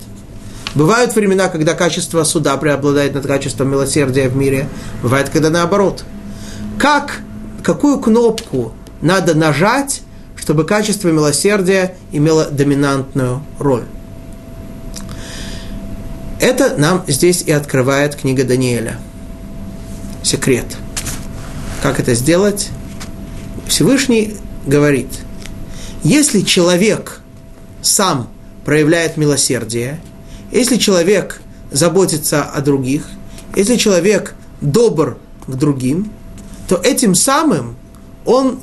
Бывают 0.76 1.16
времена, 1.16 1.48
когда 1.48 1.76
качество 1.76 2.26
суда 2.26 2.58
преобладает 2.58 3.14
над 3.14 3.26
качеством 3.26 3.70
милосердия 3.72 4.28
в 4.28 4.36
мире. 4.36 4.68
Бывает, 5.02 5.30
когда 5.30 5.50
наоборот. 5.50 6.04
Как, 6.78 7.22
какую 7.64 8.00
кнопку 8.02 8.74
надо 9.00 9.36
нажать, 9.36 10.02
чтобы 10.36 10.66
качество 10.66 11.08
милосердия 11.08 11.96
имело 12.12 12.48
доминантную 12.52 13.41
роль? 13.60 13.86
Это 16.41 16.76
нам 16.78 17.06
здесь 17.08 17.44
и 17.44 17.54
открывает 17.54 18.18
книга 18.18 18.44
Даниэля– 18.44 19.00
секрет. 20.24 20.65
Как 21.82 21.99
это 21.99 22.15
сделать? 22.15 22.69
Всевышний 23.67 24.38
говорит, 24.65 25.09
если 26.03 26.41
человек 26.41 27.21
сам 27.82 28.30
проявляет 28.65 29.17
милосердие, 29.17 29.99
если 30.51 30.78
человек 30.78 31.41
заботится 31.71 32.43
о 32.43 32.61
других, 32.61 33.07
если 33.55 33.76
человек 33.76 34.36
добр 34.61 35.17
к 35.45 35.51
другим, 35.51 36.11
то 36.67 36.78
этим 36.78 37.15
самым 37.15 37.76
он, 38.26 38.59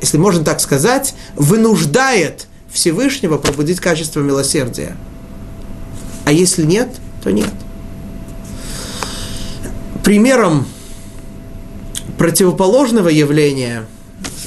если 0.00 0.18
можно 0.18 0.44
так 0.44 0.60
сказать, 0.60 1.14
вынуждает 1.34 2.46
Всевышнего 2.72 3.38
пробудить 3.38 3.80
качество 3.80 4.20
милосердия. 4.20 4.96
А 6.24 6.32
если 6.32 6.64
нет, 6.64 6.88
то 7.22 7.30
нет 7.30 7.50
примером 10.04 10.66
противоположного 12.18 13.08
явления 13.08 13.86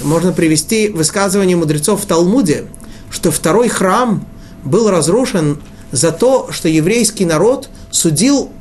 можно 0.04 0.32
привести 0.32 0.90
высказывание 0.90 1.58
мудрецов 1.58 2.04
в 2.04 2.06
Талмуде, 2.06 2.66
что 3.10 3.32
второй 3.32 3.68
храм 3.68 4.26
был 4.64 4.90
разрушен 4.90 5.60
за 5.92 6.12
то, 6.12 6.50
что 6.52 6.70
еврейский 6.70 7.26
народ 7.26 7.70
судил 7.90 8.52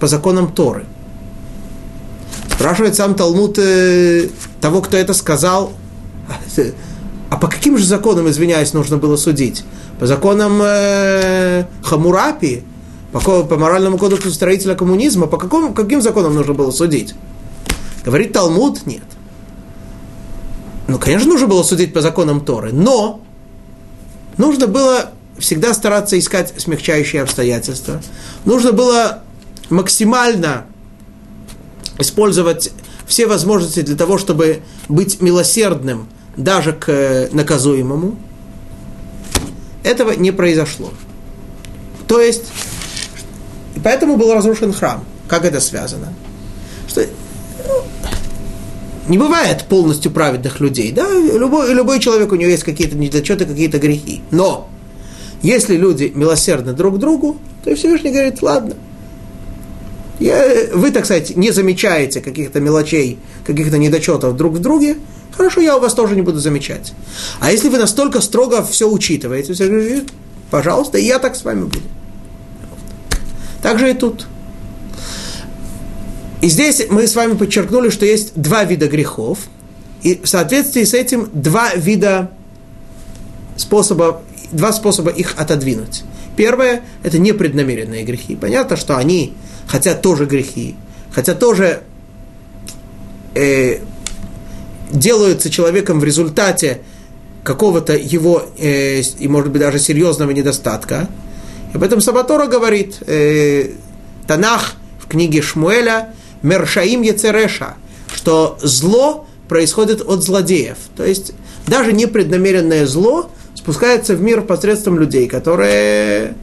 по 0.00 0.08
законам 0.08 0.52
Торы. 0.52 0.84
Спрашивает 2.50 2.96
сам 2.96 3.14
Талмуд 3.14 3.58
э, 3.58 4.28
того, 4.60 4.82
кто 4.82 4.96
это 4.96 5.14
сказал, 5.14 5.72
а 7.30 7.36
по 7.36 7.46
каким 7.46 7.78
же 7.78 7.86
законам, 7.86 8.28
извиняюсь, 8.28 8.72
нужно 8.72 8.96
было 8.96 9.16
судить? 9.16 9.64
По 9.98 10.06
законам 10.06 10.60
э, 10.62 11.66
Хамурапи, 11.82 12.64
по, 13.12 13.20
по 13.44 13.56
моральному 13.56 13.98
кодексу 13.98 14.30
строителя 14.30 14.74
коммунизма, 14.74 15.26
по 15.26 15.36
какому, 15.36 15.74
каким 15.74 16.00
законам 16.00 16.34
нужно 16.34 16.54
было 16.54 16.70
судить? 16.70 17.14
Говорит 18.04 18.32
Талмуд, 18.32 18.86
нет. 18.86 19.02
Ну, 20.88 20.98
конечно, 20.98 21.30
нужно 21.30 21.46
было 21.46 21.62
судить 21.62 21.92
по 21.92 22.00
законам 22.00 22.44
Торы, 22.44 22.72
но 22.72 23.20
нужно 24.38 24.66
было 24.66 25.12
всегда 25.38 25.74
стараться 25.74 26.18
искать 26.18 26.54
смягчающие 26.56 27.22
обстоятельства. 27.22 28.02
Нужно 28.44 28.72
было 28.72 29.22
максимально 29.70 30.66
использовать 31.98 32.72
все 33.06 33.26
возможности 33.26 33.80
для 33.82 33.96
того, 33.96 34.18
чтобы 34.18 34.62
быть 34.88 35.20
милосердным 35.20 36.08
даже 36.36 36.72
к 36.72 37.28
наказуемому. 37.32 38.16
Этого 39.82 40.12
не 40.12 40.30
произошло. 40.30 40.90
То 42.06 42.20
есть 42.20 42.44
поэтому 43.82 44.16
был 44.16 44.32
разрушен 44.34 44.72
храм. 44.72 45.04
Как 45.28 45.44
это 45.44 45.60
связано? 45.60 46.12
Что 46.88 47.02
ну, 47.66 47.74
не 49.08 49.18
бывает 49.18 49.64
полностью 49.68 50.10
праведных 50.10 50.60
людей. 50.60 50.92
Да? 50.92 51.08
Любой, 51.10 51.72
любой 51.72 51.98
человек, 52.00 52.32
у 52.32 52.36
него 52.36 52.50
есть 52.50 52.64
какие-то 52.64 52.96
недочеты, 52.96 53.46
какие-то 53.46 53.78
грехи. 53.78 54.22
Но 54.30 54.68
если 55.42 55.76
люди 55.76 56.12
милосердны 56.14 56.72
друг 56.72 56.98
другу, 56.98 57.38
то 57.64 57.74
Всевышний 57.74 58.12
говорит, 58.12 58.42
ладно, 58.42 58.74
Я, 60.18 60.68
вы, 60.72 60.90
так 60.92 61.04
сказать, 61.04 61.36
не 61.36 61.50
замечаете 61.50 62.20
каких-то 62.20 62.60
мелочей, 62.60 63.18
каких-то 63.44 63.78
недочетов 63.78 64.36
друг 64.36 64.54
в 64.54 64.58
друге, 64.60 64.96
хорошо, 65.36 65.60
я 65.60 65.76
у 65.76 65.80
вас 65.80 65.94
тоже 65.94 66.14
не 66.14 66.22
буду 66.22 66.38
замечать. 66.38 66.92
А 67.40 67.50
если 67.50 67.68
вы 67.68 67.78
настолько 67.78 68.20
строго 68.20 68.62
все 68.62 68.88
учитываете, 68.88 69.52
все 69.52 69.66
говорите, 69.66 70.04
пожалуйста, 70.50 70.98
и 70.98 71.04
я 71.04 71.18
так 71.18 71.34
с 71.34 71.44
вами 71.44 71.64
буду. 71.64 71.80
Так 73.62 73.78
же 73.78 73.90
и 73.90 73.94
тут. 73.94 74.26
И 76.40 76.48
здесь 76.48 76.82
мы 76.90 77.06
с 77.06 77.14
вами 77.14 77.34
подчеркнули, 77.34 77.88
что 77.88 78.04
есть 78.04 78.32
два 78.34 78.64
вида 78.64 78.88
грехов, 78.88 79.38
и 80.02 80.20
в 80.22 80.26
соответствии 80.26 80.82
с 80.82 80.92
этим 80.92 81.30
два 81.32 81.72
вида 81.74 82.32
способа, 83.56 84.22
два 84.50 84.72
способа 84.72 85.10
их 85.10 85.34
отодвинуть. 85.36 86.02
Первое– 86.36 86.82
это 87.04 87.18
непреднамеренные 87.18 88.02
грехи. 88.02 88.34
Понятно, 88.34 88.76
что 88.76 88.96
они 88.96 89.34
хотят 89.68 90.02
тоже 90.02 90.26
грехи, 90.26 90.74
хотя 91.12 91.34
тоже 91.34 91.82
э, 93.34 93.78
делаются 94.90 95.50
человеком 95.50 96.00
в 96.00 96.04
результате 96.04 96.80
какого-то 97.44 97.94
его, 97.94 98.44
э, 98.58 99.00
и 99.00 99.28
может 99.28 99.52
быть 99.52 99.60
даже 99.60 99.78
серьезного 99.78 100.32
недостатка. 100.32 101.08
Об 101.74 101.82
этом 101.82 102.00
Сабатора 102.00 102.46
говорит 102.46 102.98
э, 103.06 103.70
Танах 104.26 104.74
в 104.98 105.08
книге 105.08 105.42
Шмуэля 105.42 106.14
Мершаим 106.42 107.02
Ецереша, 107.02 107.76
что 108.14 108.58
зло 108.62 109.26
происходит 109.48 110.02
от 110.02 110.22
злодеев. 110.22 110.76
То 110.96 111.04
есть 111.04 111.32
даже 111.66 111.92
непреднамеренное 111.92 112.86
зло 112.86 113.30
спускается 113.54 114.14
в 114.14 114.22
мир 114.22 114.42
посредством 114.42 114.98
людей, 114.98 115.28
которые 115.28 116.34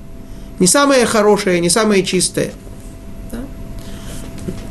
не 0.60 0.68
самые 0.68 1.06
хорошие, 1.06 1.60
не 1.60 1.70
самые 1.70 2.04
чистые. 2.04 2.52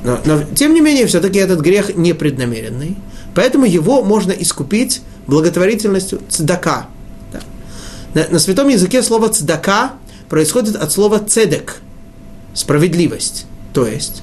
Но, 0.04 0.18
но 0.24 0.42
тем 0.54 0.74
не 0.74 0.80
менее, 0.80 1.06
все-таки 1.06 1.38
этот 1.38 1.60
грех 1.60 1.96
непреднамеренный. 1.96 2.96
Поэтому 3.34 3.66
его 3.66 4.02
можно 4.02 4.32
искупить 4.32 5.02
благотворительностью 5.26 6.20
цдака. 6.28 6.88
Да. 7.32 7.40
На, 8.14 8.28
на 8.32 8.38
святом 8.38 8.68
языке 8.68 9.02
слово 9.02 9.28
цдака 9.28 9.92
происходит 10.28 10.76
от 10.76 10.92
слова 10.92 11.18
цедек, 11.18 11.76
справедливость. 12.54 13.46
То 13.72 13.86
есть 13.86 14.22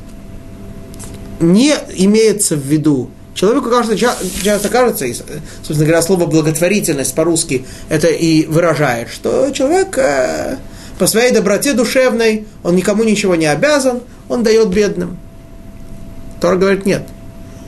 не 1.40 1.74
имеется 1.96 2.56
в 2.56 2.66
виду 2.66 3.10
Человеку 3.36 3.70
кажется, 3.70 3.98
часто 3.98 4.70
кажется, 4.70 5.06
и, 5.06 5.14
собственно 5.14 5.84
говоря, 5.84 6.02
слово 6.02 6.26
благотворительность 6.26 7.14
по-русски 7.14 7.66
это 7.90 8.08
и 8.08 8.46
выражает, 8.46 9.10
что 9.10 9.52
человек 9.52 9.98
э, 9.98 10.56
по 10.98 11.06
своей 11.06 11.34
доброте 11.34 11.74
душевной, 11.74 12.48
он 12.64 12.78
никому 12.78 13.04
ничего 13.04 13.36
не 13.36 13.46
обязан, 13.46 14.00
он 14.30 14.44
дает 14.44 14.70
бедным. 14.70 15.18
Тора 16.40 16.56
говорит, 16.56 16.86
нет. 16.86 17.04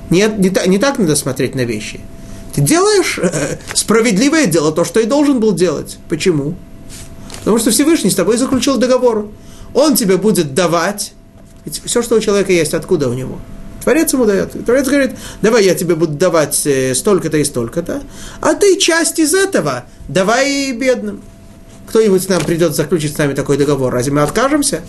Нет, 0.10 0.38
не, 0.38 0.54
не 0.68 0.78
так 0.78 1.00
надо 1.00 1.18
смотреть 1.18 1.54
на 1.54 1.66
вещи. 1.66 2.00
Ты 2.56 2.62
делаешь 2.62 3.20
э, 3.22 3.58
справедливое 3.74 4.46
дело, 4.46 4.72
то, 4.72 4.86
что 4.86 5.02
и 5.02 5.06
должен 5.06 5.42
был 5.42 5.52
делать. 5.52 5.98
Почему? 6.08 6.56
Потому 7.48 7.60
что 7.60 7.72
Всевышний 7.72 8.10
с 8.10 8.16
тобой 8.16 8.36
заключил 8.36 8.76
договор. 8.76 9.30
Он 9.74 9.96
тебе 9.96 10.18
будет 10.18 10.54
давать. 10.54 11.14
Ведь 11.64 11.82
все, 11.86 12.02
что 12.02 12.16
у 12.16 12.20
человека 12.20 12.52
есть, 12.52 12.74
откуда 12.74 13.08
у 13.08 13.14
него? 13.14 13.40
Творец 13.82 14.12
ему 14.12 14.26
дает. 14.26 14.66
Творец 14.66 14.86
говорит, 14.86 15.12
давай 15.42 15.64
я 15.64 15.74
тебе 15.74 15.96
буду 15.96 16.12
давать 16.12 16.68
э, 16.68 16.94
столько-то 16.94 17.38
и 17.38 17.46
столько-то, 17.46 18.02
а 18.42 18.54
ты 18.54 18.76
часть 18.76 19.20
из 19.20 19.34
этого 19.34 19.86
давай 20.10 20.74
бедным. 20.74 21.22
Кто-нибудь 21.88 22.28
нам 22.28 22.44
придет 22.44 22.76
заключить 22.76 23.16
с 23.16 23.18
нами 23.18 23.34
такой 23.34 23.56
договор, 23.56 23.94
разве 23.94 24.12
мы 24.12 24.24
откажемся? 24.24 24.82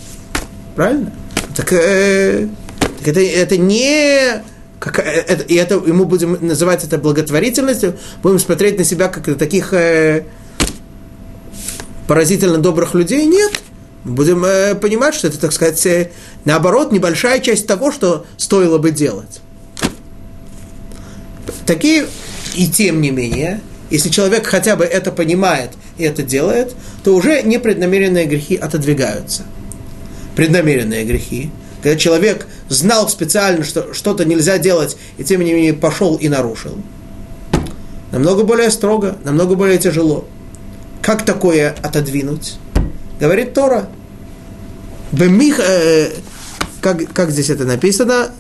Правильно? 0.75 1.13
Так, 1.55 1.73
э, 1.73 2.49
так 2.99 3.07
это, 3.07 3.21
это 3.21 3.57
не 3.57 4.43
как, 4.81 4.99
э, 4.99 5.03
это, 5.03 5.45
и 5.45 5.55
это, 5.55 5.77
ему 5.77 6.07
будем 6.07 6.37
называть 6.41 6.83
это 6.83 6.99
благотворительностью, 6.99 7.97
будем 8.21 8.41
смотреть 8.41 8.79
на 8.79 8.85
себя 8.85 9.07
как 9.07 9.29
на 9.29 9.37
таких 9.37 9.73
э, 9.73 10.25
поразительно 12.09 12.59
добрых 12.59 12.95
людей? 12.95 13.25
Нет 13.27 13.53
будем 14.05 14.45
э, 14.45 14.75
понимать, 14.75 15.15
что 15.15 15.29
это, 15.29 15.39
так 15.39 15.53
сказать, 15.53 15.85
э, 15.87 16.11
наоборот, 16.45 16.93
небольшая 16.93 17.41
часть 17.41 17.67
того, 17.67 17.93
что 17.93 18.27
стоило 18.37 18.79
бы 18.79 18.91
делать. 18.91 19.41
Такие, 21.67 22.07
и 22.55 22.67
тем 22.69 23.01
не 23.01 23.11
менее, 23.11 23.61
если 23.91 24.09
человек 24.09 24.47
хотя 24.47 24.77
бы 24.77 24.85
это 24.85 25.13
понимает 25.13 25.71
и 25.97 26.05
это 26.05 26.23
делает, 26.23 26.75
то 27.05 27.15
уже 27.15 27.43
непреднамеренные 27.43 28.27
грехи 28.27 28.57
отодвигаются. 28.57 29.43
Преднамеренные 30.37 31.05
грехи, 31.05 31.51
когда 31.83 31.99
человек 31.99 32.47
знал 32.69 33.09
специально, 33.09 33.65
что 33.65 33.93
что-то 33.93 34.25
нельзя 34.25 34.59
делать, 34.59 34.97
и 35.17 35.25
тем 35.25 35.43
не 35.43 35.53
менее 35.53 35.75
пошел 35.75 36.17
и 36.17 36.29
нарушил, 36.29 36.77
намного 38.13 38.45
более 38.45 38.71
строго, 38.71 39.17
намного 39.25 39.55
более 39.55 39.79
тяжело. 39.79 40.27
Как 41.03 41.25
такое 41.25 41.75
отодвинуть? 41.83 42.59
Говорит 43.21 43.55
Тора. 43.55 43.89
Бемих, 45.13 45.59
э, 45.61 46.11
как, 46.81 47.13
как 47.13 47.31
здесь 47.31 47.51
это 47.51 47.65
написано? 47.65 48.31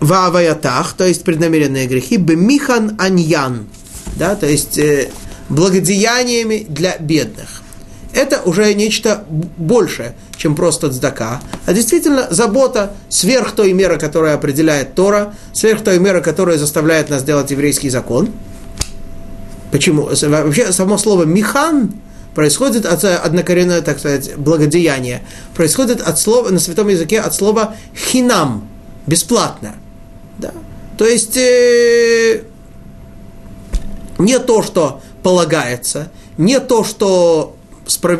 Вааваятах, 0.00 0.94
то 0.94 1.06
есть 1.06 1.24
преднамеренные 1.24 1.86
грехи, 1.86 2.16
бемихан 2.16 2.96
аньян, 2.98 3.66
да, 4.16 4.34
то 4.34 4.46
есть 4.46 4.78
э, 4.78 5.10
благодеяниями 5.50 6.64
для 6.68 6.96
бедных. 6.98 7.62
Это 8.12 8.40
уже 8.44 8.72
нечто 8.74 9.24
большее, 9.28 10.16
чем 10.36 10.56
просто 10.56 10.90
цдака, 10.90 11.40
а 11.66 11.72
действительно 11.72 12.26
забота 12.30 12.92
сверх 13.08 13.52
той 13.52 13.72
меры, 13.72 13.98
которая 13.98 14.34
определяет 14.34 14.94
Тора, 14.94 15.34
сверх 15.52 15.84
той 15.84 15.98
меры, 15.98 16.20
которая 16.22 16.58
заставляет 16.58 17.10
нас 17.10 17.22
делать 17.22 17.50
еврейский 17.50 17.90
закон. 17.90 18.30
Почему? 19.70 20.08
Вообще 20.10 20.72
само 20.72 20.98
слово 20.98 21.24
«михан» 21.24 21.92
происходит 22.34 22.86
от 22.86 23.04
э, 23.04 23.14
однокоренного, 23.16 23.82
так 23.82 23.98
сказать, 23.98 24.36
благодеяния. 24.36 25.22
Происходит 25.54 26.00
от 26.00 26.18
слова, 26.18 26.50
на 26.50 26.58
святом 26.58 26.88
языке 26.88 27.20
от 27.20 27.34
слова 27.34 27.76
хинам, 27.94 28.68
бесплатно. 29.06 29.74
Да? 30.38 30.52
То 30.96 31.06
есть 31.06 31.36
э, 31.36 32.42
не 34.18 34.38
то, 34.38 34.62
что 34.62 35.00
полагается, 35.22 36.10
не 36.36 36.60
то, 36.60 36.84
что 36.84 37.56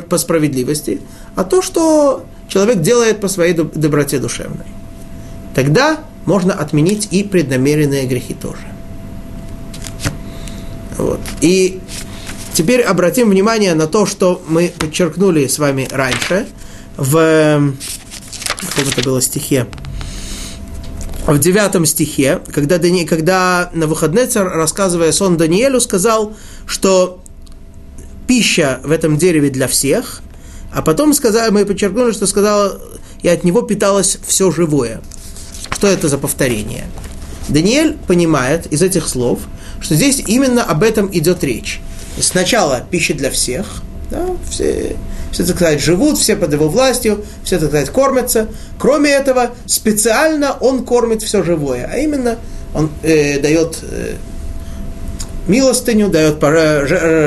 по 0.08 0.18
справедливости, 0.18 1.00
а 1.36 1.44
то, 1.44 1.62
что 1.62 2.24
человек 2.48 2.80
делает 2.80 3.20
по 3.20 3.28
своей 3.28 3.54
доброте 3.54 4.18
душевной. 4.18 4.66
Тогда 5.54 6.00
можно 6.26 6.52
отменить 6.52 7.08
и 7.12 7.22
преднамеренные 7.22 8.06
грехи 8.06 8.34
тоже. 8.34 8.62
Вот. 11.00 11.20
И 11.40 11.80
Теперь 12.52 12.82
обратим 12.82 13.30
внимание 13.30 13.74
на 13.74 13.86
то, 13.86 14.06
что 14.06 14.42
мы 14.48 14.72
подчеркнули 14.76 15.46
с 15.46 15.58
вами 15.58 15.88
раньше 15.90 16.46
в 16.96 17.72
каком 18.60 18.92
это 18.92 19.02
было 19.02 19.22
стихе. 19.22 19.66
В 21.26 21.38
девятом 21.38 21.86
стихе, 21.86 22.40
когда, 22.52 22.78
Дани, 22.78 23.04
когда 23.04 23.70
на 23.72 23.86
выходные 23.86 24.26
царь, 24.26 24.44
рассказывая 24.44 25.12
сон 25.12 25.36
Даниэлю, 25.36 25.80
сказал, 25.80 26.36
что 26.66 27.22
пища 28.26 28.80
в 28.84 28.90
этом 28.90 29.16
дереве 29.16 29.50
для 29.50 29.68
всех, 29.68 30.20
а 30.72 30.82
потом 30.82 31.14
сказали, 31.14 31.50
мы 31.50 31.64
подчеркнули, 31.64 32.12
что 32.12 32.26
сказал, 32.26 32.74
и 33.22 33.28
от 33.28 33.44
него 33.44 33.62
питалось 33.62 34.18
все 34.26 34.50
живое. 34.50 35.00
Что 35.70 35.86
это 35.86 36.08
за 36.08 36.18
повторение? 36.18 36.84
Даниэль 37.48 37.96
понимает 38.06 38.66
из 38.66 38.82
этих 38.82 39.08
слов, 39.08 39.40
что 39.80 39.94
здесь 39.94 40.22
именно 40.26 40.62
об 40.62 40.82
этом 40.82 41.08
идет 41.12 41.42
речь 41.42 41.80
сначала 42.20 42.82
пища 42.90 43.14
для 43.14 43.30
всех, 43.30 43.82
да, 44.10 44.26
все, 44.48 44.96
все, 45.30 45.44
так 45.44 45.56
сказать, 45.56 45.80
живут, 45.80 46.18
все 46.18 46.36
под 46.36 46.52
его 46.52 46.68
властью, 46.68 47.24
все, 47.44 47.58
так 47.58 47.68
сказать, 47.68 47.90
кормятся. 47.90 48.48
Кроме 48.78 49.10
этого, 49.10 49.50
специально 49.66 50.52
он 50.52 50.84
кормит 50.84 51.22
все 51.22 51.42
живое, 51.42 51.88
а 51.90 51.96
именно 51.98 52.38
он 52.74 52.90
э, 53.02 53.38
дает 53.40 53.78
э, 53.82 54.14
милостыню, 55.46 56.08
дает, 56.08 56.40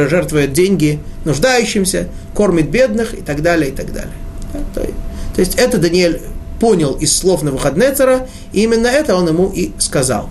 жертвует 0.09 0.53
деньги 0.53 0.99
нуждающимся, 1.25 2.09
кормит 2.33 2.69
бедных 2.69 3.13
и 3.13 3.21
так 3.21 3.41
далее, 3.41 3.69
и 3.69 3.73
так 3.73 3.93
далее. 3.93 4.13
Да, 4.53 4.59
то, 4.75 4.87
то 5.35 5.39
есть 5.39 5.55
это 5.55 5.77
Даниэль 5.77 6.21
понял 6.59 6.93
из 6.93 7.15
слов 7.15 7.43
Навуходнецера, 7.43 8.27
и 8.51 8.63
именно 8.63 8.87
это 8.87 9.15
он 9.15 9.27
ему 9.27 9.49
и 9.49 9.71
сказал. 9.79 10.29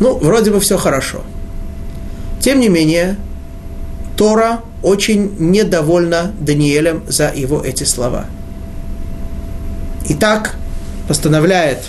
Ну, 0.00 0.16
вроде 0.18 0.50
бы 0.50 0.60
все 0.60 0.76
хорошо– 0.76 1.22
тем 2.40 2.60
не 2.60 2.68
менее, 2.68 3.16
Тора 4.16 4.60
очень 4.82 5.34
недовольна 5.38 6.32
Даниэлем 6.40 7.02
за 7.08 7.32
его 7.34 7.62
эти 7.62 7.84
слова. 7.84 8.26
Итак, 10.08 10.54
постановляет 11.08 11.80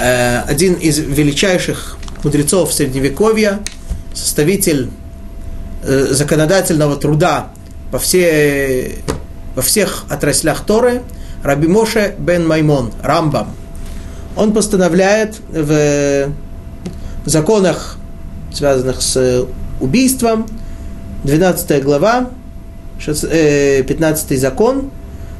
э, 0.00 0.40
один 0.46 0.74
из 0.74 0.98
величайших 0.98 1.98
мудрецов 2.24 2.72
Средневековья, 2.72 3.60
составитель 4.14 4.88
э, 5.82 6.06
законодательного 6.10 6.96
труда 6.96 7.50
по 7.90 7.98
всей 7.98 9.00
во 9.54 9.62
всех 9.62 10.04
отраслях 10.10 10.64
Торы, 10.64 11.02
Раби 11.42 11.66
Моше 11.66 12.14
бен 12.18 12.46
Маймон, 12.46 12.92
Рамбам. 13.02 13.48
Он 14.36 14.52
постановляет 14.52 15.36
в 15.48 16.30
законах, 17.24 17.96
связанных 18.52 19.02
с 19.02 19.46
убийством, 19.80 20.46
12 21.24 21.82
глава, 21.82 22.30
15 22.98 24.32
э, 24.32 24.36
закон, 24.36 24.90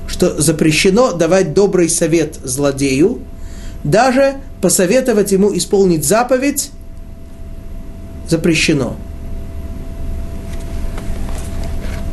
что 0.08 0.40
запрещено 0.40 1.12
давать 1.12 1.54
добрый 1.54 1.88
совет 1.88 2.36
злодею, 2.42 3.20
даже 3.84 4.36
посоветовать 4.60 5.32
ему 5.32 5.56
исполнить 5.56 6.04
заповедь 6.04 6.70
запрещено. 8.28 8.96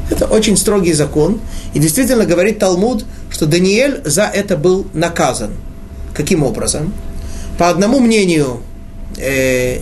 Это 0.09 0.27
очень 0.27 0.57
строгий 0.57 0.93
закон. 0.93 1.39
И 1.73 1.79
действительно 1.79 2.25
говорит 2.25 2.59
Талмуд, 2.59 3.05
что 3.31 3.45
Даниэль 3.47 4.01
за 4.05 4.23
это 4.23 4.57
был 4.57 4.85
наказан. 4.93 5.51
Каким 6.13 6.43
образом? 6.43 6.93
По 7.57 7.69
одному 7.69 7.99
мнению, 7.99 8.61
э, 9.17 9.79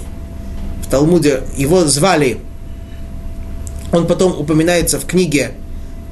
в 0.84 0.89
Талмуде 0.89 1.43
его 1.57 1.86
звали, 1.86 2.39
он 3.91 4.07
потом 4.07 4.39
упоминается 4.39 4.99
в 4.99 5.05
книге, 5.05 5.51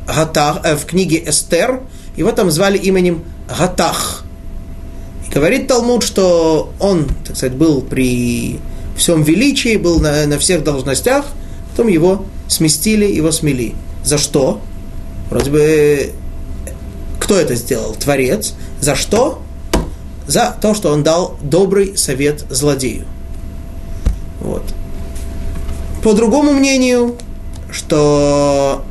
Гатах, 0.07 0.61
э, 0.63 0.75
в 0.75 0.85
книге 0.85 1.23
Эстер, 1.27 1.81
его 2.15 2.31
там 2.31 2.51
звали 2.51 2.77
именем 2.77 3.23
Гатах. 3.47 4.25
И 5.27 5.31
говорит 5.31 5.67
Талмуд, 5.67 6.03
что 6.03 6.73
он, 6.79 7.07
так 7.25 7.37
сказать, 7.37 7.55
был 7.55 7.81
при 7.81 8.59
всем 8.97 9.23
величии, 9.23 9.77
был 9.77 9.99
на, 9.99 10.25
на 10.25 10.39
всех 10.39 10.63
должностях, 10.63 11.25
потом 11.71 11.87
его 11.87 12.25
сместили, 12.47 13.05
его 13.05 13.31
смели. 13.31 13.75
За 14.03 14.17
что? 14.17 14.61
Вроде 15.29 15.51
бы, 15.51 16.11
кто 17.19 17.35
это 17.35 17.55
сделал? 17.55 17.93
Творец. 17.93 18.53
За 18.81 18.95
что? 18.95 19.41
За 20.29 20.55
то, 20.61 20.75
что 20.75 20.91
он 20.91 21.01
дал 21.01 21.39
добрый 21.41 21.97
совет 21.97 22.45
злодею. 22.51 23.05
Вот. 24.39 24.61
По 26.03 26.13
другому 26.13 26.51
мнению, 26.51 27.15
что 27.71 28.85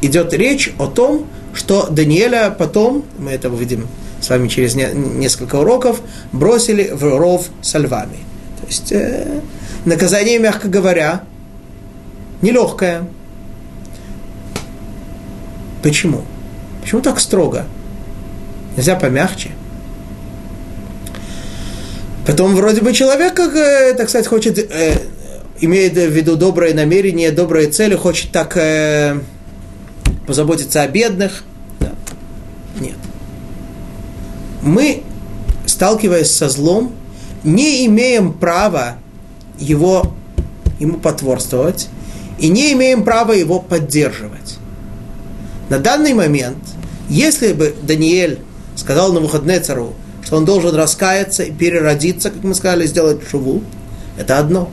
идет 0.00 0.34
речь 0.34 0.74
о 0.80 0.88
том, 0.88 1.28
что 1.54 1.86
Даниэля 1.90 2.50
потом, 2.50 3.04
мы 3.20 3.30
это 3.30 3.50
увидим 3.50 3.86
с 4.20 4.28
вами 4.28 4.48
через 4.48 4.74
не, 4.74 4.88
несколько 4.92 5.60
уроков, 5.60 6.00
бросили 6.32 6.90
в 6.92 7.04
ров 7.04 7.50
со 7.60 7.78
львами. 7.78 8.18
То 8.60 8.66
есть 8.66 8.90
э, 8.90 9.42
наказание, 9.84 10.40
мягко 10.40 10.66
говоря, 10.66 11.22
нелегкое. 12.40 13.08
Почему? 15.84 16.22
Почему 16.82 17.00
так 17.00 17.20
строго? 17.20 17.64
Нельзя 18.76 18.96
помягче. 18.96 19.50
Потом 22.26 22.54
вроде 22.54 22.80
бы 22.80 22.92
человек, 22.92 23.34
как, 23.34 23.54
э, 23.56 23.94
так 23.94 24.08
сказать, 24.08 24.26
хочет, 24.26 24.58
э, 24.58 24.98
имеет 25.60 25.94
в 25.94 26.10
виду 26.10 26.36
доброе 26.36 26.72
намерение, 26.72 27.32
добрые 27.32 27.68
цели, 27.68 27.96
хочет 27.96 28.30
так 28.30 28.56
э, 28.56 29.18
позаботиться 30.26 30.82
о 30.82 30.88
бедных. 30.88 31.44
Да. 31.80 31.92
Нет. 32.80 32.96
Мы, 34.62 35.02
сталкиваясь 35.66 36.30
со 36.30 36.48
злом, 36.48 36.94
не 37.42 37.86
имеем 37.86 38.32
права 38.32 38.98
его, 39.58 40.14
ему 40.78 40.98
потворствовать 40.98 41.88
и 42.38 42.48
не 42.48 42.72
имеем 42.72 43.04
права 43.04 43.32
его 43.32 43.58
поддерживать. 43.60 44.58
На 45.68 45.78
данный 45.78 46.14
момент, 46.14 46.58
если 47.08 47.52
бы 47.52 47.74
Даниэль 47.82 48.38
сказал 48.76 49.08
на 49.12 49.20
Навуходнецару, 49.20 49.94
что 50.24 50.36
он 50.36 50.44
должен 50.44 50.74
раскаяться 50.74 51.42
и 51.42 51.50
переродиться, 51.50 52.30
как 52.30 52.42
мы 52.42 52.54
сказали, 52.54 52.86
сделать 52.86 53.20
шуву, 53.28 53.62
это 54.16 54.38
одно. 54.38 54.70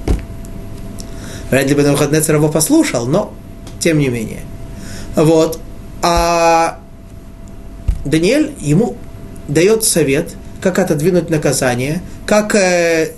Вряд 1.50 1.68
ли 1.68 1.76
бы 1.76 1.84
Навуходнецар 1.84 2.36
его 2.36 2.50
послушал, 2.50 3.08
но 3.08 3.34
тем 3.80 3.98
не 3.98 4.10
менее. 4.10 4.42
Вот. 5.16 5.60
А 6.02 6.80
Даниэль 8.06 8.54
ему 8.60 8.96
дает 9.48 9.84
совет, 9.84 10.30
как 10.62 10.80
отодвинуть 10.80 11.30
наказание, 11.30 12.02
как, 12.26 12.56
э, 12.56 13.14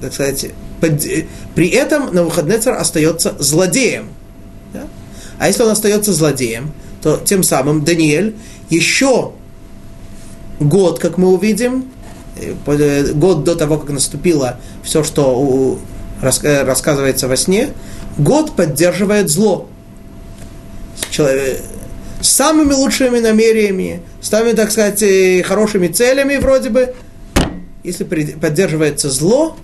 так 0.00 0.12
сказать, 0.12 0.46
под, 0.80 1.04
э, 1.04 1.26
при 1.54 1.68
этом 1.68 2.14
Навуходнецар 2.14 2.74
остается 2.74 3.34
злодеем. 3.38 4.10
Да? 4.72 4.84
А 5.38 5.48
если 5.48 5.62
он 5.62 5.70
остается 5.70 6.12
злодеем, 6.12 6.72
то 7.02 7.16
тем 7.16 7.42
самым 7.42 7.84
Даниэль 7.84 8.36
еще 8.68 9.32
год, 10.60 10.98
как 10.98 11.18
мы 11.18 11.28
увидим, 11.28 11.90
э, 12.36 12.54
э, 12.66 13.12
год 13.12 13.44
до 13.44 13.56
того, 13.56 13.78
как 13.78 13.90
наступило 13.90 14.58
все, 14.82 15.02
что 15.02 15.38
у, 15.38 15.78
рассказывается 16.20 17.26
во 17.26 17.36
сне, 17.36 17.70
год 18.18 18.54
поддерживает 18.54 19.28
зло. 19.30 19.68
С 21.10 22.28
самыми 22.28 22.72
лучшими 22.74 23.18
намерениями, 23.18 24.02
с 24.20 24.28
самыми, 24.28 24.52
так 24.52 24.70
сказать, 24.70 25.02
хорошими 25.44 25.88
целями 25.88 26.36
вроде 26.36 26.68
бы, 26.68 26.94
если 27.82 28.04
поддерживается 28.04 29.10
зло, 29.10 29.56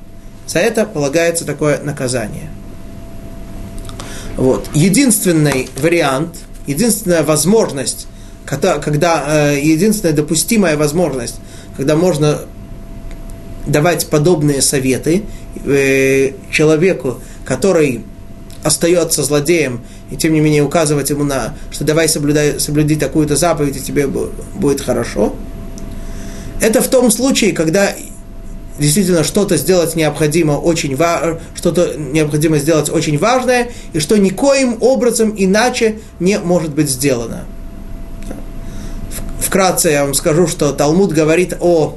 за 0.47 0.61
это 0.61 0.87
полагается 0.87 1.45
такое 1.45 1.83
наказание. 1.83 2.51
Вот. 4.37 4.69
Единственный 4.75 5.69
вариант, 5.81 6.37
единственная 6.67 7.23
возможность, 7.23 8.07
когда, 8.47 9.25
э, 9.27 9.61
единственная 9.61 10.15
допустимая 10.15 10.77
возможность, 10.77 11.37
когда 11.77 11.97
можно 11.97 12.43
давать 13.67 14.07
подобные 14.07 14.63
советы 14.63 15.25
э, 15.65 16.31
человеку, 16.51 17.21
который 17.45 18.05
остается 18.63 19.23
злодеем, 19.23 19.81
и 20.11 20.17
тем 20.17 20.33
не 20.33 20.41
менее 20.41 20.63
указывать 20.63 21.11
ему 21.11 21.25
на, 21.25 21.55
что 21.71 21.85
давай 21.85 22.09
соблюдай, 22.09 22.59
соблюди 22.61 22.97
такую-то 22.97 23.37
заповедь, 23.37 23.77
и 23.77 23.81
тебе 23.81 24.07
будет 24.07 24.81
хорошо. 24.81 25.35
Это 26.61 26.81
в 26.81 26.89
том 26.89 27.11
случае, 27.11 27.53
когда 27.53 27.93
действительно 28.79 29.25
что-то 29.25 29.57
сделать 29.57 29.97
необходимо 29.97 30.53
очень 30.53 30.97
что-то 31.55 31.95
необходимо 31.97 32.59
сделать 32.59 32.91
очень 32.91 33.19
важное, 33.19 33.69
и 33.93 33.99
что 33.99 34.17
никоим 34.17 34.79
образом 34.81 35.35
иначе 35.37 35.99
не 36.21 36.39
может 36.39 36.75
быть 36.75 36.91
сделано. 36.91 37.45
Вкратце 39.57 39.89
я 39.89 40.05
вам 40.05 40.13
скажу, 40.13 40.47
что 40.47 40.71
Талмуд 40.73 41.13
говорит 41.13 41.57
о, 41.61 41.97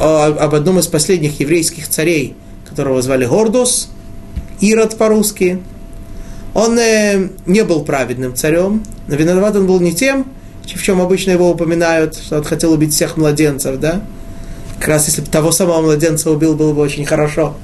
о 0.00 0.24
об 0.24 0.52
одном 0.52 0.80
из 0.80 0.88
последних 0.88 1.38
еврейских 1.38 1.86
царей, 1.86 2.34
которого 2.68 3.00
звали 3.02 3.24
Гордус, 3.24 3.88
Ирод 4.58 4.98
по-русски. 4.98 5.62
Он 6.54 6.76
э, 6.76 7.28
не 7.46 7.62
был 7.62 7.84
праведным 7.84 8.34
царем, 8.34 8.82
но 9.06 9.14
виноват 9.14 9.54
он 9.54 9.68
был 9.68 9.78
не 9.78 9.92
тем, 9.92 10.26
в 10.64 10.82
чем 10.82 11.00
обычно 11.00 11.30
его 11.30 11.48
упоминают, 11.48 12.16
что 12.16 12.38
он 12.38 12.42
хотел 12.42 12.72
убить 12.72 12.92
всех 12.92 13.16
младенцев, 13.16 13.78
да, 13.78 14.02
как 14.80 14.88
раз 14.88 15.06
если 15.06 15.20
бы 15.20 15.28
того 15.28 15.52
самого 15.52 15.82
младенца 15.82 16.32
убил, 16.32 16.56
было 16.56 16.72
бы 16.72 16.80
очень 16.80 17.04
хорошо. 17.04 17.54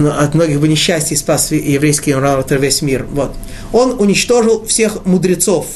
Но 0.00 0.10
от 0.10 0.34
многих 0.34 0.60
бы 0.60 0.66
несчастий 0.66 1.16
спас 1.16 1.52
еврейский 1.52 2.14
народ 2.14 2.50
весь 2.50 2.82
мир. 2.82 3.06
Вот. 3.12 3.32
Он 3.72 3.92
уничтожил 4.00 4.66
всех 4.66 5.04
мудрецов, 5.04 5.66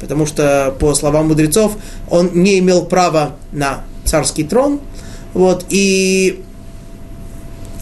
потому 0.00 0.26
что, 0.26 0.74
по 0.78 0.94
словам 0.94 1.28
мудрецов, 1.28 1.76
он 2.08 2.30
не 2.34 2.58
имел 2.58 2.84
права 2.86 3.36
на 3.52 3.84
царский 4.04 4.44
трон. 4.44 4.80
Вот, 5.34 5.64
и 5.68 6.42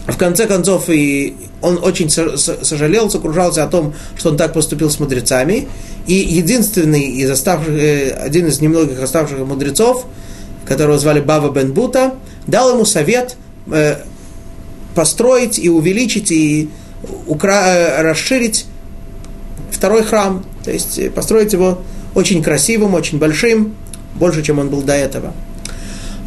в 0.07 0.17
конце 0.17 0.45
концов 0.45 0.89
и 0.89 1.35
он 1.61 1.79
очень 1.81 2.09
сожалел, 2.09 3.09
сокружался 3.09 3.63
о 3.63 3.67
том, 3.67 3.93
что 4.17 4.29
он 4.29 4.37
так 4.37 4.53
поступил 4.53 4.89
с 4.89 4.99
мудрецами. 4.99 5.67
И 6.07 6.13
единственный 6.13 7.03
из 7.03 7.29
оставших, 7.29 7.69
э, 7.69 8.11
один 8.11 8.47
из 8.47 8.61
немногих 8.61 9.01
оставшихся 9.01 9.45
мудрецов, 9.45 10.05
которого 10.65 10.97
звали 10.97 11.19
Бава 11.19 11.51
бен 11.51 11.73
Бута, 11.73 12.15
дал 12.47 12.73
ему 12.73 12.85
совет 12.85 13.35
э, 13.71 13.97
построить 14.95 15.59
и 15.59 15.69
увеличить 15.69 16.31
и 16.31 16.69
укра- 17.27 17.67
э, 17.67 18.01
расширить 18.01 18.65
второй 19.71 20.03
храм, 20.03 20.45
то 20.63 20.71
есть 20.71 21.13
построить 21.13 21.53
его 21.53 21.79
очень 22.15 22.43
красивым, 22.43 22.93
очень 22.93 23.17
большим, 23.17 23.75
больше, 24.15 24.43
чем 24.43 24.59
он 24.59 24.69
был 24.69 24.81
до 24.81 24.93
этого. 24.93 25.33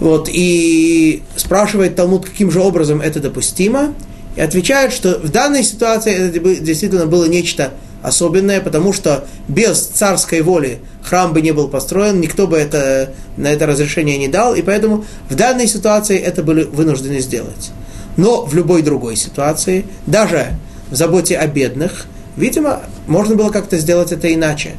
Вот, 0.00 0.28
и 0.30 1.22
спрашивает 1.36 1.94
Талмуд, 1.94 2.26
каким 2.26 2.50
же 2.50 2.60
образом 2.60 3.00
это 3.00 3.20
допустимо, 3.20 3.94
и 4.34 4.40
отвечает, 4.40 4.92
что 4.92 5.18
в 5.22 5.30
данной 5.30 5.62
ситуации 5.62 6.12
это 6.12 6.60
действительно 6.60 7.06
было 7.06 7.26
нечто 7.26 7.70
особенное, 8.02 8.60
потому 8.60 8.92
что 8.92 9.26
без 9.46 9.78
царской 9.78 10.40
воли 10.40 10.80
храм 11.04 11.32
бы 11.32 11.40
не 11.40 11.52
был 11.52 11.68
построен, 11.68 12.20
никто 12.20 12.48
бы 12.48 12.56
это, 12.56 13.12
на 13.36 13.48
это 13.48 13.66
разрешение 13.66 14.18
не 14.18 14.28
дал, 14.28 14.54
и 14.54 14.62
поэтому 14.62 15.04
в 15.28 15.36
данной 15.36 15.68
ситуации 15.68 16.18
это 16.18 16.42
были 16.42 16.64
вынуждены 16.64 17.20
сделать. 17.20 17.70
Но 18.16 18.44
в 18.44 18.54
любой 18.54 18.82
другой 18.82 19.16
ситуации, 19.16 19.84
даже 20.06 20.58
в 20.90 20.96
заботе 20.96 21.36
о 21.36 21.46
бедных, 21.46 22.06
Видимо, 22.36 22.80
можно 23.06 23.36
было 23.36 23.50
как-то 23.50 23.76
сделать 23.78 24.12
это 24.12 24.32
иначе. 24.32 24.72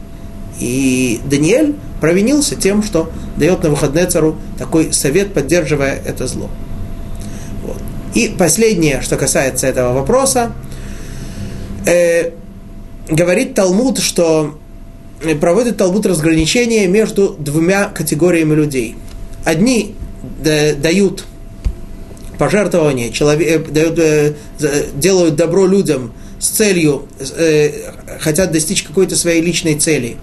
И 0.59 1.19
Даниэль 1.25 1.75
провинился 1.99 2.55
тем, 2.55 2.83
что 2.83 3.09
дает 3.37 3.63
на 3.63 3.69
выходные 3.69 4.05
цару 4.05 4.37
такой 4.57 4.93
совет, 4.93 5.33
поддерживая 5.33 6.01
это 6.05 6.27
зло. 6.27 6.49
Вот. 7.63 7.77
И 8.13 8.33
последнее, 8.37 9.01
что 9.01 9.15
касается 9.17 9.67
этого 9.67 9.93
вопроса, 9.93 10.51
э, 11.85 12.31
говорит 13.09 13.55
Талмуд, 13.55 13.99
что 13.99 14.57
э, 15.21 15.35
проводит 15.35 15.77
Талмуд 15.77 16.05
разграничение 16.05 16.87
между 16.87 17.35
двумя 17.39 17.85
категориями 17.85 18.53
людей. 18.53 18.95
Одни 19.45 19.95
дают 20.41 21.25
пожертвования, 22.37 23.11
человек, 23.11 23.67
э, 23.69 23.71
дают, 23.71 23.99
э, 23.99 24.33
делают 24.95 25.35
добро 25.35 25.65
людям 25.65 26.13
с 26.39 26.49
целью, 26.49 27.07
хотят 28.19 28.51
достичь 28.51 28.83
какой-то 28.83 29.15
своей 29.15 29.41
личной 29.41 29.75
цели. 29.75 30.17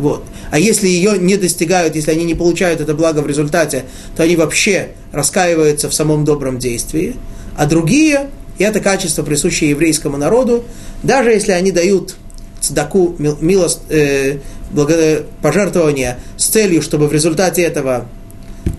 Вот. 0.00 0.24
А 0.50 0.58
если 0.58 0.88
ее 0.88 1.18
не 1.18 1.36
достигают, 1.36 1.94
если 1.94 2.10
они 2.10 2.24
не 2.24 2.34
получают 2.34 2.80
это 2.80 2.94
благо 2.94 3.18
в 3.18 3.26
результате, 3.26 3.84
то 4.16 4.22
они 4.22 4.34
вообще 4.34 4.92
раскаиваются 5.12 5.90
в 5.90 5.94
самом 5.94 6.24
добром 6.24 6.58
действии. 6.58 7.16
А 7.54 7.66
другие, 7.66 8.30
и 8.56 8.64
это 8.64 8.80
качество, 8.80 9.22
присущее 9.22 9.68
еврейскому 9.68 10.16
народу, 10.16 10.64
даже 11.02 11.32
если 11.32 11.52
они 11.52 11.70
дают 11.70 12.16
цдаку, 12.62 13.14
милость, 13.18 13.80
э, 13.90 14.38
пожертвования 15.42 16.18
с 16.38 16.46
целью, 16.46 16.80
чтобы 16.80 17.06
в 17.06 17.12
результате 17.12 17.60
этого 17.60 18.08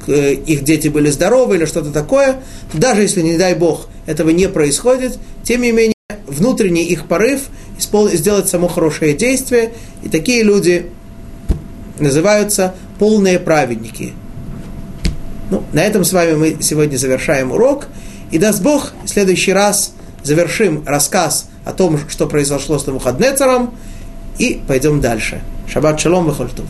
э, 0.07 0.33
их 0.33 0.63
дети 0.63 0.87
были 0.87 1.11
здоровы 1.11 1.57
или 1.57 1.65
что-то 1.65 1.91
такое, 1.91 2.41
даже 2.73 3.03
если, 3.03 3.21
не 3.21 3.37
дай 3.37 3.53
Бог, 3.53 3.89
этого 4.07 4.31
не 4.31 4.49
происходит, 4.49 5.19
тем 5.43 5.61
не 5.61 5.71
менее, 5.71 5.93
внутренний 6.25 6.85
их 6.85 7.05
порыв 7.05 7.41
сделать 7.79 8.49
само 8.49 8.67
хорошее 8.67 9.13
действие, 9.13 9.73
и 10.03 10.09
такие 10.09 10.41
люди 10.41 10.87
называются 12.01 12.75
полные 12.99 13.39
праведники. 13.39 14.13
Ну, 15.49 15.63
на 15.73 15.83
этом 15.83 16.03
с 16.03 16.13
вами 16.13 16.33
мы 16.33 16.57
сегодня 16.61 16.97
завершаем 16.97 17.51
урок. 17.51 17.87
И 18.31 18.37
даст 18.37 18.61
Бог, 18.61 18.93
в 19.03 19.07
следующий 19.07 19.53
раз 19.53 19.93
завершим 20.23 20.83
рассказ 20.85 21.49
о 21.65 21.73
том, 21.73 21.99
что 22.09 22.27
произошло 22.27 22.79
с 22.79 22.85
Навуходнецером, 22.85 23.73
и 24.37 24.61
пойдем 24.67 25.01
дальше. 25.01 25.41
Шаббат 25.67 25.99
шалом 25.99 26.25
вахольтув. 26.25 26.67